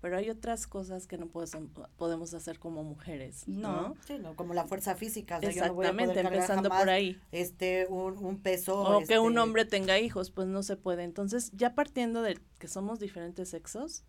pero 0.00 0.16
hay 0.16 0.30
otras 0.30 0.66
cosas 0.66 1.06
que 1.06 1.18
no 1.18 1.26
podemos 1.28 2.34
hacer 2.34 2.58
como 2.58 2.82
mujeres, 2.82 3.46
¿no? 3.46 3.96
Sí, 4.06 4.18
no, 4.18 4.34
como 4.34 4.54
la 4.54 4.64
fuerza 4.64 4.94
física. 4.94 5.38
Exactamente, 5.42 6.20
empezando 6.20 6.68
por 6.70 6.88
ahí. 6.88 7.20
Este, 7.32 7.86
un, 7.88 8.40
peso. 8.42 8.80
O 8.80 9.04
que 9.04 9.18
un 9.18 9.32
este 9.32 9.40
hombre 9.40 9.64
tenga 9.64 9.98
hijos, 9.98 10.30
pues 10.30 10.46
no 10.48 10.62
se 10.62 10.76
puede. 10.76 11.04
Entonces, 11.04 11.50
ya 11.52 11.74
partiendo 11.74 12.22
de 12.22 12.38
que 12.58 12.68
somos 12.68 12.98
diferentes 12.98 13.50
sexos, 13.50 14.04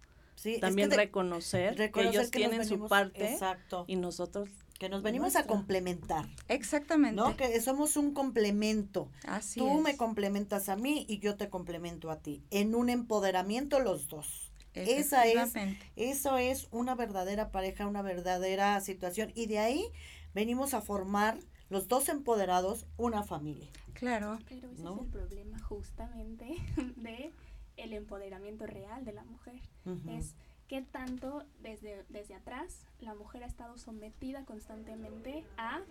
también 0.60 0.92
reconocer, 0.92 1.92
que 1.92 2.02
ellos 2.02 2.32
tienen 2.32 2.66
su 2.66 2.88
parte 2.88 3.32
exacto. 3.32 3.86
y 3.88 3.96
nosotros 3.96 4.50
que 4.80 4.90
nos 4.90 5.04
venimos 5.04 5.36
a 5.36 5.46
complementar. 5.46 6.26
Exactamente. 6.48 7.16
¿No? 7.16 7.38
Que 7.38 7.62
somos 7.62 7.98
un 7.98 8.16
complemento. 8.16 9.12
Así 9.28 9.60
Tú 9.60 9.80
me 9.80 9.96
complementas 9.96 10.70
a 10.70 10.76
mí 10.76 11.06
y 11.08 11.20
yo 11.20 11.36
te 11.36 11.50
complemento 11.50 12.10
a 12.10 12.18
ti. 12.18 12.44
En 12.50 12.74
un 12.74 12.90
empoderamiento 12.90 13.80
los 13.80 14.08
dos. 14.08 14.51
Esa 14.74 15.26
es, 15.26 15.54
eso 15.96 16.38
es 16.38 16.68
una 16.72 16.96
verdadera 16.96 17.52
pareja, 17.52 17.88
una 17.88 18.02
verdadera 18.02 18.80
situación. 18.82 19.32
Y 19.36 19.48
de 19.48 19.60
ahí 19.60 19.86
venimos 20.34 20.74
a 20.74 20.82
formar 20.82 21.38
los 21.70 21.88
dos 21.88 22.10
empoderados 22.10 22.86
una 22.98 23.24
familia. 23.24 23.70
Claro. 23.94 24.40
Pero 24.48 24.72
ese 24.72 24.84
es 24.84 24.90
el 24.90 25.08
problema 25.08 25.60
justamente 25.60 26.56
de 26.98 27.32
el 27.78 27.94
empoderamiento 27.94 28.66
real 28.66 29.06
de 29.06 29.14
la 29.14 29.24
mujer. 29.24 29.62
Es 30.10 30.36
que 30.68 30.82
tanto 30.82 31.44
desde, 31.62 32.06
desde 32.10 32.36
atrás 32.36 32.86
la 33.00 33.14
mujer 33.14 33.44
ha 33.44 33.48
estado 33.48 33.78
sometida 33.78 34.46
constantemente 34.46 35.44
a 35.58 35.82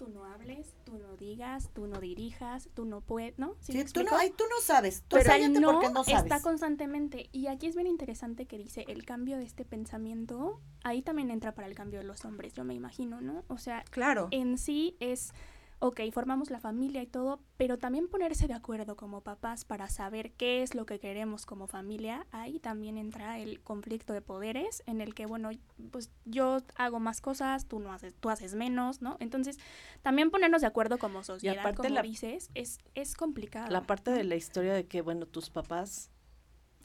tú 0.00 0.08
no 0.08 0.24
hables, 0.24 0.74
tú 0.84 0.96
no 0.96 1.14
digas, 1.18 1.68
tú 1.74 1.86
no 1.86 2.00
dirijas, 2.00 2.70
tú 2.72 2.86
no 2.86 3.02
puedes, 3.02 3.38
¿no? 3.38 3.54
¿Sí, 3.60 3.72
tú, 3.92 4.02
no 4.02 4.12
tú 4.34 4.44
no 4.48 4.60
sabes, 4.62 5.02
tú 5.06 5.18
Pero 5.22 5.48
no, 5.60 5.72
porque 5.72 5.90
no 5.90 6.04
sabes. 6.04 6.22
está 6.22 6.40
constantemente. 6.40 7.28
Y 7.32 7.48
aquí 7.48 7.66
es 7.66 7.74
bien 7.74 7.86
interesante 7.86 8.46
que 8.46 8.56
dice 8.56 8.86
el 8.88 9.04
cambio 9.04 9.36
de 9.36 9.44
este 9.44 9.66
pensamiento, 9.66 10.58
ahí 10.84 11.02
también 11.02 11.30
entra 11.30 11.54
para 11.54 11.68
el 11.68 11.74
cambio 11.74 12.00
de 12.00 12.06
los 12.06 12.24
hombres, 12.24 12.54
yo 12.54 12.64
me 12.64 12.72
imagino, 12.72 13.20
¿no? 13.20 13.44
O 13.48 13.58
sea, 13.58 13.84
claro. 13.90 14.28
en 14.30 14.56
sí 14.56 14.96
es 15.00 15.34
ok, 15.80 16.00
formamos 16.12 16.50
la 16.50 16.60
familia 16.60 17.02
y 17.02 17.06
todo, 17.06 17.40
pero 17.56 17.78
también 17.78 18.06
ponerse 18.06 18.46
de 18.46 18.52
acuerdo 18.54 18.96
como 18.96 19.22
papás 19.22 19.64
para 19.64 19.88
saber 19.88 20.30
qué 20.32 20.62
es 20.62 20.74
lo 20.74 20.84
que 20.84 20.98
queremos 20.98 21.46
como 21.46 21.66
familia, 21.66 22.26
ahí 22.32 22.60
también 22.60 22.98
entra 22.98 23.38
el 23.38 23.60
conflicto 23.62 24.12
de 24.12 24.20
poderes 24.20 24.82
en 24.86 25.00
el 25.00 25.14
que, 25.14 25.24
bueno, 25.24 25.50
pues 25.90 26.10
yo 26.26 26.58
hago 26.76 27.00
más 27.00 27.22
cosas, 27.22 27.66
tú 27.66 27.80
no 27.80 27.92
haces, 27.94 28.14
tú 28.20 28.28
haces 28.28 28.54
menos, 28.54 29.00
¿no? 29.00 29.16
Entonces, 29.20 29.58
también 30.02 30.30
ponernos 30.30 30.60
de 30.60 30.66
acuerdo 30.66 30.98
como 30.98 31.24
sociedad, 31.24 31.54
y 31.54 31.58
aparte 31.58 31.78
como 31.78 31.94
la, 31.94 32.02
dices, 32.02 32.50
es, 32.54 32.78
es 32.94 33.14
complicado. 33.14 33.70
La 33.70 33.86
parte 33.86 34.10
de 34.10 34.24
la 34.24 34.36
historia 34.36 34.74
de 34.74 34.86
que, 34.86 35.00
bueno, 35.00 35.24
tus 35.24 35.48
papás 35.48 36.10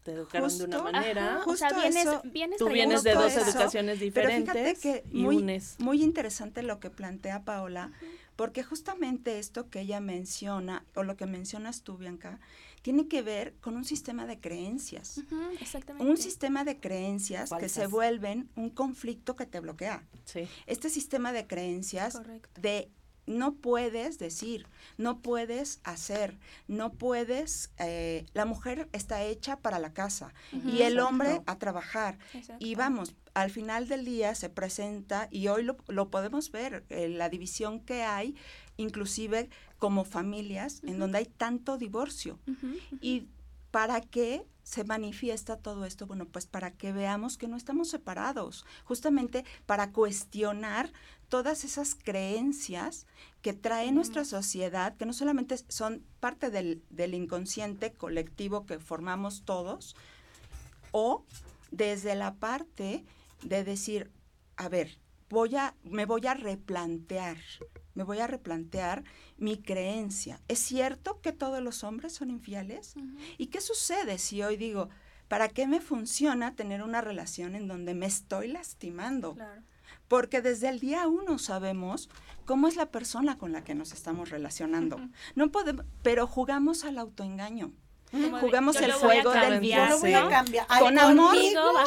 te 0.06 0.12
educaron 0.12 0.56
de 0.56 0.64
una 0.64 0.84
manera. 0.84 1.42
o 1.46 1.56
sea, 1.56 1.72
vienes, 1.74 2.58
tú 2.60 2.70
vienes 2.70 3.04
de 3.04 3.14
dos 3.14 3.36
educaciones 3.36 4.00
diferentes 4.00 4.80
que 4.80 5.04
y 5.12 5.24
muy, 5.24 5.62
Muy 5.80 6.04
interesante 6.04 6.62
lo 6.62 6.80
que 6.80 6.92
plantea 6.92 7.44
Paola, 7.44 7.92
porque 8.36 8.64
justamente 8.64 9.40
esto 9.40 9.70
que 9.70 9.82
ella 9.82 10.00
menciona, 10.00 10.86
o 10.96 11.04
lo 11.04 11.16
que 11.16 11.26
mencionas 11.26 11.82
tú, 11.82 11.98
Bianca, 11.98 12.40
tiene 12.82 13.08
que 13.08 13.22
ver 13.22 13.56
con 13.62 13.76
un 13.76 13.86
sistema 13.86 14.26
de 14.26 14.40
creencias. 14.40 15.22
exactamente. 15.60 16.08
Un 16.08 16.18
sistema 16.18 16.64
de 16.64 16.80
creencias 16.80 17.50
que 17.60 17.70
se 17.70 17.88
vuelven 17.88 18.50
un 18.56 18.70
conflicto 18.70 19.36
que 19.36 19.46
te 19.46 19.60
bloquea. 19.60 20.04
Sí. 20.26 20.48
Este 20.68 20.90
sistema 20.90 21.34
de 21.34 21.48
creencias 21.48 22.22
de 22.60 22.92
no 23.26 23.56
puedes 23.56 24.20
decir, 24.20 24.68
no 24.98 25.20
puedes 25.20 25.80
hacer, 25.84 26.38
no 26.68 26.94
puedes, 26.94 27.72
eh, 27.80 28.26
la 28.34 28.46
mujer 28.46 28.88
está 28.92 29.24
hecha 29.24 29.58
para 29.58 29.80
la 29.80 29.94
casa 29.94 30.34
y 30.52 30.84
el 30.84 31.00
hombre 31.00 31.42
a 31.48 31.58
trabajar. 31.58 32.20
Y 32.60 32.76
vamos, 32.76 33.16
al 33.36 33.52
final 33.52 33.88
del 33.88 34.06
día 34.06 34.34
se 34.34 34.50
presenta, 34.50 35.28
y 35.30 35.50
hoy 35.50 35.64
lo, 35.64 36.10
podemos 36.10 36.52
ver, 36.52 36.86
eh, 36.90 37.10
la 37.10 37.30
división 37.30 37.82
que 37.82 38.02
hay, 38.02 38.36
inclusive 38.78 39.50
como 39.78 40.06
familias, 40.06 40.82
en 40.84 40.98
donde 40.98 41.20
hay 41.20 41.26
tanto 41.26 41.78
divorcio. 41.78 42.40
Y 43.02 43.28
para 43.72 44.00
qué 44.02 44.48
se 44.64 44.86
manifiesta 44.86 45.58
todo 45.58 45.86
esto? 45.86 46.08
Bueno, 46.08 46.26
pues 46.26 46.48
para 46.48 46.72
que 46.72 46.94
veamos 46.94 47.38
que 47.38 47.48
no 47.48 47.58
estamos 47.58 47.90
separados, 47.90 48.66
justamente 48.86 49.46
para 49.66 49.92
cuestionar 49.92 50.92
todas 51.28 51.66
esas 51.66 51.94
creencias 51.94 53.06
que 53.42 53.54
trae 53.54 53.92
nuestra 53.92 54.24
sociedad, 54.24 54.96
que 54.96 55.06
no 55.06 55.12
solamente 55.12 55.58
son 55.68 56.04
parte 56.22 56.50
del, 56.50 56.82
del 56.90 57.14
inconsciente 57.14 57.92
colectivo 57.92 58.66
que 58.66 58.80
formamos 58.80 59.44
todos, 59.44 59.96
o 60.92 61.26
desde 61.72 62.16
la 62.16 62.36
parte 62.36 63.04
de 63.44 63.64
decir, 63.64 64.12
a 64.58 64.70
ver, 64.70 65.00
voy 65.30 65.56
a, 65.56 65.76
me 65.84 66.06
voy 66.06 66.26
a 66.28 66.34
replantear, 66.34 67.38
me 67.94 68.04
voy 68.04 68.20
a 68.20 68.28
replantear 68.28 69.04
mi 69.38 69.62
creencia. 69.62 70.42
¿Es 70.48 70.60
cierto 70.60 71.22
que 71.22 71.32
todos 71.32 71.62
los 71.62 71.84
hombres 71.84 72.14
son 72.14 72.30
infieles? 72.30 72.96
¿Y 73.38 73.48
qué 73.48 73.62
sucede 73.62 74.18
si 74.18 74.44
hoy 74.44 74.58
digo, 74.58 74.90
¿para 75.28 75.50
qué 75.50 75.68
me 75.68 75.82
funciona 75.82 76.56
tener 76.56 76.84
una 76.84 77.02
relación 77.02 77.56
en 77.56 77.68
donde 77.68 77.94
me 77.94 78.06
estoy 78.06 78.48
lastimando? 78.48 79.36
Porque 80.08 80.42
desde 80.42 80.70
el 80.70 80.80
día 80.80 81.08
uno 81.08 81.40
sabemos 81.40 82.10
cómo 82.46 82.68
es 82.68 82.76
la 82.76 82.92
persona 82.92 83.38
con 83.38 83.52
la 83.52 83.64
que 83.64 83.76
nos 83.76 83.92
estamos 83.92 84.30
relacionando. 84.30 85.00
No 85.36 85.52
podemos, 85.52 85.86
pero 86.04 86.28
jugamos 86.28 86.84
al 86.84 87.00
autoengaño. 87.00 87.74
Jugamos 88.12 88.76
el 88.78 88.92
juego 88.94 89.32
del 89.32 89.60
viaje. 89.60 90.14
Con 90.80 91.00
amor, 91.00 91.36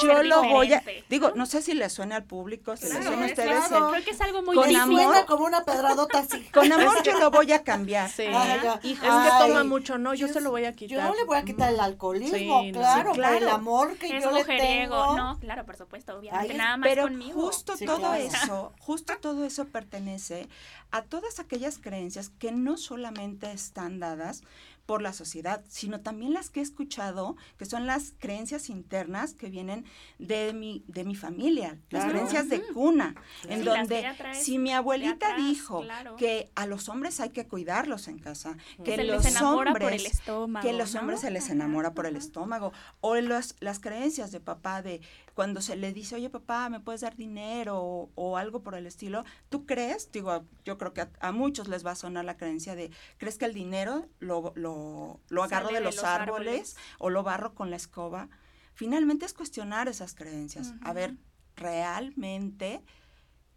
yo 0.03 0.23
lo 0.23 0.43
voy 0.45 0.73
a. 0.73 0.83
Digo, 1.09 1.33
no 1.35 1.47
sé 1.47 1.62
si 1.62 1.75
le 1.75 1.89
suena 1.89 2.16
al 2.16 2.25
público, 2.25 2.77
si 2.77 2.87
le 2.87 3.03
suena 3.03 3.25
a 3.25 3.27
ustedes. 3.27 3.64
Creo 3.69 4.05
que 4.05 4.11
es 4.11 4.21
algo 4.21 4.43
muy 4.43 4.57
Con 4.57 4.75
amor, 4.75 5.27
como 5.27 5.45
una 5.45 5.64
pedradota 5.64 6.19
así. 6.19 6.45
Con 6.53 6.71
amor 6.73 7.03
yo 7.03 7.19
lo 7.19 7.31
voy 7.31 7.53
a 7.53 7.62
cambiar. 7.62 8.11
Sí. 8.11 8.25
es 8.25 8.99
que 9.01 9.31
toma 9.39 9.64
mucho, 9.64 9.99
no, 9.99 10.14
yo, 10.14 10.29
se 10.29 10.41
lo 10.41 10.51
voy 10.51 10.64
a 10.64 10.75
quitar. 10.75 10.99
Yo 10.99 11.03
no 11.03 11.14
le 11.14 11.25
voy 11.25 11.37
a 11.37 11.45
quitar 11.45 11.73
el 11.73 11.81
alcoholismo, 11.81 12.62
claro, 12.73 13.12
por 13.12 13.25
el 13.25 13.49
amor 13.49 13.97
que 13.97 14.21
yo 14.21 14.31
le 14.31 14.45
tengo. 14.45 15.16
No, 15.16 15.39
claro, 15.39 15.64
por 15.64 15.77
supuesto, 15.77 16.19
obviamente, 16.19 16.55
nada 16.55 16.77
más 16.77 16.89
pero 16.89 17.03
conmigo. 17.05 17.41
justo 17.41 17.75
todo 17.77 18.14
eso, 18.14 18.73
justo 18.81 19.14
todo 19.21 19.45
eso 19.45 19.66
pertenece 19.66 20.49
a 20.91 21.03
todas 21.03 21.39
aquellas 21.39 21.79
creencias 21.79 22.31
que 22.39 22.53
no 22.53 22.77
solamente 22.77 23.51
están 23.53 24.01
dadas 24.01 24.43
por 24.89 25.03
la 25.03 25.12
sociedad, 25.12 25.62
sino 25.68 26.01
también 26.01 26.32
las 26.32 26.49
que 26.49 26.61
he 26.61 26.62
escuchado, 26.62 27.36
que 27.59 27.66
son 27.66 27.86
las 27.86 28.14
creencias 28.18 28.70
internas 28.70 29.34
que 29.34 29.51
vienen 29.51 29.84
de 30.18 30.55
mi, 30.55 30.82
de 30.89 31.05
mi 31.05 31.14
familia, 31.14 31.78
las 31.91 32.07
creencias 32.07 32.49
de 32.49 32.62
cuna, 32.72 33.14
en 33.51 33.66
donde 33.66 34.03
si 34.32 34.59
mi 34.59 34.72
abuelita 34.72 35.36
dijo 35.36 35.84
que 36.16 36.51
a 36.55 36.64
los 36.64 36.89
hombres 36.89 37.20
hay 37.20 37.28
que 37.28 37.47
cuidarlos 37.47 38.09
en 38.09 38.18
casa, 38.18 38.57
que 38.82 39.05
los 39.05 39.43
hombres, 39.43 40.22
que 40.62 40.72
los 40.72 40.95
hombres 40.95 41.20
se 41.20 41.30
les 41.30 41.51
enamora 41.51 41.93
por 41.93 42.07
el 42.07 42.16
estómago, 42.16 42.72
o 43.03 43.14
las 43.14 43.80
creencias 43.82 44.32
de 44.32 44.41
papá 44.41 44.80
de 44.80 45.03
cuando 45.39 45.61
se 45.61 45.76
le 45.76 45.93
dice, 45.93 46.16
oye 46.16 46.30
papá, 46.30 46.68
¿me 46.68 46.80
puedes 46.80 47.03
dar 47.03 47.14
dinero 47.14 48.11
o, 48.12 48.36
algo 48.36 48.64
por 48.64 48.74
el 48.74 48.89
estilo? 48.89 49.22
¿Tú 49.49 49.66
crees? 49.66 50.11
Digo, 50.11 50.45
yo 50.64 50.78
creo 50.78 50.93
que 50.93 51.07
a, 51.20 51.30
muchos 51.30 51.68
les 51.68 51.86
va 51.86 51.93
a 51.93 51.95
sonar 51.95 52.24
la 52.24 52.36
creencia 52.36 52.74
de, 52.74 52.91
¿crees 53.18 53.39
que 53.39 53.45
el 53.45 53.55
dinero 53.55 54.09
lo, 54.18 54.53
lo, 54.57 55.20
lo 55.28 55.45
agarro 55.45 55.68
de 55.68 55.78
los, 55.78 56.03
árboles, 56.03 56.76
o 56.99 57.09
lo 57.09 57.22
barro 57.22 57.55
con 57.55 57.70
la 57.70 57.76
escoba? 57.76 58.28
Finalmente 58.74 59.26
es 59.26 59.32
cuestionar 59.32 59.86
esas 59.86 60.16
creencias. 60.16 60.74
A 60.80 60.93
ver, 60.93 61.14
realmente, 61.55 62.82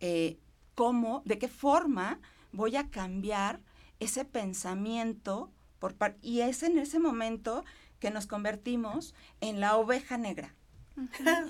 eh, 0.02 0.38
¿cómo, 0.76 1.24
de 1.26 1.40
qué 1.40 1.48
forma 1.48 2.20
voy 2.52 2.76
a 2.76 2.92
cambiar 2.92 3.60
ese 4.00 4.24
pensamiento? 4.24 5.52
Por 5.80 5.96
y 6.22 6.42
es 6.42 6.62
en 6.62 6.78
ese 6.78 7.00
momento 7.00 7.66
que 8.00 8.12
nos 8.12 8.28
convertimos 8.28 9.16
en 9.40 9.60
la 9.60 9.78
oveja 9.78 10.20
negra 10.20 10.54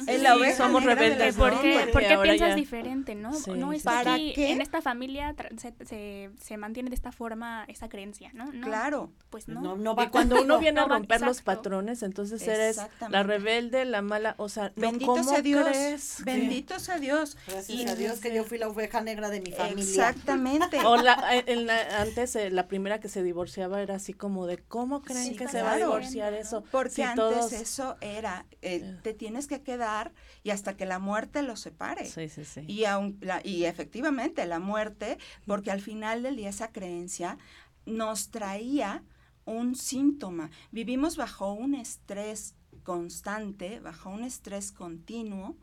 en 0.07 0.23
la 0.23 0.35
oveja 0.35 0.57
somos 0.57 0.83
rebeldes. 0.83 1.35
¿Por 1.35 1.59
qué, 1.61 1.91
piensas 2.21 2.55
diferente? 2.55 3.15
¿no? 3.15 3.31
no 3.55 3.73
es 3.73 3.83
¿Para 3.83 4.15
que 4.15 4.51
en 4.51 4.61
esta 4.61 4.81
familia 4.81 5.35
se, 5.57 6.29
se, 6.39 6.57
mantiene 6.57 6.89
de 6.89 6.95
esta 6.95 7.11
forma 7.11 7.65
esa 7.67 7.89
creencia, 7.89 8.31
¿no? 8.33 8.51
claro. 8.61 9.11
Pues 9.29 9.47
no. 9.47 9.77
no, 9.77 9.95
va 9.95 10.11
cuando 10.11 10.41
uno 10.41 10.59
viene 10.59 10.81
a 10.81 10.85
romper 10.85 11.21
los 11.21 11.41
patrones, 11.41 12.03
entonces 12.03 12.45
eres 12.47 12.81
la 13.09 13.23
rebelde, 13.23 13.85
la 13.85 14.01
mala, 14.01 14.35
o 14.37 14.49
sea, 14.49 14.71
bendito 14.75 15.23
sea 15.23 15.41
Dios. 15.41 16.17
Bendito 16.23 16.79
sea 16.79 16.99
Dios. 16.99 17.37
Gracias 17.47 17.89
a 17.89 17.95
Dios 17.95 18.19
que 18.19 18.33
yo 18.33 18.43
fui 18.43 18.57
la 18.57 18.67
oveja 18.67 19.01
negra 19.01 19.29
de 19.29 19.41
mi 19.41 19.51
familia. 19.51 19.83
Exactamente. 19.83 20.79
o 20.85 20.97
la, 20.97 21.43
en 21.45 21.69
antes 21.69 22.35
eh, 22.35 22.49
la 22.49 22.67
primera 22.67 22.99
que 22.99 23.09
se 23.09 23.23
divorciaba 23.23 23.81
era 23.81 23.95
así 23.95 24.13
como 24.13 24.47
de 24.47 24.57
¿cómo 24.57 25.01
creen 25.01 25.35
que 25.35 25.47
se 25.47 25.61
va 25.61 25.73
a 25.73 25.77
divorciar 25.77 26.33
eso? 26.33 26.63
Porque 26.71 27.03
antes 27.03 27.53
eso 27.53 27.97
era 28.01 28.45
eh, 28.61 28.97
te 29.01 29.13
tienes 29.13 29.40
que 29.47 29.61
quedar 29.61 30.13
y 30.43 30.51
hasta 30.51 30.75
que 30.75 30.85
la 30.85 30.99
muerte 30.99 31.41
los 31.43 31.59
separe. 31.59 32.05
Sí, 32.05 32.29
sí, 32.29 32.45
sí. 32.45 32.61
Y, 32.67 32.85
aun, 32.85 33.19
y 33.43 33.65
efectivamente 33.65 34.45
la 34.45 34.59
muerte, 34.59 35.17
porque 35.45 35.71
al 35.71 35.81
final 35.81 36.23
del 36.23 36.35
día 36.35 36.49
esa 36.49 36.71
creencia 36.71 37.37
nos 37.85 38.29
traía 38.29 39.03
un 39.45 39.75
síntoma. 39.75 40.49
Vivimos 40.71 41.17
bajo 41.17 41.53
un 41.53 41.75
estrés 41.75 42.55
constante, 42.83 43.79
bajo 43.79 44.09
un 44.09 44.23
estrés 44.23 44.71
continuo 44.71 45.55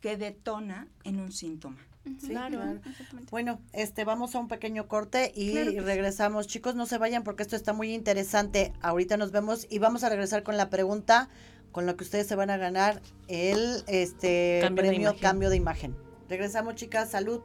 que 0.00 0.16
detona 0.16 0.88
en 1.04 1.20
un 1.20 1.32
síntoma. 1.32 1.78
claro. 2.26 2.80
Bueno, 3.30 3.60
este 3.72 4.04
vamos 4.04 4.34
a 4.34 4.38
un 4.38 4.48
pequeño 4.48 4.88
corte 4.88 5.32
y 5.34 5.52
regresamos. 5.78 6.46
Chicos, 6.46 6.74
no 6.74 6.86
se 6.86 6.98
vayan 6.98 7.24
porque 7.24 7.42
esto 7.42 7.56
está 7.56 7.72
muy 7.72 7.92
interesante. 7.92 8.72
Ahorita 8.80 9.16
nos 9.16 9.32
vemos 9.32 9.66
y 9.68 9.78
vamos 9.78 10.02
a 10.04 10.08
regresar 10.08 10.42
con 10.42 10.56
la 10.56 10.70
pregunta 10.70 11.28
con 11.72 11.86
lo 11.86 11.96
que 11.96 12.04
ustedes 12.04 12.26
se 12.26 12.36
van 12.36 12.50
a 12.50 12.56
ganar 12.56 13.00
el 13.28 13.82
este 13.86 14.68
premio 14.74 15.16
cambio 15.20 15.50
de 15.50 15.56
imagen. 15.56 15.96
Regresamos, 16.28 16.74
chicas. 16.74 17.10
Salud. 17.10 17.40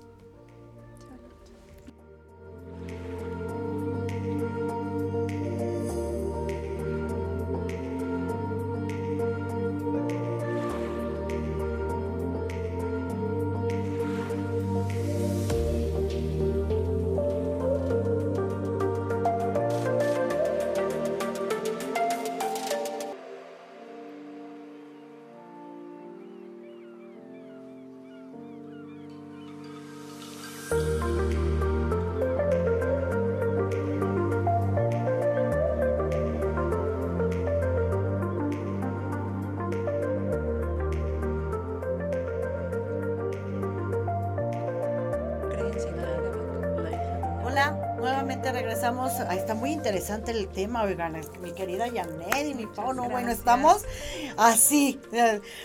Regresamos. 48.56 49.12
Ahí 49.28 49.38
está 49.38 49.54
muy 49.54 49.72
interesante 49.72 50.32
el 50.32 50.48
tema, 50.48 50.84
oigan, 50.84 51.20
mi 51.42 51.52
querida 51.52 51.88
Janet 51.94 52.48
y 52.48 52.54
mi 52.54 52.66
Pau, 52.66 52.94
no, 52.94 53.10
bueno, 53.10 53.30
estamos 53.30 53.84
así. 54.38 54.98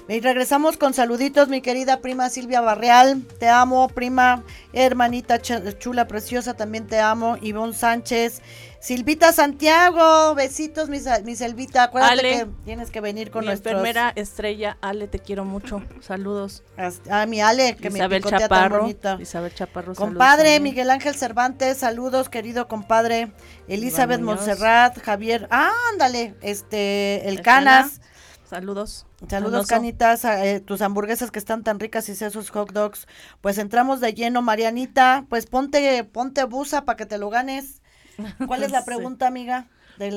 Y 0.09 0.21
regresamos 0.21 0.77
con 0.77 0.93
saluditos, 0.93 1.49
mi 1.49 1.61
querida 1.61 2.01
prima 2.01 2.29
Silvia 2.31 2.61
Barreal, 2.61 3.23
te 3.39 3.49
amo, 3.49 3.89
prima, 3.89 4.43
hermanita 4.73 5.41
chula, 5.41 6.09
preciosa, 6.09 6.55
también 6.55 6.89
te 6.89 6.99
amo, 6.99 7.37
Ivonne 7.41 7.75
Sánchez, 7.75 8.43
Silvita 8.81 9.31
Santiago, 9.35 10.35
besitos, 10.35 10.89
mi, 10.89 10.99
mi 11.25 11.37
Silvita. 11.37 11.85
Acuérdate 11.85 12.23
que 12.23 12.49
tienes 12.65 12.91
que 12.91 13.03
venir 13.03 13.31
con 13.31 13.45
mi 13.45 13.53
enfermera 13.53 14.11
estrella, 14.17 14.79
Ale, 14.81 15.07
te 15.07 15.19
quiero 15.19 15.45
mucho. 15.45 15.83
Saludos. 16.01 16.63
A, 17.11 17.27
mi 17.27 17.43
Ale, 17.43 17.77
que 17.77 17.89
Isabel 17.89 18.23
me 18.25 18.31
Chaparro, 18.31 18.95
tan 18.95 19.21
Isabel 19.21 19.55
Chaparro, 19.55 19.95
Compadre, 19.95 20.61
Miguel 20.61 20.89
Ángel 20.89 21.15
Cervantes, 21.15 21.77
saludos, 21.77 22.31
querido 22.31 22.69
compadre. 22.69 23.33
Elizabeth 23.69 24.23
Montserrat, 24.23 24.99
Javier, 24.99 25.47
ah, 25.51 25.71
ándale, 25.93 26.35
este, 26.41 27.29
el 27.29 27.43
Canas. 27.43 28.01
Saludos. 28.49 29.07
Saludos, 29.29 29.67
Canitas, 29.67 30.25
eh, 30.25 30.61
tus 30.61 30.81
hamburguesas 30.81 31.31
que 31.31 31.39
están 31.39 31.63
tan 31.63 31.79
ricas 31.79 32.09
y 32.09 32.13
esos 32.13 32.51
hot 32.51 32.73
dogs. 32.73 33.07
Pues 33.43 33.59
entramos 33.59 34.01
de 34.01 34.15
lleno, 34.15 34.41
Marianita. 34.41 35.27
Pues 35.29 35.47
ponte, 35.47 36.03
ponte 36.05 36.45
busa 36.45 36.87
para 36.87 36.97
que 36.97 37.07
te 37.07 37.19
lo 37.19 37.29
ganes. 37.29 37.80
¿Cuál 38.47 38.63
es 38.63 38.73
la 38.73 38.85
pregunta, 38.85 39.27
amiga? 39.27 39.69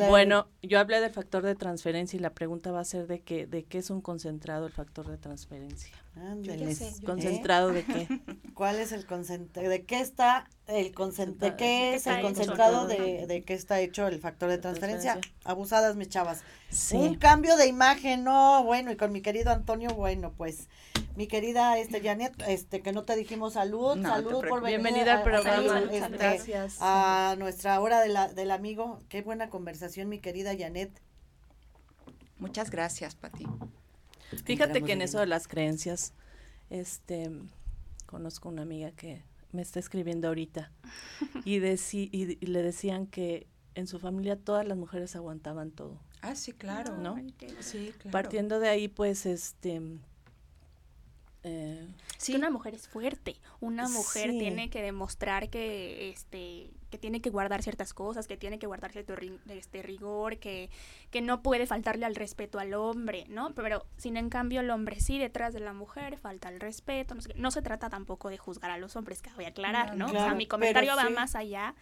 Bueno, 0.09 0.47
yo 0.61 0.79
hablé 0.79 1.01
del 1.01 1.11
factor 1.11 1.43
de 1.43 1.55
transferencia 1.55 2.15
y 2.15 2.19
la 2.21 2.33
pregunta 2.33 2.71
va 2.71 2.79
a 2.79 2.85
ser 2.85 3.05
de 3.07 3.19
qué, 3.19 3.45
de 3.47 3.63
qué 3.63 3.79
es 3.79 3.89
un 3.89 4.01
concentrado 4.01 4.65
el 4.65 4.71
factor 4.71 5.07
de 5.07 5.17
transferencia. 5.17 6.02
¿Concentrado 7.05 7.69
de 7.69 7.83
qué? 7.83 8.07
¿Cuál 8.53 8.77
es 8.77 8.91
el 8.91 9.05
concentrado? 9.05 9.67
¿De 9.67 9.83
qué 9.83 9.99
está 9.99 10.47
el 10.67 10.93
concentrado? 10.93 11.51
¿De 11.51 11.57
qué 11.57 11.95
es 11.95 12.07
el 12.07 12.21
concentrado 12.21 12.87
de, 12.87 13.25
de 13.25 13.43
qué 13.43 13.53
está 13.53 13.79
hecho 13.79 14.07
el 14.07 14.19
factor 14.19 14.49
de 14.49 14.59
transferencia? 14.59 15.19
Abusadas 15.43 15.95
mis 15.95 16.09
chavas. 16.09 16.43
Un 16.91 17.15
cambio 17.15 17.57
de 17.57 17.67
imagen, 17.67 18.23
no, 18.23 18.63
bueno, 18.63 18.91
y 18.91 18.95
con 18.95 19.11
mi 19.11 19.21
querido 19.21 19.51
Antonio, 19.51 19.89
bueno, 19.91 20.33
pues 20.37 20.67
mi 21.15 21.27
querida 21.27 21.77
este 21.77 22.01
Janet, 22.01 22.33
este 22.47 22.81
que 22.81 22.91
no 22.91 23.03
te 23.03 23.15
dijimos 23.15 23.53
salud, 23.53 24.01
salud 24.01 24.45
por 24.47 24.61
venir. 24.61 24.81
Bienvenida 24.81 25.17
al 25.17 25.23
programa, 25.23 25.79
este, 25.91 26.17
gracias. 26.17 26.77
A 26.79 27.35
nuestra 27.37 27.79
hora 27.79 28.01
de 28.01 28.09
la, 28.09 28.27
del 28.27 28.51
amigo. 28.51 28.99
Qué 29.09 29.21
buena 29.21 29.49
conversación, 29.49 30.09
mi 30.09 30.19
querida 30.19 30.55
Janet. 30.57 30.91
Muchas 32.37 32.69
gracias, 32.69 33.15
Pati. 33.15 33.45
Fíjate 34.43 34.81
que 34.83 34.93
en 34.93 35.01
eso 35.01 35.19
de 35.19 35.27
las 35.27 35.47
creencias, 35.47 36.13
este, 36.69 37.29
conozco 38.05 38.49
una 38.49 38.61
amiga 38.61 38.91
que 38.91 39.23
me 39.51 39.61
está 39.61 39.79
escribiendo 39.79 40.27
ahorita 40.27 40.71
y, 41.45 41.57
y, 41.57 42.45
le 42.45 42.61
decían 42.63 43.07
que 43.07 43.47
en 43.75 43.87
su 43.87 43.99
familia 43.99 44.35
todas 44.35 44.67
las 44.67 44.77
mujeres 44.77 45.15
aguantaban 45.15 45.71
todo. 45.71 45.99
Ah, 46.21 46.35
sí, 46.35 46.53
claro. 46.53 46.97
¿No? 46.97 47.15
Sí, 47.59 47.93
claro. 47.97 48.11
Partiendo 48.11 48.59
de 48.59 48.69
ahí, 48.69 48.87
pues, 48.87 49.25
este, 49.25 49.81
eh, 51.43 51.87
sí. 52.17 52.35
una 52.35 52.49
mujer 52.49 52.73
es 52.73 52.87
fuerte, 52.87 53.35
una 53.59 53.89
mujer 53.89 54.31
tiene 54.31 54.69
que 54.69 54.81
demostrar 54.81 55.49
que 55.49 56.09
este 56.09 56.69
que 56.93 56.99
tiene 56.99 57.21
que 57.21 57.31
guardar 57.31 57.63
ciertas 57.63 57.91
cosas, 57.91 58.27
que 58.27 58.37
tiene 58.37 58.59
que 58.59 58.67
guardar 58.67 58.91
cierto 58.91 59.15
este 59.49 59.81
rigor, 59.81 60.37
que, 60.37 60.69
que 61.09 61.21
no 61.23 61.41
puede 61.41 61.65
faltarle 61.65 62.05
al 62.05 62.13
respeto 62.13 62.59
al 62.59 62.75
hombre, 62.75 63.25
¿no? 63.29 63.51
Pero 63.55 63.87
sin 63.97 64.15
en 64.15 64.29
cambio 64.29 64.61
el 64.61 64.69
hombre 64.69 64.99
sí 64.99 65.17
detrás 65.17 65.55
de 65.55 65.59
la 65.59 65.73
mujer 65.73 66.19
falta 66.19 66.49
el 66.49 66.59
respeto, 66.59 67.15
no, 67.35 67.49
se 67.49 67.63
trata 67.63 67.89
tampoco 67.89 68.29
de 68.29 68.37
juzgar 68.37 68.69
a 68.69 68.77
los 68.77 68.95
hombres, 68.95 69.23
que 69.23 69.31
voy 69.31 69.45
a 69.45 69.47
aclarar, 69.47 69.97
¿no? 69.97 70.05
o 70.05 70.09
sea, 70.11 70.35
mi 70.35 70.45
comentario 70.45 70.95
va 70.95 71.09
más 71.09 71.33
allá 71.33 71.73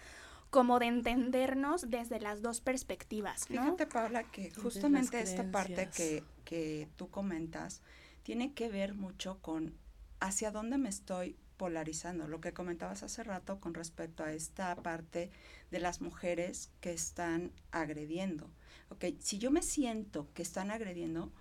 como 0.49 0.79
de 0.79 0.85
entendernos 0.85 1.89
desde 1.89 2.21
las 2.21 2.41
dos 2.41 2.61
perspectivas. 2.61 3.49
¿no? 3.49 3.63
Fíjate, 3.63 3.87
Paula, 3.87 4.23
que 4.23 4.51
justamente 4.51 5.19
esta 5.19 5.43
parte 5.51 5.89
que, 5.93 6.23
que 6.45 6.87
tú 6.95 7.09
comentas, 7.09 7.81
tiene 8.23 8.53
que 8.53 8.69
ver 8.69 8.93
mucho 8.93 9.39
con 9.41 9.73
hacia 10.21 10.51
dónde 10.51 10.77
me 10.77 10.87
estoy 10.87 11.35
polarizando, 11.61 12.27
lo 12.27 12.41
que 12.41 12.53
comentabas 12.53 13.03
hace 13.03 13.23
rato 13.23 13.59
con 13.59 13.75
respecto 13.75 14.23
a 14.23 14.33
esta 14.33 14.75
parte 14.77 15.29
de 15.69 15.79
las 15.79 16.01
mujeres 16.01 16.71
que 16.81 16.91
están 16.91 17.51
agrediendo. 17.69 18.49
Ok, 18.89 19.05
si 19.19 19.37
yo 19.37 19.51
me 19.51 19.61
siento 19.61 20.27
que 20.33 20.41
están 20.41 20.71
agrediendo, 20.71 21.31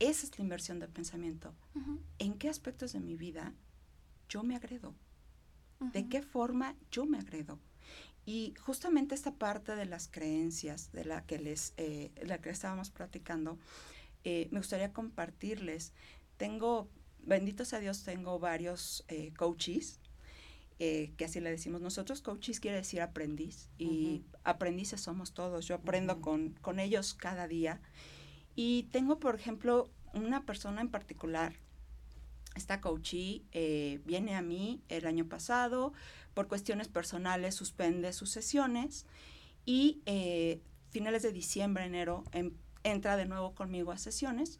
esa 0.00 0.26
es 0.26 0.38
la 0.38 0.42
inversión 0.42 0.80
de 0.80 0.88
pensamiento. 0.88 1.54
¿En 2.18 2.34
qué 2.34 2.50
aspectos 2.50 2.92
de 2.92 3.00
mi 3.00 3.16
vida 3.16 3.54
yo 4.28 4.42
me 4.42 4.54
agredo? 4.54 4.92
¿De 5.94 6.10
qué 6.10 6.20
forma 6.20 6.76
yo 6.90 7.06
me 7.06 7.16
agredo? 7.16 7.58
Y 8.26 8.52
justamente 8.60 9.14
esta 9.14 9.32
parte 9.32 9.76
de 9.76 9.86
las 9.86 10.08
creencias 10.08 10.92
de 10.92 11.06
la 11.06 11.24
que 11.24 11.38
les, 11.38 11.72
eh, 11.78 12.10
la 12.22 12.36
que 12.36 12.50
estábamos 12.50 12.90
platicando, 12.90 13.56
eh, 14.24 14.48
me 14.50 14.58
gustaría 14.58 14.92
compartirles. 14.92 15.94
Tengo, 16.36 16.90
benditos 17.28 17.72
a 17.72 17.80
Dios, 17.80 18.02
tengo 18.02 18.38
varios 18.38 19.04
eh, 19.08 19.32
coaches, 19.36 20.00
eh, 20.78 21.12
que 21.16 21.24
así 21.24 21.40
le 21.40 21.50
decimos 21.50 21.80
nosotros. 21.80 22.22
Coaches 22.22 22.60
quiere 22.60 22.78
decir 22.78 23.00
aprendiz 23.00 23.68
y 23.78 24.24
aprendices 24.44 25.00
somos 25.00 25.32
todos. 25.32 25.66
Yo 25.66 25.76
aprendo 25.76 26.20
con, 26.20 26.50
con 26.60 26.80
ellos 26.80 27.14
cada 27.14 27.46
día. 27.46 27.80
Y 28.54 28.84
tengo, 28.84 29.18
por 29.20 29.34
ejemplo, 29.34 29.90
una 30.14 30.44
persona 30.44 30.80
en 30.80 30.88
particular 30.88 31.54
esta 32.56 32.80
coachee 32.80 33.44
viene 34.04 34.34
a 34.34 34.42
mí 34.42 34.82
el 34.88 35.06
año 35.06 35.28
pasado, 35.28 35.92
por 36.34 36.48
cuestiones 36.48 36.88
personales 36.88 37.54
suspende 37.54 38.12
sus 38.12 38.30
sesiones 38.30 39.06
y 39.64 40.02
finales 40.90 41.22
de 41.22 41.32
diciembre, 41.32 41.84
enero, 41.84 42.24
em, 42.32 42.52
entra 42.82 43.16
de 43.16 43.26
nuevo 43.26 43.54
conmigo 43.54 43.92
a 43.92 43.98
sesiones 43.98 44.58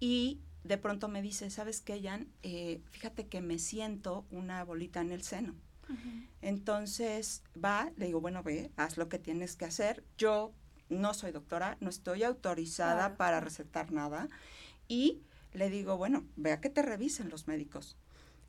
y 0.00 0.40
de 0.66 0.78
pronto 0.78 1.08
me 1.08 1.22
dice, 1.22 1.50
¿sabes 1.50 1.80
qué, 1.80 2.00
Jan? 2.02 2.28
Eh, 2.42 2.80
fíjate 2.90 3.26
que 3.26 3.40
me 3.40 3.58
siento 3.58 4.26
una 4.30 4.64
bolita 4.64 5.00
en 5.00 5.12
el 5.12 5.22
seno. 5.22 5.54
Entonces 6.42 7.44
va, 7.62 7.92
le 7.96 8.06
digo, 8.06 8.20
bueno, 8.20 8.42
ve, 8.42 8.72
haz 8.76 8.96
lo 8.96 9.08
que 9.08 9.20
tienes 9.20 9.54
que 9.54 9.66
hacer. 9.66 10.02
Yo 10.18 10.52
no 10.88 11.14
soy 11.14 11.30
doctora, 11.30 11.76
no 11.80 11.90
estoy 11.90 12.24
autorizada 12.24 13.16
para 13.16 13.40
recetar 13.40 13.92
nada. 13.92 14.28
Y 14.88 15.22
le 15.52 15.70
digo, 15.70 15.96
bueno, 15.96 16.24
vea 16.34 16.60
que 16.60 16.70
te 16.70 16.82
revisen 16.82 17.28
los 17.28 17.46
médicos. 17.46 17.96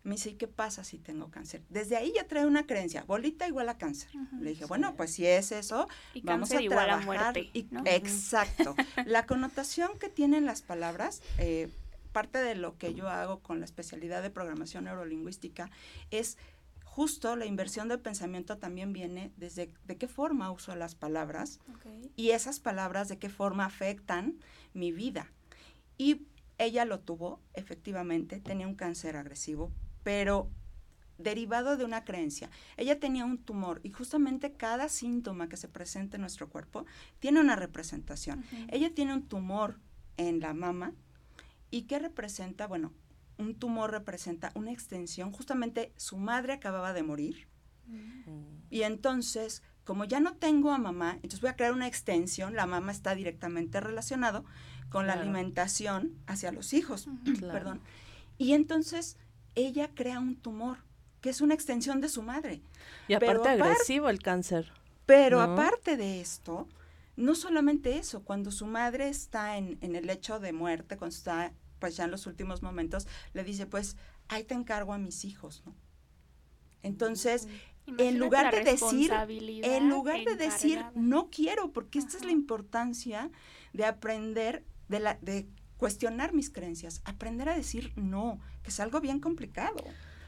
Me 0.04 0.16
dice, 0.16 0.30
¿y 0.32 0.34
qué 0.34 0.48
pasa 0.48 0.84
si 0.84 0.98
tengo 0.98 1.30
cáncer? 1.30 1.64
Desde 1.70 1.98
ahí 1.98 2.14
ya 2.16 2.28
trae 2.28 2.46
una 2.46 2.66
creencia, 2.66 3.04
bolita 3.04 3.48
igual 3.48 3.68
a 3.70 3.78
cáncer. 3.78 4.10
Le 4.40 4.52
dije, 4.52 4.66
bueno, 4.66 4.96
pues 4.96 5.12
si 5.12 5.26
es 5.28 5.52
eso, 5.52 5.88
vamos 6.24 6.50
a 6.52 6.62
igual 6.62 6.86
trabajar. 6.86 7.02
A 7.02 7.06
muerte, 7.06 7.52
Exacto. 7.86 8.76
la 9.06 9.26
connotación 9.26 10.00
que 10.00 10.10
tienen 10.10 10.46
las 10.46 10.62
palabras, 10.62 11.22
eh, 11.38 11.70
parte 12.12 12.40
de 12.40 12.56
lo 12.56 12.78
que 12.78 12.94
yo 12.94 13.10
hago 13.10 13.40
con 13.40 13.60
la 13.60 13.66
especialidad 13.66 14.22
de 14.22 14.30
programación 14.30 14.86
neurolingüística 14.86 15.70
es 16.12 16.38
justo 16.98 17.36
la 17.36 17.46
inversión 17.46 17.90
del 17.90 18.00
pensamiento 18.00 18.58
también 18.58 18.92
viene 18.92 19.32
desde 19.38 19.72
de 19.86 19.98
qué 19.98 20.08
forma 20.08 20.52
uso 20.52 20.76
las 20.76 20.96
palabras 20.96 21.60
y 22.16 22.32
esas 22.32 22.60
palabras 22.60 23.08
de 23.08 23.20
qué 23.20 23.30
forma 23.30 23.66
afectan 23.66 24.40
mi 24.74 24.92
vida. 24.92 25.32
Y 26.00 26.24
ella 26.58 26.86
lo 26.86 27.00
tuvo, 27.00 27.40
efectivamente, 27.54 28.40
tenía 28.40 28.68
un 28.68 28.74
cáncer 28.74 29.16
agresivo, 29.16 29.72
pero 30.04 30.50
derivado 31.20 31.78
de 31.78 31.86
una 31.86 32.04
creencia. 32.04 32.50
Ella 32.78 33.00
tenía 33.00 33.26
un 33.26 33.38
tumor 33.38 33.80
y 33.84 33.92
justamente 33.92 34.54
cada 34.54 34.90
síntoma 34.90 35.50
que 35.50 35.58
se 35.58 35.68
presenta 35.68 36.18
en 36.18 36.22
nuestro 36.22 36.50
cuerpo 36.50 36.88
tiene 37.20 37.40
una 37.40 37.56
representación. 37.56 38.44
Ella 38.70 38.94
tiene 38.94 39.14
un 39.14 39.28
tumor 39.28 39.80
en 40.18 40.40
la 40.40 40.54
mama 40.54 40.94
y 41.72 41.84
¿qué 41.84 42.00
representa? 42.00 42.68
Bueno, 42.68 42.94
un 43.38 43.56
tumor 43.56 43.92
representa 43.92 44.52
una 44.56 44.72
extensión, 44.72 45.32
justamente 45.32 45.94
su 45.96 46.18
madre 46.18 46.54
acababa 46.54 46.94
de 46.94 47.04
morir 47.04 47.48
mm. 47.86 48.68
y 48.70 48.82
entonces 48.82 49.62
como 49.88 50.04
ya 50.04 50.20
no 50.20 50.36
tengo 50.36 50.74
a 50.74 50.78
mamá, 50.78 51.14
entonces 51.16 51.40
voy 51.40 51.50
a 51.50 51.56
crear 51.56 51.72
una 51.72 51.88
extensión, 51.88 52.56
la 52.56 52.66
mamá 52.66 52.92
está 52.92 53.16
directamente 53.16 53.80
relacionado 53.80 54.44
con 54.90 55.08
la 55.08 55.14
alimentación 55.14 56.14
hacia 56.28 56.52
los 56.52 56.74
hijos, 56.74 57.08
perdón. 57.40 57.80
Y 58.38 58.52
entonces 58.52 59.16
ella 59.56 59.90
crea 59.96 60.20
un 60.20 60.36
tumor, 60.36 60.80
que 61.22 61.30
es 61.30 61.40
una 61.40 61.54
extensión 61.54 62.02
de 62.02 62.10
su 62.10 62.22
madre. 62.22 62.62
Y 63.08 63.14
aparte 63.14 63.48
agresivo 63.48 64.10
el 64.10 64.20
cáncer. 64.20 64.74
Pero 65.06 65.40
aparte 65.40 65.96
de 65.96 66.20
esto, 66.20 66.68
no 67.18 67.36
solamente 67.36 67.98
eso, 67.98 68.24
cuando 68.24 68.52
su 68.52 68.66
madre 68.66 69.10
está 69.10 69.58
en, 69.58 69.78
en 69.82 69.96
el 69.96 70.08
lecho 70.08 70.40
de 70.40 70.54
muerte, 70.54 70.98
cuando 70.98 71.16
está 71.16 71.54
pues 71.80 71.96
ya 71.96 72.06
en 72.06 72.12
los 72.12 72.26
últimos 72.26 72.64
momentos, 72.64 73.08
le 73.34 73.44
dice, 73.44 73.66
pues 73.66 73.98
ahí 74.30 74.44
te 74.44 74.54
encargo 74.54 74.94
a 74.94 74.98
mis 74.98 75.26
hijos, 75.26 75.64
¿no? 75.66 75.76
Entonces, 76.84 77.48
en 77.98 78.20
lugar 78.20 78.54
de 78.54 78.64
decir, 78.64 79.12
en 79.64 79.90
lugar 79.90 80.24
de 80.24 80.36
decir, 80.36 80.84
no 80.94 81.30
quiero, 81.30 81.72
porque 81.72 82.00
esta 82.00 82.18
es 82.18 82.26
la 82.26 82.32
importancia 82.32 83.32
de 83.74 83.86
aprender, 83.86 84.64
de, 84.88 85.00
la, 85.00 85.18
de 85.22 85.48
cuestionar 85.78 86.34
mis 86.34 86.50
creencias, 86.50 87.02
aprender 87.06 87.50
a 87.50 87.56
decir 87.56 87.94
no, 87.96 88.40
que 88.64 88.70
es 88.70 88.80
algo 88.80 89.02
bien 89.02 89.20
complicado. 89.20 89.84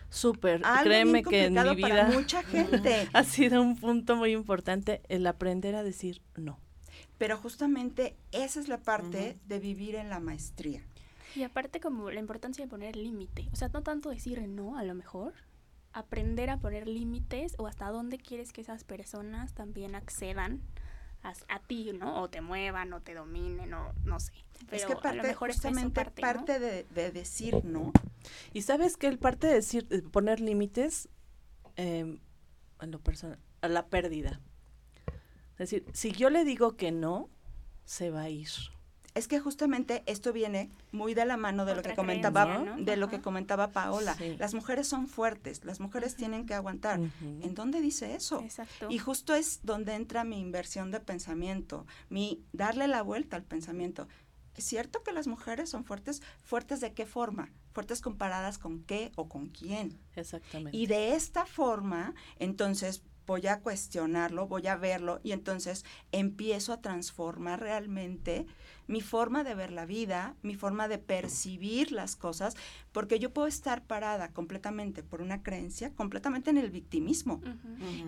Súper, 0.10 0.64
créeme 0.84 1.24
que 1.24 1.46
en 1.46 1.54
mi 1.54 1.76
vida 1.76 2.10
mucha 2.12 2.42
gente 2.44 3.08
ha 3.14 3.24
sido 3.24 3.62
un 3.62 3.76
punto 3.76 4.16
muy 4.16 4.32
importante 4.32 5.02
el 5.08 5.28
aprender 5.28 5.76
a 5.76 5.84
decir 5.84 6.22
no. 6.36 6.60
Pero 7.20 7.38
justamente 7.38 8.16
esa 8.32 8.60
es 8.60 8.68
la 8.68 8.80
parte 8.80 9.38
de 9.46 9.60
vivir 9.60 9.96
en 9.96 10.10
la 10.10 10.20
maestría. 10.20 10.82
Y 11.36 11.44
aparte 11.44 11.80
como 11.80 12.10
la 12.10 12.20
importancia 12.20 12.66
de 12.66 12.70
poner 12.70 12.96
límite, 12.96 13.48
o 13.52 13.56
sea, 13.56 13.68
no 13.68 13.84
tanto 13.84 14.10
decir 14.10 14.42
no 14.48 14.78
a 14.78 14.84
lo 14.84 14.96
mejor, 14.96 15.34
aprender 15.94 16.50
a 16.50 16.58
poner 16.58 16.88
límites 16.88 17.56
o 17.58 17.68
hasta 17.68 17.90
dónde 17.90 18.18
quieres 18.18 18.52
que 18.54 18.62
esas 18.62 18.84
personas 18.84 19.54
también 19.54 19.96
accedan 19.96 20.62
a, 21.22 21.60
ti, 21.60 21.92
¿no? 21.92 22.22
O 22.22 22.30
te 22.30 22.40
muevan, 22.40 22.94
o 22.94 23.02
te 23.02 23.14
dominen, 23.14 23.74
o 23.74 23.94
no 24.06 24.22
sé. 24.22 24.32
Pero 24.70 24.78
es 24.78 24.86
que 24.86 24.94
parte, 24.94 25.10
a 25.10 25.14
lo 25.14 25.24
mejor 25.24 25.52
justamente 25.52 26.06
parte, 26.06 26.60
de, 26.60 27.12
decir 27.12 27.66
no. 27.66 27.92
Y 28.54 28.62
sabes 28.62 28.96
que 28.96 29.08
el 29.08 29.20
parte 29.20 29.48
de 29.48 29.56
decir, 29.56 30.10
poner 30.12 30.40
límites 30.40 31.10
eh, 31.76 32.20
en 32.80 32.92
lo 32.92 33.00
personal, 33.00 33.38
a 33.62 33.68
la 33.68 33.88
pérdida. 33.88 34.40
Es 35.60 35.70
decir, 35.70 35.86
si 35.94 36.14
yo 36.14 36.30
le 36.30 36.46
digo 36.46 36.78
que 36.78 36.92
no, 36.92 37.30
se 37.84 38.12
va 38.12 38.22
a 38.22 38.30
ir. 38.30 38.48
es 39.16 39.28
que 39.28 39.40
justamente 39.40 40.04
esto 40.06 40.32
viene 40.32 40.70
muy 40.92 41.14
de 41.14 41.26
la 41.26 41.36
mano 41.36 41.66
de 41.66 41.76
lo 41.76 41.82
que 41.82 41.96
comentaba, 41.96 42.78
de 42.78 42.96
lo 42.96 43.10
que 43.10 43.20
comentaba 43.20 43.72
Paola. 43.72 44.16
Las 44.38 44.54
mujeres 44.54 44.88
son 44.88 45.08
fuertes, 45.08 45.66
las 45.66 45.80
mujeres 45.82 46.16
tienen 46.16 46.46
que 46.46 46.54
aguantar. 46.54 47.00
¿En 47.22 47.54
dónde 47.56 47.82
dice 47.82 48.16
eso? 48.16 48.44
Y 48.88 49.00
justo 49.00 49.36
es 49.36 49.60
donde 49.64 49.96
entra 49.96 50.24
mi 50.24 50.40
inversión 50.40 50.92
de 50.92 51.02
pensamiento, 51.02 51.86
mi 52.10 52.42
darle 52.54 52.88
la 52.88 53.02
vuelta 53.02 53.36
al 53.36 53.44
pensamiento. 53.44 54.08
¿Es 54.56 54.66
cierto 54.66 55.04
que 55.04 55.12
las 55.14 55.28
mujeres 55.28 55.70
son 55.70 55.84
fuertes? 55.84 56.22
¿Fuertes 56.44 56.80
de 56.80 56.94
qué 56.94 57.06
forma? 57.06 57.52
Fuertes 57.72 58.02
comparadas 58.02 58.58
con 58.58 58.84
qué 58.84 59.12
o 59.16 59.30
con 59.30 59.48
quién. 59.48 59.98
Exactamente. 60.16 60.78
Y 60.78 60.88
de 60.88 61.16
esta 61.16 61.46
forma, 61.46 62.14
entonces 62.40 63.04
voy 63.30 63.46
a 63.46 63.60
cuestionarlo, 63.60 64.48
voy 64.48 64.66
a 64.66 64.76
verlo 64.76 65.20
y 65.22 65.34
entonces 65.34 65.86
empiezo 66.12 66.74
a 66.74 66.82
transformar 66.82 67.60
realmente 67.60 68.48
mi 68.88 69.02
forma 69.02 69.44
de 69.44 69.54
ver 69.54 69.72
la 69.72 69.86
vida, 69.86 70.36
mi 70.42 70.56
forma 70.56 70.88
de 70.88 70.98
percibir 70.98 71.92
las 71.92 72.16
cosas, 72.16 72.56
porque 72.92 73.20
yo 73.20 73.32
puedo 73.32 73.48
estar 73.48 73.86
parada 73.86 74.30
completamente 74.30 75.04
por 75.04 75.22
una 75.22 75.44
creencia, 75.44 75.94
completamente 75.94 76.50
en 76.50 76.58
el 76.58 76.72
victimismo. 76.72 77.40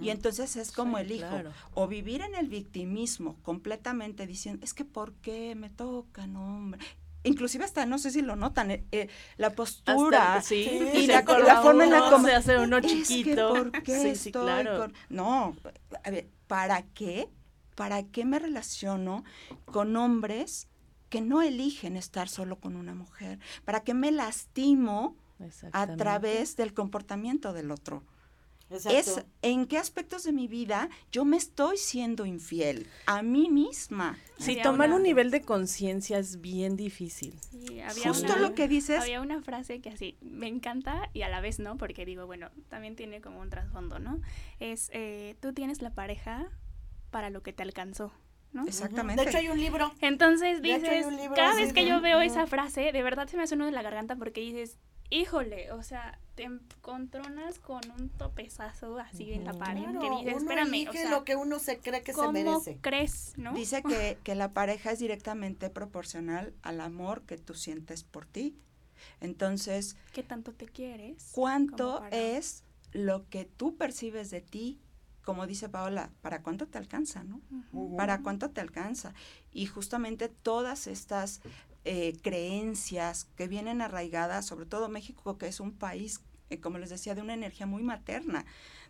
Y 0.02 0.10
entonces 0.10 0.56
es 0.56 0.72
como 0.72 0.98
elijo, 0.98 1.44
o 1.76 1.88
vivir 1.88 2.22
en 2.22 2.34
el 2.34 2.48
victimismo 2.48 3.38
completamente 3.44 4.26
diciendo, 4.26 4.66
es 4.66 4.74
que 4.74 4.86
¿por 4.86 5.14
qué 5.18 5.54
me 5.54 5.70
toca, 5.70 6.26
no, 6.26 6.58
hombre? 6.58 6.80
Inclusive 7.24 7.66
hasta 7.66 7.86
no 7.86 7.98
sé 7.98 8.12
si 8.12 8.22
lo 8.22 8.36
notan 8.36 8.72
eh, 8.72 8.86
eh, 8.92 9.10
la 9.38 9.52
postura 9.52 10.42
y 10.50 11.08
la, 11.08 11.24
forma 11.62 11.84
en 11.84 11.92
la 11.92 12.10
como 12.10 12.28
se 12.28 12.34
hace 12.34 12.58
uno 12.58 12.82
chiquito 12.82 13.50
¿por 13.50 13.72
qué 13.84 14.18
claro. 14.32 14.88
no 15.10 15.56
a 16.04 16.10
ver 16.10 16.28
para 16.48 16.82
qué 16.82 17.30
para 17.76 18.04
qué 18.04 18.26
me 18.26 18.40
relaciono 18.40 19.24
con 19.66 19.96
hombres 19.96 20.68
que 21.12 21.20
no 21.20 21.42
eligen 21.42 21.98
estar 21.98 22.30
solo 22.30 22.56
con 22.56 22.78
una 22.78 22.96
mujer, 22.96 23.38
para 23.66 23.82
que 23.82 23.94
me 23.94 24.12
lastimo 24.12 25.18
a 25.74 25.86
través 25.98 26.56
del 26.56 26.74
comportamiento 26.74 27.52
del 27.52 27.70
otro. 27.70 28.04
Es 28.72 29.24
en 29.42 29.66
qué 29.66 29.78
aspectos 29.78 30.24
de 30.24 30.32
mi 30.32 30.48
vida 30.48 30.90
yo 31.12 31.26
me 31.26 31.38
estoy 31.38 31.78
siendo 31.78 32.26
infiel 32.26 32.88
a 33.06 33.22
mí 33.22 33.50
misma. 33.50 34.18
Sí, 34.40 34.58
tomar 34.62 34.92
un 34.92 35.04
nivel 35.04 35.30
de 35.30 35.42
conciencia 35.42 36.18
es 36.18 36.42
bien 36.42 36.76
difícil. 36.76 37.40
Justo 38.04 38.36
lo 38.38 38.56
que 38.56 38.68
dices. 38.68 39.02
Había 39.02 39.22
una 39.22 39.42
frase 39.42 39.82
que 39.82 39.90
así 39.90 40.18
me 40.22 40.48
encanta 40.48 41.10
y 41.14 41.22
a 41.22 41.30
la 41.30 41.42
vez 41.42 41.60
no, 41.60 41.78
porque 41.78 42.06
digo, 42.06 42.26
bueno, 42.26 42.50
también 42.70 42.96
tiene 42.96 43.22
como 43.22 43.40
un 43.40 43.50
trasfondo, 43.50 44.00
¿no? 44.00 44.20
Es, 44.60 44.90
eh, 44.94 45.36
tú 45.42 45.54
tienes 45.54 45.82
la 45.82 45.92
pareja 45.92 46.50
para 47.12 47.30
lo 47.30 47.44
que 47.44 47.54
te 47.54 47.64
alcanzó. 47.64 48.12
Exactamente. 48.68 49.24
De 49.24 49.30
hecho 49.30 49.38
hay 49.38 49.50
un 49.50 49.60
libro. 49.60 49.94
Entonces 50.02 50.62
dices, 50.62 51.06
cada 51.36 51.56
vez 51.56 51.74
que 51.74 51.86
yo 51.86 52.02
veo 52.02 52.22
esa 52.22 52.48
frase, 52.48 52.92
de 52.92 53.04
verdad 53.04 53.28
se 53.28 53.38
me 53.38 53.44
hace 53.44 53.56
uno 53.56 53.66
de 53.66 53.72
la 53.72 53.82
garganta 53.82 54.16
porque 54.16 54.42
dices, 54.42 54.78
híjole, 55.10 55.72
o 55.72 55.84
sea, 55.84 56.20
te 56.42 56.48
encontronas 56.48 57.60
con 57.60 57.82
un 58.00 58.10
topezazo 58.10 58.98
así 58.98 59.32
en 59.32 59.44
la 59.44 59.54
pared 59.54 59.84
que 60.00 60.10
dices, 60.10 60.42
espérame, 60.42 60.88
o 60.90 60.92
sea, 60.92 61.12
lo 61.12 61.24
que 61.24 61.36
uno 61.36 61.60
se 61.60 61.78
cree 61.78 62.02
que 62.02 62.14
se 62.14 62.32
merece. 62.32 62.80
crees, 62.82 63.34
no? 63.38 63.54
Dice 63.54 63.84
que, 63.84 64.18
que 64.24 64.34
la 64.34 64.52
pareja 64.52 64.92
es 64.92 64.98
directamente 64.98 65.70
proporcional 65.70 66.56
al 66.64 66.82
amor 66.82 67.22
que 67.28 67.38
tú 67.38 67.54
sientes 67.54 68.04
por 68.04 68.26
ti. 68.26 68.58
Entonces, 69.20 69.96
¿qué 70.14 70.24
tanto 70.24 70.52
te 70.52 70.66
quieres? 70.66 71.30
¿Cuánto 71.32 72.04
es 72.10 72.64
lo 72.92 73.30
que 73.30 73.46
tú 73.46 73.78
percibes 73.78 74.32
de 74.32 74.42
ti 74.42 74.80
como 75.24 75.46
dice 75.46 75.70
Paola, 75.70 76.10
¿para 76.22 76.42
cuánto 76.42 76.68
te 76.68 76.80
alcanza, 76.80 77.24
no? 77.24 77.42
¿Para 77.96 78.24
cuánto 78.24 78.50
te 78.50 78.60
alcanza? 78.60 79.14
Y 79.52 79.68
justamente 79.68 80.30
todas 80.30 80.88
estas 80.88 81.42
eh, 81.86 82.18
creencias 82.24 83.26
que 83.36 83.48
vienen 83.48 83.82
arraigadas, 83.82 84.48
sobre 84.48 84.66
todo 84.66 84.90
México, 84.90 85.38
que 85.38 85.48
es 85.48 85.60
un 85.60 85.74
país, 85.74 86.22
eh, 86.52 86.60
como 86.60 86.78
les 86.78 86.90
decía, 86.90 87.16
de 87.16 87.22
una 87.22 87.34
energía 87.34 87.66
muy 87.66 87.82
materna. 87.82 88.46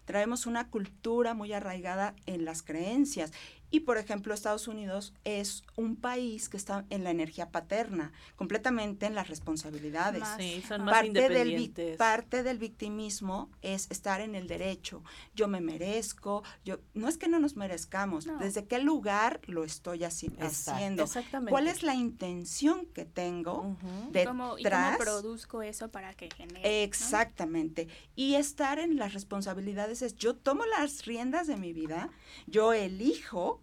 Traemos 0.06 0.46
una 0.46 0.68
cultura 0.68 1.34
muy 1.34 1.54
arraigada 1.54 2.16
en 2.26 2.44
las 2.44 2.64
creencias 2.64 3.32
y, 3.72 3.82
por 3.82 3.98
ejemplo, 3.98 4.34
Estados 4.34 4.68
Unidos 4.68 5.14
es 5.24 5.64
un 5.78 5.96
país 5.96 6.50
que 6.50 6.58
está 6.58 6.86
en 6.90 7.06
la 7.06 7.10
energía 7.10 7.50
paterna, 7.50 8.12
completamente 8.36 9.06
en 9.06 9.16
las 9.16 9.30
responsabilidades. 9.30 10.24
sí, 10.38 10.62
son 10.68 10.84
más 10.84 10.96
parte, 10.96 11.30
del, 11.30 11.96
parte 11.98 12.44
del 12.44 12.58
victimismo 12.58 13.50
es 13.62 13.90
estar 13.90 14.20
en 14.20 14.36
el 14.36 14.48
derecho. 14.48 15.04
Yo 15.36 15.48
me 15.48 15.62
merezco, 15.62 16.44
yo 16.66 16.80
no 16.94 17.08
es 17.08 17.18
que 17.18 17.30
no 17.30 17.40
nos 17.40 17.56
merezcamos, 17.56 18.28
desde 18.40 18.66
qué 18.66 18.80
lugar 18.80 19.40
lo 19.46 19.64
estoy 19.64 20.04
haciendo. 20.04 20.46
Exactamente. 20.46 21.50
¿Cuál 21.50 21.68
es 21.68 21.82
la 21.82 21.96
intención 21.96 22.86
que 22.88 23.06
tengo 23.06 23.78
detrás? 24.12 24.28
¿Cómo, 24.28 24.58
¿Y 24.58 24.64
cómo 24.64 24.98
produzco 24.98 25.62
eso 25.62 25.90
para 25.90 26.14
que 26.14 26.30
genere? 26.30 26.84
Exactamente. 26.84 27.88
Y 28.16 28.36
estar 28.36 28.80
en 28.80 28.98
las 28.98 29.14
responsabilidades 29.14 30.02
es, 30.02 30.16
yo 30.16 30.36
tomo 30.36 30.66
las 30.66 31.06
riendas 31.06 31.48
de 31.48 31.56
mi 31.56 31.72
vida, 31.72 32.10
yo 32.48 32.74
elijo 32.74 33.61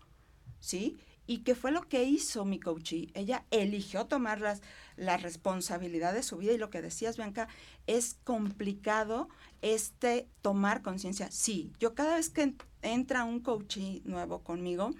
¿sí? 0.61 0.99
¿Y 1.27 1.41
qué 1.41 1.55
fue 1.55 1.73
lo 1.73 1.83
que 1.83 2.05
hizo 2.05 2.47
mi 2.47 2.59
coachee? 2.59 3.11
Ella 3.13 3.45
eligió 3.51 4.07
tomar 4.07 4.41
las, 4.41 4.63
la 4.97 5.19
responsabilidad 5.19 6.15
de 6.15 6.23
su 6.23 6.39
vida 6.39 6.53
y 6.53 6.59
lo 6.59 6.71
que 6.71 6.81
decías, 6.81 7.19
Bianca, 7.19 7.49
es 7.87 8.17
complicado 8.25 9.29
este 9.61 10.27
tomar 10.41 10.81
conciencia. 10.81 11.31
Sí, 11.31 11.71
yo 11.79 11.95
cada 11.95 12.17
vez 12.17 12.31
que 12.31 12.55
entra 12.81 13.25
un 13.25 13.41
coachee 13.41 14.01
nuevo 14.07 14.43
conmigo, 14.43 14.91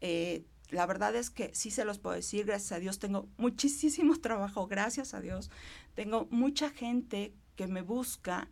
eh, 0.00 0.44
la 0.70 0.86
verdad 0.86 1.14
es 1.16 1.30
que 1.30 1.54
sí 1.54 1.70
se 1.70 1.84
los 1.84 1.98
puedo 1.98 2.14
decir, 2.14 2.46
gracias 2.46 2.72
a 2.72 2.78
Dios, 2.78 2.98
tengo 2.98 3.28
muchísimo 3.36 4.16
trabajo, 4.20 4.68
gracias 4.68 5.14
a 5.14 5.20
Dios. 5.20 5.50
Tengo 5.94 6.28
mucha 6.30 6.70
gente 6.70 7.34
que 7.56 7.66
me 7.66 7.82
busca 7.82 8.48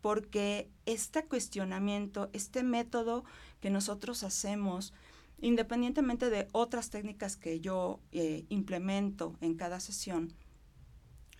porque 0.00 0.70
este 0.86 1.24
cuestionamiento, 1.24 2.30
este 2.32 2.62
método 2.62 3.24
que 3.60 3.70
nosotros 3.70 4.24
hacemos, 4.24 4.92
independientemente 5.40 6.30
de 6.30 6.48
otras 6.52 6.90
técnicas 6.90 7.36
que 7.36 7.60
yo 7.60 8.00
eh, 8.12 8.44
implemento 8.48 9.36
en 9.40 9.54
cada 9.54 9.80
sesión, 9.80 10.32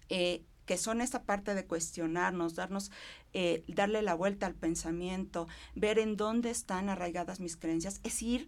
eh, 0.09 0.44
que 0.66 0.78
son 0.78 1.01
esta 1.01 1.24
parte 1.24 1.55
de 1.55 1.66
cuestionarnos, 1.66 2.55
darnos, 2.55 2.92
eh, 3.32 3.64
darle 3.66 4.03
la 4.03 4.14
vuelta 4.14 4.46
al 4.46 4.55
pensamiento, 4.55 5.48
ver 5.74 5.98
en 5.98 6.16
dónde 6.16 6.51
están 6.51 6.88
arraigadas 6.88 7.40
mis 7.40 7.57
creencias, 7.57 8.01
es 8.05 8.22
ir 8.22 8.46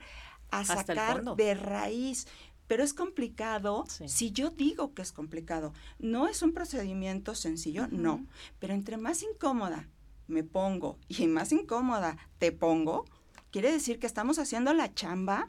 a 0.50 0.64
sacar 0.64 1.24
de 1.36 1.54
raíz. 1.54 2.26
Pero 2.68 2.84
es 2.84 2.94
complicado 2.94 3.84
si 4.06 4.30
yo 4.30 4.50
digo 4.50 4.94
que 4.94 5.02
es 5.02 5.12
complicado. 5.12 5.74
No 5.98 6.28
es 6.28 6.42
un 6.42 6.52
procedimiento 6.52 7.34
sencillo, 7.34 7.88
no. 7.88 8.24
Pero 8.60 8.72
entre 8.72 8.96
más 8.96 9.22
incómoda 9.22 9.88
me 10.28 10.44
pongo 10.44 10.98
y 11.08 11.26
más 11.26 11.52
incómoda 11.52 12.16
te 12.38 12.52
pongo, 12.52 13.04
quiere 13.52 13.70
decir 13.70 14.00
que 14.00 14.08
estamos 14.08 14.40
haciendo 14.40 14.72
la 14.72 14.92
chamba 14.92 15.48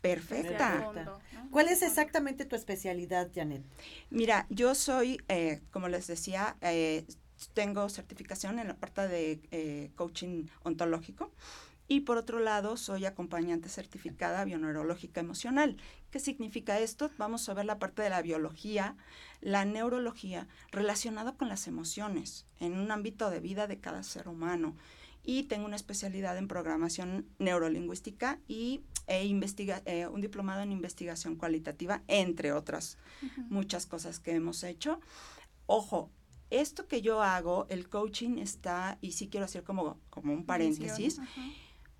perfecta. 0.00 0.90
¿Cuál 1.50 1.68
es 1.68 1.82
exactamente 1.82 2.46
tu 2.46 2.56
especialidad, 2.56 3.30
Janet? 3.34 3.62
Mira, 4.08 4.46
yo 4.48 4.74
soy, 4.74 5.20
eh, 5.28 5.60
como 5.70 5.88
les 5.88 6.06
decía, 6.06 6.56
eh, 6.62 7.04
tengo 7.52 7.88
certificación 7.90 8.58
en 8.58 8.68
la 8.68 8.76
parte 8.76 9.06
de 9.08 9.40
eh, 9.50 9.90
coaching 9.96 10.46
ontológico. 10.62 11.30
Y 11.88 12.00
por 12.00 12.16
otro 12.16 12.38
lado, 12.38 12.78
soy 12.78 13.04
acompañante 13.04 13.68
certificada 13.68 14.44
bioneurológica 14.44 15.20
emocional. 15.20 15.76
¿Qué 16.10 16.20
significa 16.20 16.78
esto? 16.78 17.10
Vamos 17.18 17.46
a 17.48 17.54
ver 17.54 17.66
la 17.66 17.78
parte 17.78 18.00
de 18.00 18.08
la 18.08 18.22
biología, 18.22 18.96
la 19.40 19.66
neurología 19.66 20.46
relacionada 20.70 21.32
con 21.32 21.48
las 21.48 21.66
emociones 21.66 22.46
en 22.60 22.78
un 22.78 22.90
ámbito 22.92 23.28
de 23.28 23.40
vida 23.40 23.66
de 23.66 23.78
cada 23.78 24.04
ser 24.04 24.28
humano 24.28 24.74
y 25.24 25.44
tengo 25.44 25.66
una 25.66 25.76
especialidad 25.76 26.36
en 26.36 26.48
programación 26.48 27.26
neurolingüística 27.38 28.40
y 28.48 28.82
e 29.06 29.24
investiga, 29.24 29.82
eh, 29.84 30.06
un 30.06 30.20
diplomado 30.20 30.62
en 30.62 30.72
investigación 30.72 31.36
cualitativa, 31.36 32.02
entre 32.08 32.52
otras 32.52 32.98
muchas 33.48 33.86
cosas 33.86 34.20
que 34.20 34.32
hemos 34.34 34.62
hecho. 34.62 35.00
Ojo, 35.66 36.10
esto 36.50 36.86
que 36.86 37.02
yo 37.02 37.22
hago, 37.22 37.66
el 37.68 37.88
coaching 37.88 38.38
está, 38.38 38.98
y 39.00 39.12
sí 39.12 39.28
quiero 39.28 39.46
hacer 39.46 39.64
como, 39.64 39.98
como 40.10 40.32
un 40.32 40.44
paréntesis, 40.44 41.20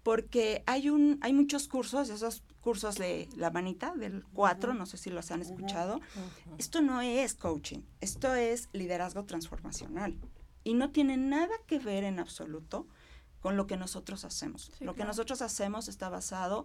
porque 0.03 0.63
hay, 0.67 0.91
un, 0.91 1.19
hay 1.23 1.33
muchos 1.33 1.69
cursos, 1.69 2.11
esos 2.11 2.43
cursos 2.61 2.97
de 2.97 3.29
la 3.37 3.51
manita, 3.51 3.95
del 3.95 4.25
4, 4.33 4.75
no 4.75 4.87
sé 4.87 4.97
si 4.97 5.11
los 5.11 5.31
han 5.31 5.43
escuchado. 5.43 6.01
Esto 6.59 6.81
no 6.83 7.01
es 7.01 7.35
coaching, 7.35 7.81
esto 8.01 8.35
es 8.35 8.69
liderazgo 8.73 9.25
transformacional. 9.25 10.19
Y 10.65 10.75
no 10.75 10.91
tiene 10.91 11.17
nada 11.17 11.55
que 11.67 11.79
ver 11.79 12.05
en 12.05 12.19
absoluto 12.19 12.87
con 13.43 13.57
lo 13.57 13.67
que 13.67 13.77
nosotros 13.77 14.25
hacemos. 14.25 14.71
lo 14.81 14.95
que 14.95 15.05
nosotros 15.05 15.43
hacemos 15.43 15.89
está 15.89 16.09
basado 16.09 16.65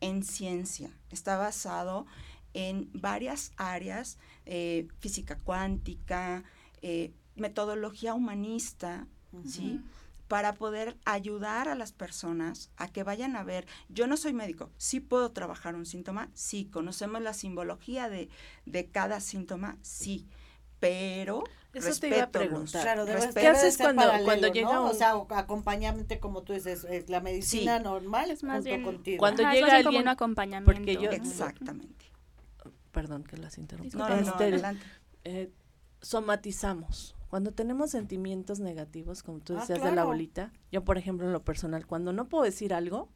en 0.00 0.22
ciencia, 0.22 0.90
está 1.10 1.38
basado 1.38 2.04
en 2.52 2.90
varias 2.92 3.52
áreas, 3.56 4.18
eh, 4.44 4.88
física 4.98 5.38
cuántica, 5.38 6.42
eh, 6.82 7.12
metodología 7.36 8.12
humanista, 8.12 9.06
¿sí? 9.46 9.80
para 10.26 10.54
poder 10.54 10.96
ayudar 11.04 11.68
a 11.68 11.74
las 11.74 11.92
personas 11.92 12.70
a 12.76 12.88
que 12.88 13.04
vayan 13.04 13.36
a 13.36 13.44
ver, 13.44 13.66
yo 13.88 14.06
no 14.06 14.16
soy 14.16 14.32
médico, 14.32 14.70
sí 14.76 14.98
puedo 14.98 15.30
trabajar 15.30 15.76
un 15.76 15.86
síntoma, 15.86 16.30
sí, 16.34 16.64
conocemos 16.64 17.22
la 17.22 17.34
simbología 17.34 18.08
de, 18.08 18.28
de 18.64 18.86
cada 18.86 19.20
síntoma, 19.20 19.78
sí, 19.82 20.26
pero 20.80 21.44
eso 21.78 22.00
te 22.00 22.08
iba 22.08 22.24
a 22.24 22.30
preguntar. 22.30 22.82
Claro, 22.82 23.04
¿Qué 23.34 23.46
haces 23.46 23.76
cuando, 23.76 24.04
cuando 24.24 24.48
llega 24.48 24.72
¿no? 24.72 24.86
O 24.86 24.94
sea, 24.94 25.14
acompañamiento, 25.30 26.18
como 26.20 26.42
tú 26.42 26.52
dices, 26.52 26.86
la 27.08 27.20
medicina 27.20 27.78
normal 27.78 28.30
es 28.30 28.42
más 28.42 28.64
bien 28.64 28.82
contigo. 28.82 29.18
Cuando 29.18 29.42
llega 29.50 29.66
alguien, 29.66 29.84
como 29.84 29.98
un 29.98 30.08
acompañamiento. 30.08 30.72
Porque 30.72 30.96
yo, 30.96 31.10
Exactamente. 31.10 32.06
Perdón 32.92 33.24
que 33.24 33.36
las 33.36 33.58
interrumpa. 33.58 33.98
No, 33.98 34.08
no, 34.08 34.20
no, 34.22 34.34
adelante. 34.34 34.84
Eh, 35.24 35.52
somatizamos. 36.00 37.14
Cuando 37.28 37.52
tenemos 37.52 37.90
sentimientos 37.90 38.60
negativos, 38.60 39.22
como 39.22 39.40
tú 39.40 39.54
ah, 39.56 39.60
decías 39.60 39.82
de 39.82 39.92
la 39.92 40.04
bolita, 40.04 40.52
yo 40.70 40.84
por 40.84 40.96
ejemplo 40.96 41.26
en 41.26 41.32
lo 41.32 41.42
personal, 41.42 41.86
cuando 41.86 42.12
no 42.12 42.28
puedo 42.28 42.44
decir 42.44 42.72
algo, 42.72 43.10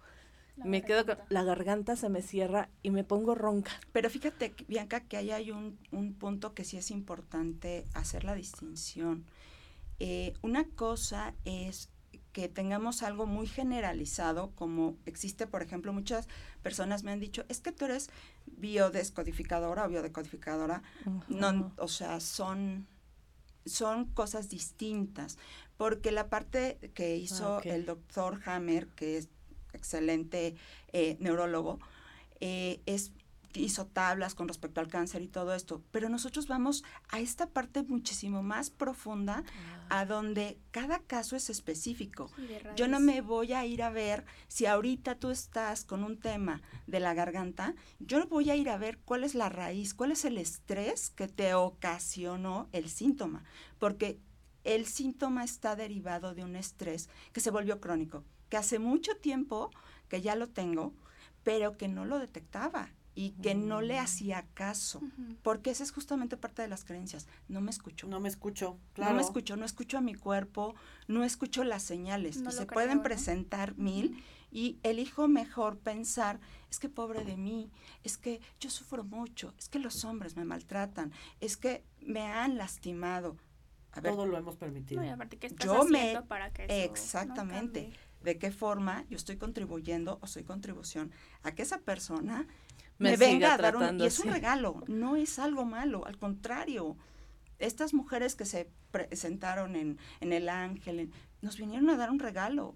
me 0.57 0.83
quedo 0.83 1.07
con, 1.07 1.19
la 1.29 1.45
garganta 1.45 1.97
se 1.97 2.09
me 2.09 2.23
cierra 2.23 2.69
y 2.83 2.91
me 2.91 3.05
pongo 3.05 3.35
ronca. 3.35 3.73
Pero 3.93 4.11
fíjate, 4.11 4.55
Bianca, 4.69 5.01
que 5.01 5.17
ahí 5.17 5.31
hay 5.31 5.51
un, 5.51 5.79
un 5.91 6.15
punto 6.15 6.55
que 6.55 6.65
sí 6.65 6.77
es 6.77 6.91
importante 6.91 7.85
hacer 7.95 8.25
la 8.25 8.35
distinción. 8.35 9.25
Eh, 10.01 10.33
una 10.43 10.65
cosa 10.65 11.35
es 11.45 11.91
que 12.33 12.49
tengamos 12.49 13.03
algo 13.03 13.27
muy 13.27 13.47
generalizado, 13.47 14.53
como 14.55 14.97
existe, 15.05 15.47
por 15.47 15.63
ejemplo, 15.63 15.93
muchas 15.93 16.29
personas 16.63 17.03
me 17.03 17.13
han 17.13 17.21
dicho, 17.21 17.45
es 17.49 17.61
que 17.61 17.73
tú 17.73 17.85
eres 17.87 18.09
biodescodificadora 18.47 19.85
o 19.85 19.89
biodecodificadora. 19.89 20.83
No, 21.29 21.73
o 21.77 21.89
sea, 21.89 22.21
son, 22.21 22.87
son 23.67 24.07
cosas 24.07 24.49
distintas, 24.49 25.39
porque 25.77 26.13
la 26.13 26.29
parte 26.29 26.79
que 26.95 27.17
hizo 27.17 27.59
ah, 27.59 27.63
el 27.65 27.85
doctor 27.85 28.41
Hammer, 28.47 28.87
que 28.89 29.19
es 29.19 29.29
excelente 29.73 30.57
eh, 30.93 31.17
neurólogo, 31.21 31.79
eh, 32.41 32.81
es 32.87 33.13
hizo 33.55 33.87
tablas 33.87 34.35
con 34.35 34.49
respecto 34.49 34.81
al 34.81 34.89
cáncer 34.89 35.23
y 35.23 35.29
todo 35.29 35.55
esto, 35.55 35.83
pero 35.91 36.09
nosotros 36.09 36.47
vamos 36.47 36.85
a 37.09 37.21
esta 37.21 37.49
parte 37.49 37.83
muchísimo 37.83 38.43
más 38.43 38.71
profunda, 38.71 39.43
a 39.89 40.05
donde 40.05 40.59
cada 40.71 41.01
caso 41.01 41.35
es 41.35 41.51
específico. 41.51 42.31
Yo 42.77 42.87
no 42.87 43.01
me 43.01 43.21
voy 43.23 43.53
a 43.53 43.67
ir 43.67 43.83
a 43.83 43.91
ver 43.91 44.25
si 44.47 44.67
ahorita 44.67 45.17
tú 45.17 45.31
estás 45.31 45.85
con 45.85 46.05
un 46.05 46.19
tema 46.19 46.63
de 46.87 47.01
la 47.01 47.15
garganta, 47.15 47.75
yo 47.99 48.19
no 48.19 48.27
voy 48.27 48.51
a 48.51 48.57
ir 48.57 48.71
a 48.71 48.79
ver 48.79 48.99
cuál 48.99 49.25
es 49.25 49.35
la 49.35 49.49
raíz, 49.49 49.95
cuál 49.95 50.13
es 50.13 50.25
el 50.25 50.39
estrés 50.39 51.11
que 51.11 51.27
te 51.27 51.55
ocasionó 51.55 52.69
el 52.73 52.89
síntoma, 52.89 53.43
porque 53.79 54.21
el 54.63 54.87
síntoma 54.87 55.43
está 55.43 55.75
derivado 55.75 56.35
de 56.35 56.45
un 56.45 56.55
estrés 56.55 57.09
que 57.33 57.41
se 57.41 57.51
volvió 57.51 57.81
crónico, 57.81 58.25
que 58.51 58.59
hace 58.59 58.79
mucho 58.79 59.17
tiempo 59.17 59.71
que 60.09 60.21
ya 60.21 60.37
lo 60.37 60.49
tengo, 60.49 60.93
pero 61.43 61.79
que 61.79 61.89
no 61.89 62.05
lo 62.05 62.19
detectaba 62.19 62.91
y 63.15 63.31
que 63.43 63.55
no 63.55 63.81
le 63.81 64.01
mm. 64.01 64.05
hacía 64.05 64.47
caso, 64.55 65.01
porque 65.43 65.71
esa 65.71 65.83
es 65.83 65.93
justamente 65.93 66.37
parte 66.37 66.63
de 66.63 66.69
las 66.69 66.85
creencias. 66.85 67.27
No 67.49 67.61
me 67.61 67.71
escucho. 67.71 68.07
No 68.07 68.21
me 68.21 68.29
escucho, 68.29 68.79
claro. 68.93 69.13
No 69.13 69.17
me 69.17 69.23
escucho, 69.23 69.57
no 69.57 69.65
escucho 69.65 69.99
a 69.99 70.01
mi 70.01 70.15
cuerpo, 70.15 70.75
no 71.09 71.25
escucho 71.25 71.65
las 71.65 71.83
señales. 71.83 72.37
y 72.37 72.51
se 72.51 72.67
pueden 72.67 73.03
presentar 73.03 73.77
mil 73.77 74.23
y 74.53 74.79
elijo 74.83 75.29
mejor 75.29 75.79
pensar, 75.79 76.41
es 76.71 76.79
que 76.79 76.89
pobre 76.89 77.25
de 77.25 77.37
mí, 77.37 77.71
es 78.05 78.17
que 78.17 78.41
yo 78.59 78.71
sufro 78.71 79.05
mucho, 79.05 79.55
es 79.59 79.69
que 79.69 79.79
los 79.79 80.05
hombres 80.05 80.37
me 80.37 80.45
maltratan, 80.45 81.13
es 81.41 81.57
que 81.57 81.85
me 82.01 82.23
han 82.23 82.59
lastimado. 82.59 83.37
A 83.93 84.01
ver, 84.01 84.15
Todo 84.15 84.27
lo 84.27 84.39
hemos 84.39 84.57
permitido. 84.57 85.03
yo 85.65 85.85
me, 85.85 86.23
para 86.23 86.53
que 86.53 86.85
exactamente. 86.85 87.93
¿De 88.23 88.39
qué 88.39 88.51
forma 88.51 89.05
yo 89.09 89.17
estoy 89.17 89.37
contribuyendo 89.37 90.19
o 90.21 90.27
soy 90.27 90.45
contribución 90.45 91.11
a 91.43 91.53
que 91.53 91.63
esa 91.63 91.79
persona 91.79 92.47
me, 92.99 93.17
venga 93.17 93.55
a 93.55 93.59
dar 93.59 93.77
un... 93.77 93.99
Y 93.99 94.05
es 94.05 94.19
un 94.19 94.31
regalo, 94.31 94.83
no 94.89 95.17
es 95.17 95.39
algo 95.39 95.65
malo, 95.65 96.07
al 96.07 96.19
contrario. 96.19 96.97
Estas 97.59 97.95
mujeres 97.95 98.37
que 98.37 98.45
se 98.45 98.71
presentaron 98.91 99.77
en, 99.77 99.99
en 100.21 100.33
El 100.33 100.49
Ángel, 100.49 101.11
nos 101.41 101.57
vinieron 101.57 101.89
a 101.91 101.97
dar 101.97 102.11
un 102.11 102.19
regalo. 102.19 102.75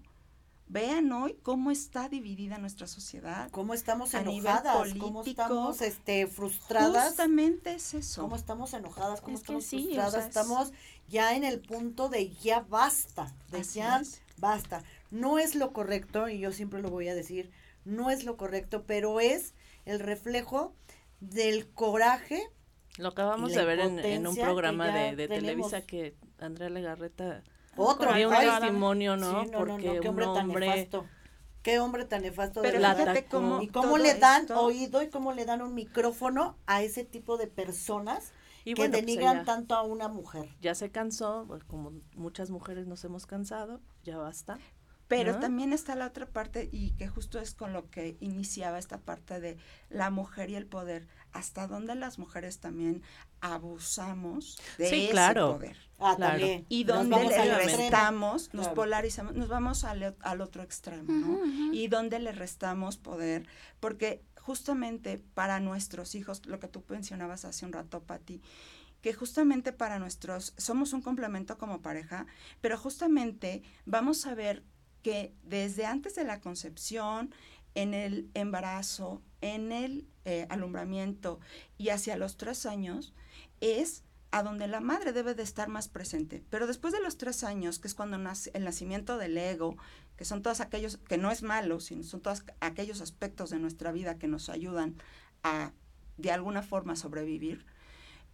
Vean 0.67 1.11
hoy 1.11 1.37
cómo 1.43 1.69
está 1.69 2.09
dividida 2.09 2.57
nuestra 2.57 2.87
sociedad. 2.87 3.51
Cómo 3.51 3.75
estamos 3.75 4.11
enojadas, 4.15 4.93
cómo 4.95 5.23
estamos 5.23 5.81
este, 5.81 6.25
frustradas. 6.25 7.09
Justamente 7.09 7.75
es 7.75 7.93
eso. 7.93 8.23
Cómo 8.23 8.35
estamos 8.35 8.73
enojadas, 8.73 9.21
cómo 9.21 9.37
estamos 9.37 9.67
frustradas. 9.67 10.25
Estamos 10.25 10.73
ya 11.07 11.35
en 11.35 11.43
el 11.43 11.59
punto 11.59 12.09
de 12.09 12.31
ya 12.31 12.61
basta, 12.61 13.31
de 13.51 13.63
ya 13.63 14.01
basta. 14.37 14.83
No 15.15 15.39
es 15.39 15.55
lo 15.55 15.71
correcto, 15.71 16.27
y 16.27 16.39
yo 16.39 16.51
siempre 16.51 16.81
lo 16.81 16.89
voy 16.89 17.07
a 17.07 17.15
decir, 17.15 17.51
no 17.85 18.11
es 18.11 18.25
lo 18.25 18.35
correcto, 18.35 18.83
pero 18.85 19.21
es 19.21 19.53
el 19.85 19.99
reflejo 20.01 20.75
del 21.21 21.71
coraje. 21.71 22.49
Lo 22.97 23.09
acabamos 23.09 23.53
de 23.53 23.63
ver 23.63 23.79
en, 23.79 24.27
un 24.27 24.35
programa 24.35 24.89
de, 24.89 25.27
Televisa 25.27 25.81
que 25.81 26.15
Andrea 26.37 26.69
Legarreta 26.69 27.43
otro 27.77 28.09
un 28.09 28.35
testimonio, 28.35 29.15
¿no? 29.15 29.45
Porque 29.51 29.99
qué 30.01 30.09
hombre, 30.09 30.25
tan 30.25 30.47
nefasto. 30.47 31.05
Qué 31.61 31.79
hombre 31.79 32.05
tan 32.05 32.21
nefasto. 32.21 32.61
Pero 32.61 32.79
de 32.79 33.25
cómo 33.25 33.61
y 33.61 33.67
cómo 33.67 33.97
le 33.97 34.15
dan 34.15 34.51
oído 34.51 35.01
y 35.01 35.09
cómo 35.09 35.33
le 35.33 35.45
dan 35.45 35.61
un 35.61 35.73
micrófono 35.73 36.57
a 36.65 36.83
ese 36.83 37.03
tipo 37.05 37.37
de 37.37 37.47
personas 37.47 38.33
que 38.63 38.75
pues, 38.75 38.91
denigran 38.91 39.45
tanto 39.45 39.75
a 39.75 39.83
una 39.83 40.07
mujer. 40.07 40.49
Ya 40.61 40.73
se 40.73 40.89
cansó, 40.89 41.45
pues, 41.47 41.63
como 41.63 41.93
muchas 42.15 42.49
mujeres 42.49 42.87
nos 42.87 43.03
hemos 43.03 43.25
cansado, 43.25 43.79
ya 44.03 44.17
basta. 44.17 44.57
Pero 45.07 45.37
también 45.39 45.71
está 45.71 45.95
la 45.95 46.07
otra 46.07 46.25
parte 46.25 46.67
y 46.71 46.91
que 46.91 47.07
justo 47.07 47.39
es 47.39 47.53
con 47.53 47.73
lo 47.73 47.89
que 47.91 48.17
iniciaba 48.21 48.79
esta 48.79 48.97
parte 48.97 49.39
de 49.39 49.57
la 49.89 50.09
mujer 50.09 50.49
y 50.49 50.55
el 50.55 50.65
poder. 50.65 51.07
Hasta 51.31 51.67
dónde 51.67 51.95
las 51.95 52.17
mujeres 52.17 52.59
también 52.59 53.03
abusamos 53.41 54.59
de 54.77 54.87
ese 54.87 55.33
poder. 55.35 55.77
Ah, 55.99 56.15
también. 56.17 56.65
Y 56.69 56.85
dónde 56.85 57.23
le 57.23 57.55
restamos, 57.55 58.53
nos 58.53 58.67
polarizamos, 58.69 59.35
nos 59.35 59.47
vamos 59.47 59.83
al, 59.83 60.15
al 60.19 60.41
otro 60.41 60.63
extremo, 60.63 61.11
¿no? 61.11 61.73
Y 61.73 61.87
dónde 61.87 62.19
le 62.19 62.31
restamos 62.31 62.97
poder, 62.97 63.45
porque 63.79 64.23
justamente 64.45 65.21
para 65.33 65.59
nuestros 65.59 66.15
hijos, 66.15 66.45
lo 66.45 66.59
que 66.59 66.67
tú 66.67 66.83
mencionabas 66.89 67.45
hace 67.45 67.65
un 67.65 67.73
rato, 67.73 68.03
Patti, 68.03 68.41
que 69.01 69.13
justamente 69.13 69.71
para 69.71 69.99
nuestros, 69.99 70.53
somos 70.57 70.93
un 70.93 71.01
complemento 71.01 71.57
como 71.57 71.81
pareja, 71.81 72.25
pero 72.61 72.77
justamente 72.77 73.61
vamos 73.85 74.25
a 74.25 74.33
ver 74.33 74.63
que 75.05 75.35
desde 75.43 75.85
antes 75.85 76.15
de 76.15 76.23
la 76.23 76.41
concepción, 76.41 77.29
en 77.75 77.93
el 77.93 78.31
embarazo, 78.33 79.21
en 79.39 79.71
el 79.71 80.07
eh, 80.23 80.47
alumbramiento 80.49 81.39
y 81.77 81.89
hacia 81.89 82.17
los 82.17 82.37
tres 82.37 82.65
años, 82.65 83.13
es 83.61 84.03
a 84.31 84.41
donde 84.41 84.67
la 84.67 84.79
madre 84.79 85.13
debe 85.13 85.35
de 85.35 85.43
estar 85.43 85.69
más 85.69 85.89
presente. 85.89 86.43
Pero 86.49 86.65
después 86.65 86.91
de 86.91 87.03
los 87.03 87.19
tres 87.19 87.43
años, 87.43 87.77
que 87.77 87.87
es 87.87 87.93
cuando 87.93 88.17
nace 88.17 88.49
el 88.55 88.63
nacimiento 88.63 89.19
del 89.19 89.37
ego, 89.37 89.77
que 90.17 90.25
son 90.25 90.41
todos 90.41 90.59
aquellos, 90.59 90.97
que 90.97 91.19
no 91.19 91.29
es 91.29 91.43
malo, 91.43 91.79
sino 91.81 92.01
son 92.01 92.21
todos 92.21 92.43
aquellos 92.59 92.99
aspectos 92.99 93.51
de 93.51 93.59
nuestra 93.59 93.91
vida 93.91 94.17
que 94.17 94.27
nos 94.27 94.49
ayudan 94.49 94.95
a 95.43 95.71
de 96.17 96.31
alguna 96.31 96.63
forma 96.63 96.95
sobrevivir, 96.95 97.63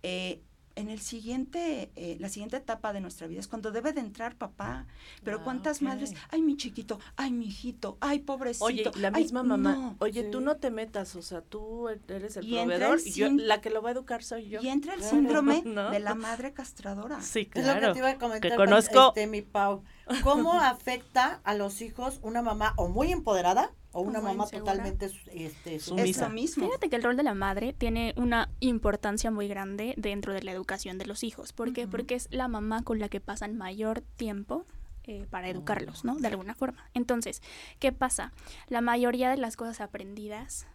eh, 0.03 0.41
en 0.75 0.89
el 0.89 0.99
siguiente, 0.99 1.91
eh, 1.95 2.17
la 2.19 2.29
siguiente 2.29 2.57
etapa 2.57 2.93
de 2.93 3.01
nuestra 3.01 3.27
vida 3.27 3.39
es 3.39 3.47
cuando 3.47 3.71
debe 3.71 3.93
de 3.93 4.01
entrar 4.01 4.35
papá. 4.35 4.85
Pero 5.23 5.37
ah, 5.39 5.43
cuántas 5.43 5.81
madres, 5.81 6.13
ay 6.29 6.41
mi 6.41 6.57
chiquito, 6.57 6.99
ay 7.15 7.31
mi 7.31 7.45
hijito, 7.45 7.97
ay 7.99 8.19
pobrecito. 8.19 8.65
Oye, 8.65 8.91
la 8.95 9.11
misma 9.11 9.43
mamá, 9.43 9.95
oye, 9.99 10.23
tú 10.23 10.41
no 10.41 10.57
te 10.57 10.71
metas, 10.71 11.15
o 11.15 11.21
sea, 11.21 11.41
tú 11.41 11.89
eres 11.89 12.37
el 12.37 12.47
proveedor 12.47 12.99
y 13.03 13.11
yo, 13.11 13.29
la 13.31 13.61
que 13.61 13.69
lo 13.69 13.81
va 13.81 13.89
a 13.89 13.91
educar 13.93 14.23
soy 14.23 14.49
yo. 14.49 14.61
Y 14.61 14.69
entra 14.69 14.93
el 14.93 15.03
síndrome 15.03 15.61
de 15.63 15.99
la 15.99 16.15
madre 16.15 16.53
castradora. 16.53 17.21
Sí, 17.21 17.45
claro. 17.45 17.69
Es 17.69 17.75
lo 17.75 17.87
que 17.87 17.93
te 17.93 17.99
iba 17.99 18.09
a 18.09 18.17
comentar, 18.17 18.51
que 18.51 18.57
conozco. 18.57 19.09
Este, 19.09 19.27
mi 19.27 19.41
Pau. 19.41 19.83
¿Cómo 20.23 20.53
afecta 20.61 21.41
a 21.43 21.53
los 21.55 21.81
hijos 21.81 22.19
una 22.23 22.41
mamá 22.41 22.73
o 22.77 22.87
muy 22.87 23.11
empoderada 23.11 23.71
o 23.93 24.01
una 24.01 24.21
mamá 24.21 24.47
totalmente 24.47 25.09
este, 25.33 25.79
sumisa. 25.79 26.29
mismo. 26.29 26.65
Fíjate 26.65 26.89
que 26.89 26.95
el 26.95 27.03
rol 27.03 27.17
de 27.17 27.23
la 27.23 27.33
madre 27.33 27.73
tiene 27.73 28.13
una 28.15 28.49
importancia 28.59 29.31
muy 29.31 29.47
grande 29.47 29.93
dentro 29.97 30.33
de 30.33 30.43
la 30.43 30.51
educación 30.51 30.97
de 30.97 31.05
los 31.05 31.23
hijos. 31.23 31.51
¿Por 31.51 31.73
qué? 31.73 31.87
Porque 31.87 32.15
es 32.15 32.27
la 32.31 32.47
mamá 32.47 32.83
con 32.83 32.99
la 32.99 33.09
que 33.09 33.19
pasan 33.19 33.57
mayor 33.57 34.01
tiempo 34.01 34.65
eh, 35.03 35.27
para 35.29 35.49
educarlos, 35.49 36.05
¿no? 36.05 36.15
De 36.15 36.27
alguna 36.27 36.55
forma. 36.55 36.89
Entonces, 36.93 37.41
¿qué 37.79 37.91
pasa? 37.91 38.31
La 38.67 38.81
mayoría 38.81 39.29
de 39.29 39.37
las 39.37 39.57
cosas 39.57 39.81
aprendidas 39.81 40.67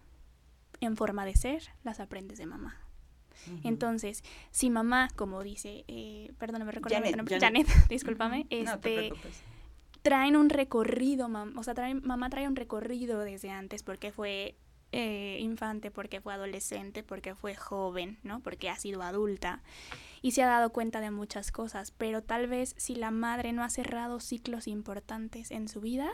en 0.80 0.96
forma 0.96 1.24
de 1.24 1.36
ser, 1.36 1.70
las 1.84 2.00
aprendes 2.00 2.36
de 2.38 2.46
mamá. 2.46 2.85
Entonces, 3.64 4.22
si 4.50 4.70
mamá, 4.70 5.08
como 5.16 5.42
dice, 5.42 5.84
eh, 5.88 6.32
perdóname, 6.38 6.72
recuerdo 6.72 6.96
Janet, 6.96 7.40
Janet. 7.40 7.66
discúlpame, 7.88 8.46
este, 8.50 9.12
traen 10.02 10.36
un 10.36 10.50
recorrido, 10.50 11.28
o 11.56 11.62
sea, 11.62 11.74
traen, 11.74 12.00
mamá 12.04 12.30
trae 12.30 12.46
un 12.46 12.56
recorrido 12.56 13.20
desde 13.20 13.50
antes 13.50 13.82
porque 13.82 14.12
fue 14.12 14.56
eh, 14.92 15.38
infante, 15.40 15.90
porque 15.90 16.20
fue 16.20 16.32
adolescente, 16.32 17.02
porque 17.02 17.34
fue 17.34 17.54
joven, 17.54 18.18
¿no? 18.22 18.40
Porque 18.40 18.70
ha 18.70 18.76
sido 18.76 19.02
adulta 19.02 19.62
y 20.22 20.30
se 20.30 20.42
ha 20.42 20.46
dado 20.46 20.70
cuenta 20.70 21.00
de 21.00 21.10
muchas 21.10 21.50
cosas, 21.52 21.90
pero 21.90 22.22
tal 22.22 22.46
vez 22.46 22.74
si 22.78 22.94
la 22.94 23.10
madre 23.10 23.52
no 23.52 23.64
ha 23.64 23.68
cerrado 23.68 24.20
ciclos 24.20 24.68
importantes 24.68 25.50
en 25.50 25.68
su 25.68 25.80
vida, 25.80 26.08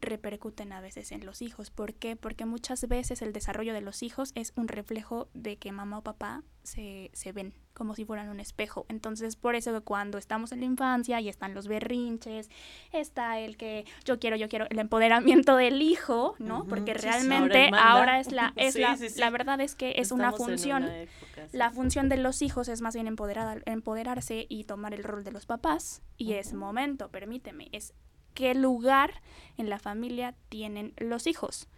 repercuten 0.00 0.72
a 0.72 0.80
veces 0.80 1.12
en 1.12 1.24
los 1.26 1.42
hijos. 1.42 1.70
¿Por 1.70 1.94
qué? 1.94 2.16
Porque 2.16 2.46
muchas 2.46 2.86
veces 2.88 3.22
el 3.22 3.32
desarrollo 3.32 3.74
de 3.74 3.80
los 3.80 4.02
hijos 4.02 4.32
es 4.34 4.52
un 4.56 4.68
reflejo 4.68 5.28
de 5.34 5.56
que 5.56 5.72
mamá 5.72 5.98
o 5.98 6.02
papá 6.02 6.42
se, 6.62 7.10
se 7.12 7.32
ven 7.32 7.54
como 7.72 7.94
si 7.94 8.04
fueran 8.04 8.28
un 8.28 8.40
espejo. 8.40 8.84
Entonces, 8.88 9.36
por 9.36 9.54
eso 9.54 9.72
que 9.72 9.80
cuando 9.80 10.18
estamos 10.18 10.52
en 10.52 10.60
la 10.60 10.66
infancia 10.66 11.20
y 11.20 11.28
están 11.28 11.54
los 11.54 11.66
berrinches, 11.66 12.50
está 12.92 13.38
el 13.38 13.56
que 13.56 13.86
yo 14.04 14.18
quiero, 14.18 14.36
yo 14.36 14.48
quiero, 14.48 14.66
el 14.68 14.78
empoderamiento 14.78 15.56
del 15.56 15.80
hijo, 15.80 16.34
¿no? 16.38 16.66
Porque 16.66 16.94
realmente 16.94 17.70
ahora, 17.74 18.20
es 18.20 18.32
la, 18.32 18.52
es 18.56 18.76
la, 18.76 18.98
la 19.16 19.30
verdad 19.30 19.60
es 19.60 19.74
que 19.74 19.94
es 19.96 20.12
una 20.12 20.32
función. 20.32 20.90
la 21.52 21.70
función 21.70 22.08
de 22.08 22.18
los 22.18 22.42
hijos 22.42 22.68
es 22.68 22.82
más 22.82 22.94
bien 22.94 23.06
empoderar, 23.06 23.62
empoderarse 23.66 24.46
y 24.48 24.64
tomar 24.64 24.92
el 24.92 25.04
rol 25.04 25.24
de 25.24 25.32
los 25.32 25.46
papás. 25.46 26.02
Y 26.18 26.34
es 26.34 26.52
momento, 26.52 27.10
permíteme, 27.10 27.68
es 27.72 27.94
qué 28.34 28.54
lugar 28.54 29.22
en 29.56 29.68
la 29.70 29.78
familia 29.78 30.34
tienen 30.48 30.94
los 30.96 31.26
hijos, 31.26 31.68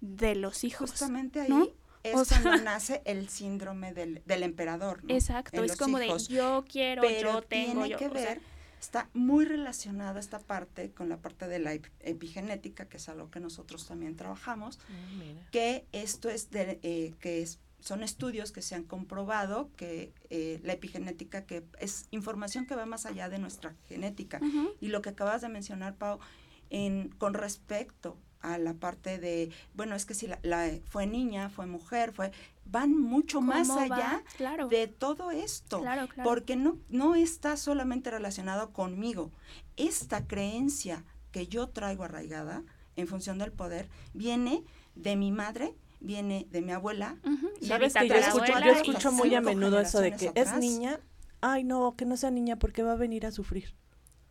de 0.00 0.34
los 0.34 0.64
hijos. 0.64 0.90
Justamente 0.90 1.40
ahí 1.40 1.74
es 2.02 2.28
cuando 2.28 2.56
nace 2.64 3.02
el 3.04 3.28
síndrome 3.28 3.92
del, 3.92 4.22
emperador. 4.26 5.02
Exacto, 5.08 5.62
es 5.62 5.76
como 5.76 5.98
de 5.98 6.08
yo 6.28 6.64
quiero, 6.68 7.02
yo 7.08 7.42
tengo, 7.42 7.82
tiene 7.82 7.96
que 7.96 8.08
ver, 8.08 8.40
está 8.80 9.08
muy 9.14 9.44
relacionada 9.44 10.18
esta 10.18 10.38
parte 10.38 10.90
con 10.90 11.08
la 11.08 11.18
parte 11.18 11.46
de 11.46 11.58
la 11.58 11.72
epigenética, 12.00 12.86
que 12.86 12.96
es 12.96 13.08
algo 13.08 13.30
que 13.30 13.40
nosotros 13.40 13.86
también 13.86 14.16
trabajamos, 14.16 14.78
ah, 14.88 15.48
que 15.50 15.86
esto 15.92 16.28
es 16.28 16.50
de, 16.50 16.80
eh, 16.82 17.14
que 17.20 17.42
es 17.42 17.60
son 17.82 18.02
estudios 18.02 18.52
que 18.52 18.62
se 18.62 18.74
han 18.74 18.84
comprobado 18.84 19.70
que 19.76 20.14
eh, 20.30 20.60
la 20.62 20.72
epigenética 20.72 21.44
que 21.44 21.64
es 21.78 22.06
información 22.10 22.66
que 22.66 22.76
va 22.76 22.86
más 22.86 23.06
allá 23.06 23.28
de 23.28 23.38
nuestra 23.38 23.74
genética. 23.88 24.40
Y 24.80 24.88
lo 24.88 25.02
que 25.02 25.10
acabas 25.10 25.42
de 25.42 25.48
mencionar, 25.48 25.96
Pau, 25.96 26.18
en, 26.70 27.08
con 27.18 27.34
respecto 27.34 28.16
a 28.40 28.58
la 28.58 28.74
parte 28.74 29.18
de, 29.18 29.50
bueno, 29.74 29.94
es 29.94 30.06
que 30.06 30.14
si 30.14 30.26
la, 30.26 30.70
fue 30.88 31.06
niña, 31.06 31.48
fue 31.48 31.66
mujer, 31.66 32.12
fue 32.12 32.32
van 32.64 32.96
mucho 32.96 33.40
más 33.40 33.68
allá 33.70 34.22
de 34.70 34.86
todo 34.86 35.30
esto, 35.30 35.82
porque 36.22 36.56
no, 36.56 36.78
no 36.88 37.14
está 37.16 37.56
solamente 37.56 38.10
relacionado 38.10 38.72
conmigo. 38.72 39.32
Esta 39.76 40.26
creencia 40.26 41.04
que 41.32 41.48
yo 41.48 41.68
traigo 41.68 42.04
arraigada 42.04 42.62
en 42.96 43.08
función 43.08 43.38
del 43.38 43.52
poder 43.52 43.88
viene 44.12 44.64
de 44.94 45.16
mi 45.16 45.32
madre 45.32 45.74
viene 46.02 46.46
de 46.50 46.62
mi 46.62 46.72
abuela. 46.72 47.16
Sabes 47.60 47.94
que 47.94 48.08
yo 48.08 48.14
escucho, 48.14 48.58
yo 48.60 48.72
escucho 48.72 49.12
muy 49.12 49.34
a 49.34 49.40
menudo 49.40 49.80
eso 49.80 50.00
de 50.00 50.14
que 50.14 50.32
es 50.34 50.54
niña, 50.56 51.00
ay 51.40 51.64
no, 51.64 51.94
que 51.96 52.04
no 52.04 52.16
sea 52.16 52.30
niña 52.30 52.58
porque 52.58 52.82
va 52.82 52.92
a 52.92 52.96
venir 52.96 53.26
a 53.26 53.32
sufrir. 53.32 53.74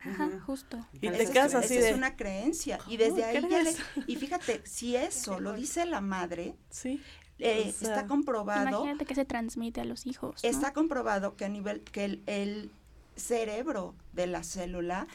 Ajá, 0.04 0.30
justo. 0.46 0.84
Y 0.94 1.10
te 1.10 1.30
quedas 1.30 1.54
así 1.54 1.76
de... 1.76 1.90
es 1.90 1.96
una 1.96 2.16
creencia. 2.16 2.80
Y 2.88 2.98
desde 2.98 3.24
ahí 3.24 3.46
ya 3.50 3.62
le, 3.62 3.72
Y 4.08 4.16
fíjate, 4.16 4.62
si 4.66 4.96
eso 4.96 5.40
lo 5.40 5.54
dice 5.54 5.86
la 5.86 6.02
madre, 6.02 6.56
sí. 6.70 7.02
Eh, 7.38 7.68
está 7.70 8.08
comprobado... 8.08 8.68
Imagínate 8.68 9.06
que 9.06 9.16
se 9.16 9.26
transmite 9.26 9.82
a 9.82 9.86
los 9.86 10.06
hijos. 10.06 10.44
Está 10.44 10.74
comprobado 10.74 11.36
que 11.36 11.46
a 11.46 11.50
nivel... 11.50 11.82
que 11.82 12.22
el, 12.26 12.72
cerebro 13.16 13.96
de 14.14 14.28
la 14.28 14.44
célula 14.44 15.08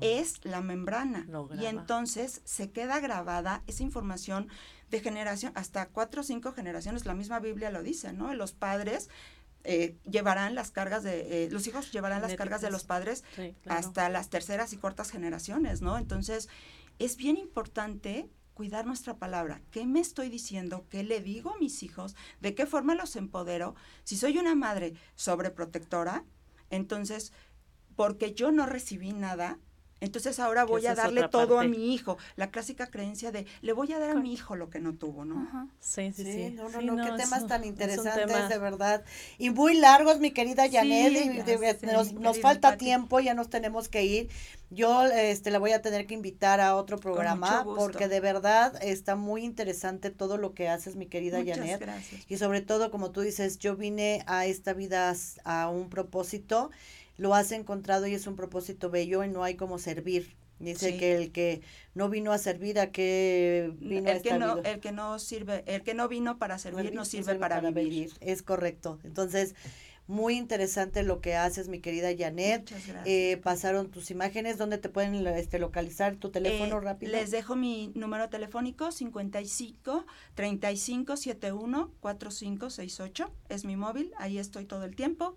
es 0.00 0.44
la 0.44 0.60
membrana. 0.60 1.26
Y 1.60 1.66
entonces 1.66 2.42
se 2.44 2.70
queda 2.70 3.00
grabada 3.00 3.62
esa 3.66 3.82
información 3.82 4.48
de 4.90 5.00
generación, 5.00 5.52
hasta 5.54 5.88
cuatro 5.88 6.20
o 6.20 6.24
cinco 6.24 6.52
generaciones, 6.52 7.06
la 7.06 7.14
misma 7.14 7.40
Biblia 7.40 7.70
lo 7.70 7.82
dice, 7.82 8.12
¿no? 8.12 8.32
Los 8.34 8.52
padres 8.52 9.08
eh, 9.64 9.96
llevarán 10.04 10.54
las 10.54 10.70
cargas 10.70 11.02
de, 11.02 11.44
eh, 11.44 11.50
los 11.50 11.66
hijos 11.66 11.90
llevarán 11.90 12.20
las 12.20 12.34
cargas 12.34 12.60
de 12.60 12.70
los 12.70 12.84
padres 12.84 13.24
hasta 13.66 14.08
las 14.10 14.28
terceras 14.28 14.72
y 14.72 14.76
cuartas 14.76 15.10
generaciones, 15.10 15.80
¿no? 15.80 15.96
Entonces, 15.98 16.48
es 16.98 17.16
bien 17.16 17.36
importante 17.36 18.28
cuidar 18.52 18.86
nuestra 18.86 19.16
palabra. 19.16 19.60
¿Qué 19.70 19.84
me 19.84 20.00
estoy 20.00 20.28
diciendo? 20.28 20.86
¿Qué 20.88 21.02
le 21.02 21.20
digo 21.20 21.50
a 21.50 21.58
mis 21.58 21.82
hijos? 21.82 22.14
¿De 22.40 22.54
qué 22.54 22.66
forma 22.66 22.94
los 22.94 23.16
empodero? 23.16 23.74
Si 24.04 24.16
soy 24.16 24.38
una 24.38 24.54
madre 24.54 24.94
sobreprotectora, 25.16 26.24
entonces, 26.74 27.32
porque 27.96 28.34
yo 28.34 28.52
no 28.52 28.66
recibí 28.66 29.12
nada, 29.12 29.58
entonces 30.04 30.38
ahora 30.38 30.64
voy 30.64 30.86
a 30.86 30.94
darle 30.94 31.28
todo 31.28 31.58
a 31.58 31.64
mi 31.64 31.94
hijo. 31.94 32.18
La 32.36 32.50
clásica 32.50 32.86
creencia 32.86 33.32
de 33.32 33.46
le 33.62 33.72
voy 33.72 33.92
a 33.92 33.98
dar 33.98 34.10
a 34.10 34.14
mi 34.14 34.32
hijo 34.32 34.56
lo 34.56 34.70
que 34.70 34.80
no 34.80 34.94
tuvo, 34.94 35.24
¿no? 35.24 35.70
Sí, 35.80 36.12
sí, 36.12 36.24
sí. 36.24 36.50
No, 36.50 36.68
no, 36.68 36.80
no, 36.80 37.04
qué 37.04 37.22
temas 37.22 37.46
tan 37.46 37.64
interesantes, 37.64 38.48
de 38.48 38.58
verdad. 38.58 39.04
Y 39.38 39.50
muy 39.50 39.74
largos, 39.74 40.20
mi 40.20 40.30
querida 40.30 40.70
Janet. 40.70 41.44
nos, 41.82 42.40
falta 42.40 42.76
tiempo, 42.76 43.20
ya 43.20 43.34
nos 43.34 43.48
tenemos 43.48 43.88
que 43.88 44.04
ir. 44.04 44.28
Yo 44.70 45.04
este, 45.06 45.50
la 45.50 45.58
voy 45.58 45.72
a 45.72 45.82
tener 45.82 46.06
que 46.06 46.14
invitar 46.14 46.60
a 46.60 46.74
otro 46.74 46.98
programa 46.98 47.64
porque 47.64 48.08
de 48.08 48.18
verdad 48.18 48.76
está 48.82 49.14
muy 49.14 49.44
interesante 49.44 50.10
todo 50.10 50.36
lo 50.36 50.52
que 50.52 50.68
haces, 50.68 50.96
mi 50.96 51.06
querida 51.06 51.38
Muchas 51.38 51.58
Janet. 51.58 51.80
Gracias. 51.80 52.22
Y 52.28 52.38
sobre 52.38 52.60
todo, 52.60 52.90
como 52.90 53.12
tú 53.12 53.20
dices, 53.20 53.58
yo 53.58 53.76
vine 53.76 54.24
a 54.26 54.46
esta 54.46 54.72
vida 54.72 55.14
a 55.44 55.68
un 55.68 55.90
propósito 55.90 56.70
lo 57.16 57.34
has 57.34 57.52
encontrado 57.52 58.06
y 58.06 58.14
es 58.14 58.26
un 58.26 58.36
propósito 58.36 58.90
bello 58.90 59.24
y 59.24 59.28
no 59.28 59.44
hay 59.44 59.54
como 59.54 59.78
servir. 59.78 60.36
Dice 60.60 60.96
que 60.96 61.16
el 61.16 61.32
que 61.32 61.62
no 61.94 62.08
vino 62.08 62.32
a 62.32 62.38
servir, 62.38 62.78
¿a 62.78 62.90
qué 62.90 63.72
vino 63.80 64.10
el 64.10 64.22
que 64.22 64.38
no, 64.38 64.58
El 64.58 64.80
que 64.80 64.92
no 64.92 65.18
sirve, 65.18 65.64
el 65.66 65.82
que 65.82 65.94
no 65.94 66.08
vino 66.08 66.38
para 66.38 66.58
servir, 66.58 66.94
no 66.94 67.04
sirve, 67.04 67.34
para, 67.34 67.60
vivir. 67.60 68.12
Es 68.20 68.42
correcto. 68.42 68.98
Entonces, 69.02 69.54
muy 70.06 70.36
interesante 70.36 71.02
lo 71.02 71.20
que 71.20 71.34
haces, 71.34 71.68
mi 71.68 71.80
querida 71.80 72.10
Janet. 72.16 72.72
Eh, 73.04 73.40
pasaron 73.42 73.90
tus 73.90 74.10
imágenes. 74.10 74.56
¿Dónde 74.56 74.78
te 74.78 74.88
pueden 74.88 75.26
este, 75.26 75.58
localizar? 75.58 76.16
¿Tu 76.16 76.30
teléfono 76.30 76.78
eh, 76.78 76.80
rápido? 76.80 77.12
Les 77.12 77.30
dejo 77.30 77.56
mi 77.56 77.90
número 77.94 78.28
telefónico 78.28 78.92
55 78.92 80.06
35 80.34 81.16
71 81.16 81.90
4568. 82.00 83.30
Es 83.48 83.64
mi 83.64 83.76
móvil. 83.76 84.12
Ahí 84.18 84.38
estoy 84.38 84.66
todo 84.66 84.84
el 84.84 84.94
tiempo 84.94 85.34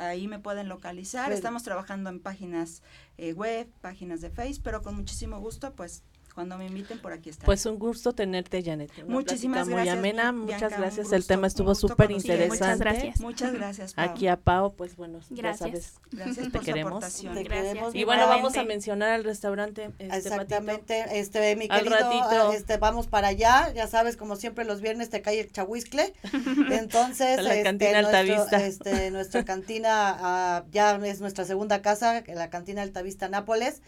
ahí 0.00 0.28
me 0.28 0.38
pueden 0.38 0.68
localizar. 0.68 1.32
Estamos 1.32 1.62
trabajando 1.62 2.10
en 2.10 2.20
páginas 2.20 2.82
eh, 3.18 3.32
web, 3.32 3.68
páginas 3.80 4.20
de 4.20 4.30
Facebook, 4.30 4.64
pero 4.64 4.82
con 4.82 4.94
muchísimo 4.96 5.40
gusto, 5.40 5.74
pues 5.74 6.02
cuando 6.40 6.56
me 6.56 6.68
inviten 6.68 6.98
por 6.98 7.12
aquí 7.12 7.28
está. 7.28 7.44
Pues 7.44 7.66
un 7.66 7.78
gusto 7.78 8.14
tenerte, 8.14 8.62
Janet. 8.62 8.90
Muchísimas 9.06 9.68
gracias. 9.68 9.98
Muy 9.98 10.10
amena, 10.10 10.32
muchas 10.32 10.72
gracias. 10.72 11.12
el 11.12 11.26
tema 11.26 11.46
estuvo 11.46 11.74
súper 11.74 12.10
interesante. 12.10 12.48
muchas 12.48 12.78
gracias. 12.78 13.20
Muchas 13.20 13.52
gracias. 13.52 13.92
Aquí 13.96 14.26
a 14.26 14.38
Pau, 14.38 14.74
pues 14.74 14.96
bueno, 14.96 15.18
gracias. 15.28 15.38
ya 15.42 15.54
sabes. 15.54 16.00
Gracias 16.10 16.50
te 16.50 16.60
queremos. 16.60 17.04
Te 17.34 17.44
queremos. 17.44 17.94
Y 17.94 18.04
bueno, 18.04 18.26
vamos 18.26 18.56
a 18.56 18.64
mencionar 18.64 19.10
al 19.10 19.24
restaurante. 19.24 19.90
Este, 19.98 20.16
Exactamente, 20.16 21.04
este 21.20 21.56
mi 21.56 21.68
querido, 21.68 21.94
ratito. 21.94 22.52
este 22.52 22.78
vamos 22.78 23.06
para 23.06 23.28
allá, 23.28 23.70
ya 23.74 23.86
sabes, 23.86 24.16
como 24.16 24.36
siempre 24.36 24.64
los 24.64 24.80
viernes 24.80 25.10
te 25.10 25.20
cae 25.20 25.40
el 25.40 25.52
chahuiscle. 25.52 26.14
Entonces, 26.70 27.42
la 27.42 27.50
este, 27.50 27.64
cantina 27.64 27.98
Altavista. 27.98 28.64
este, 28.64 29.10
nuestra 29.10 29.44
cantina 29.44 30.16
ah, 30.18 30.64
ya 30.72 30.96
es 31.04 31.20
nuestra 31.20 31.44
segunda 31.44 31.82
casa, 31.82 32.24
la 32.26 32.48
cantina 32.48 32.80
Altavista 32.80 33.28
Nápoles. 33.28 33.82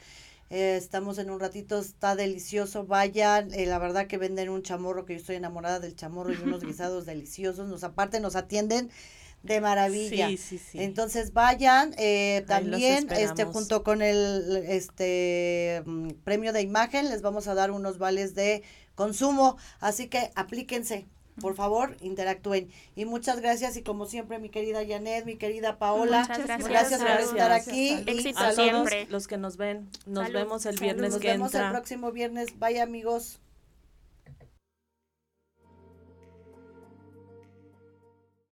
Eh, 0.53 0.77
estamos 0.77 1.17
en 1.17 1.31
un 1.31 1.41
ratito, 1.41 1.79
está 1.79 2.15
delicioso, 2.15 2.85
vayan, 2.85 3.55
eh, 3.55 3.65
la 3.65 3.79
verdad 3.79 4.07
que 4.07 4.19
venden 4.19 4.51
un 4.51 4.63
chamorro, 4.63 5.07
que 5.07 5.15
yo 5.15 5.21
estoy 5.21 5.37
enamorada 5.37 5.81
del 5.81 5.97
chamorro 5.97 6.31
y 6.31 6.37
unos 6.37 6.63
guisados 6.63 7.07
deliciosos, 7.07 7.71
nos 7.71 7.85
aparte 7.85 8.21
nos 8.21 8.37
atienden 8.37 8.91
de 9.43 9.63
maravilla. 9.63 10.29
Sí, 10.29 10.37
sí, 10.37 10.59
sí. 10.59 10.83
Entonces 10.83 11.33
vayan, 11.33 11.95
eh, 11.97 12.45
también 12.47 13.11
este 13.11 13.47
junto 13.47 13.83
con 13.83 14.03
el 14.03 14.63
este 14.69 15.83
mm, 15.87 16.09
premio 16.23 16.53
de 16.53 16.61
imagen 16.61 17.09
les 17.09 17.23
vamos 17.23 17.49
a 17.49 17.55
dar 17.55 17.71
unos 17.71 17.97
vales 17.97 18.35
de 18.35 18.63
consumo, 18.95 19.57
así 19.81 20.09
que 20.09 20.33
aplíquense. 20.35 21.07
Por 21.41 21.55
favor, 21.55 21.97
interactúen. 22.01 22.71
Y 22.95 23.05
muchas 23.05 23.41
gracias 23.41 23.77
y 23.77 23.83
como 23.83 24.07
siempre 24.07 24.39
mi 24.39 24.51
querida 24.51 24.81
Janet, 24.87 25.25
mi 25.25 25.37
querida 25.37 25.79
Paola, 25.79 26.21
muchas 26.21 26.45
gracias, 26.45 26.69
gracias 26.69 27.01
por 27.03 27.21
estar 27.21 27.53
aquí. 27.53 27.91
Éxito 28.07 28.53
siempre. 28.53 29.07
Los 29.09 29.27
que 29.27 29.39
nos 29.39 29.57
ven, 29.57 29.89
nos 30.07 30.31
vemos 30.31 30.67
el 30.67 30.79
viernes 30.79 31.13
nos 31.13 31.21
que 31.21 31.29
vemos 31.29 31.55
el 31.55 31.71
próximo 31.71 32.13
viernes. 32.13 32.59
Bye 32.59 32.81
amigos. 32.81 33.41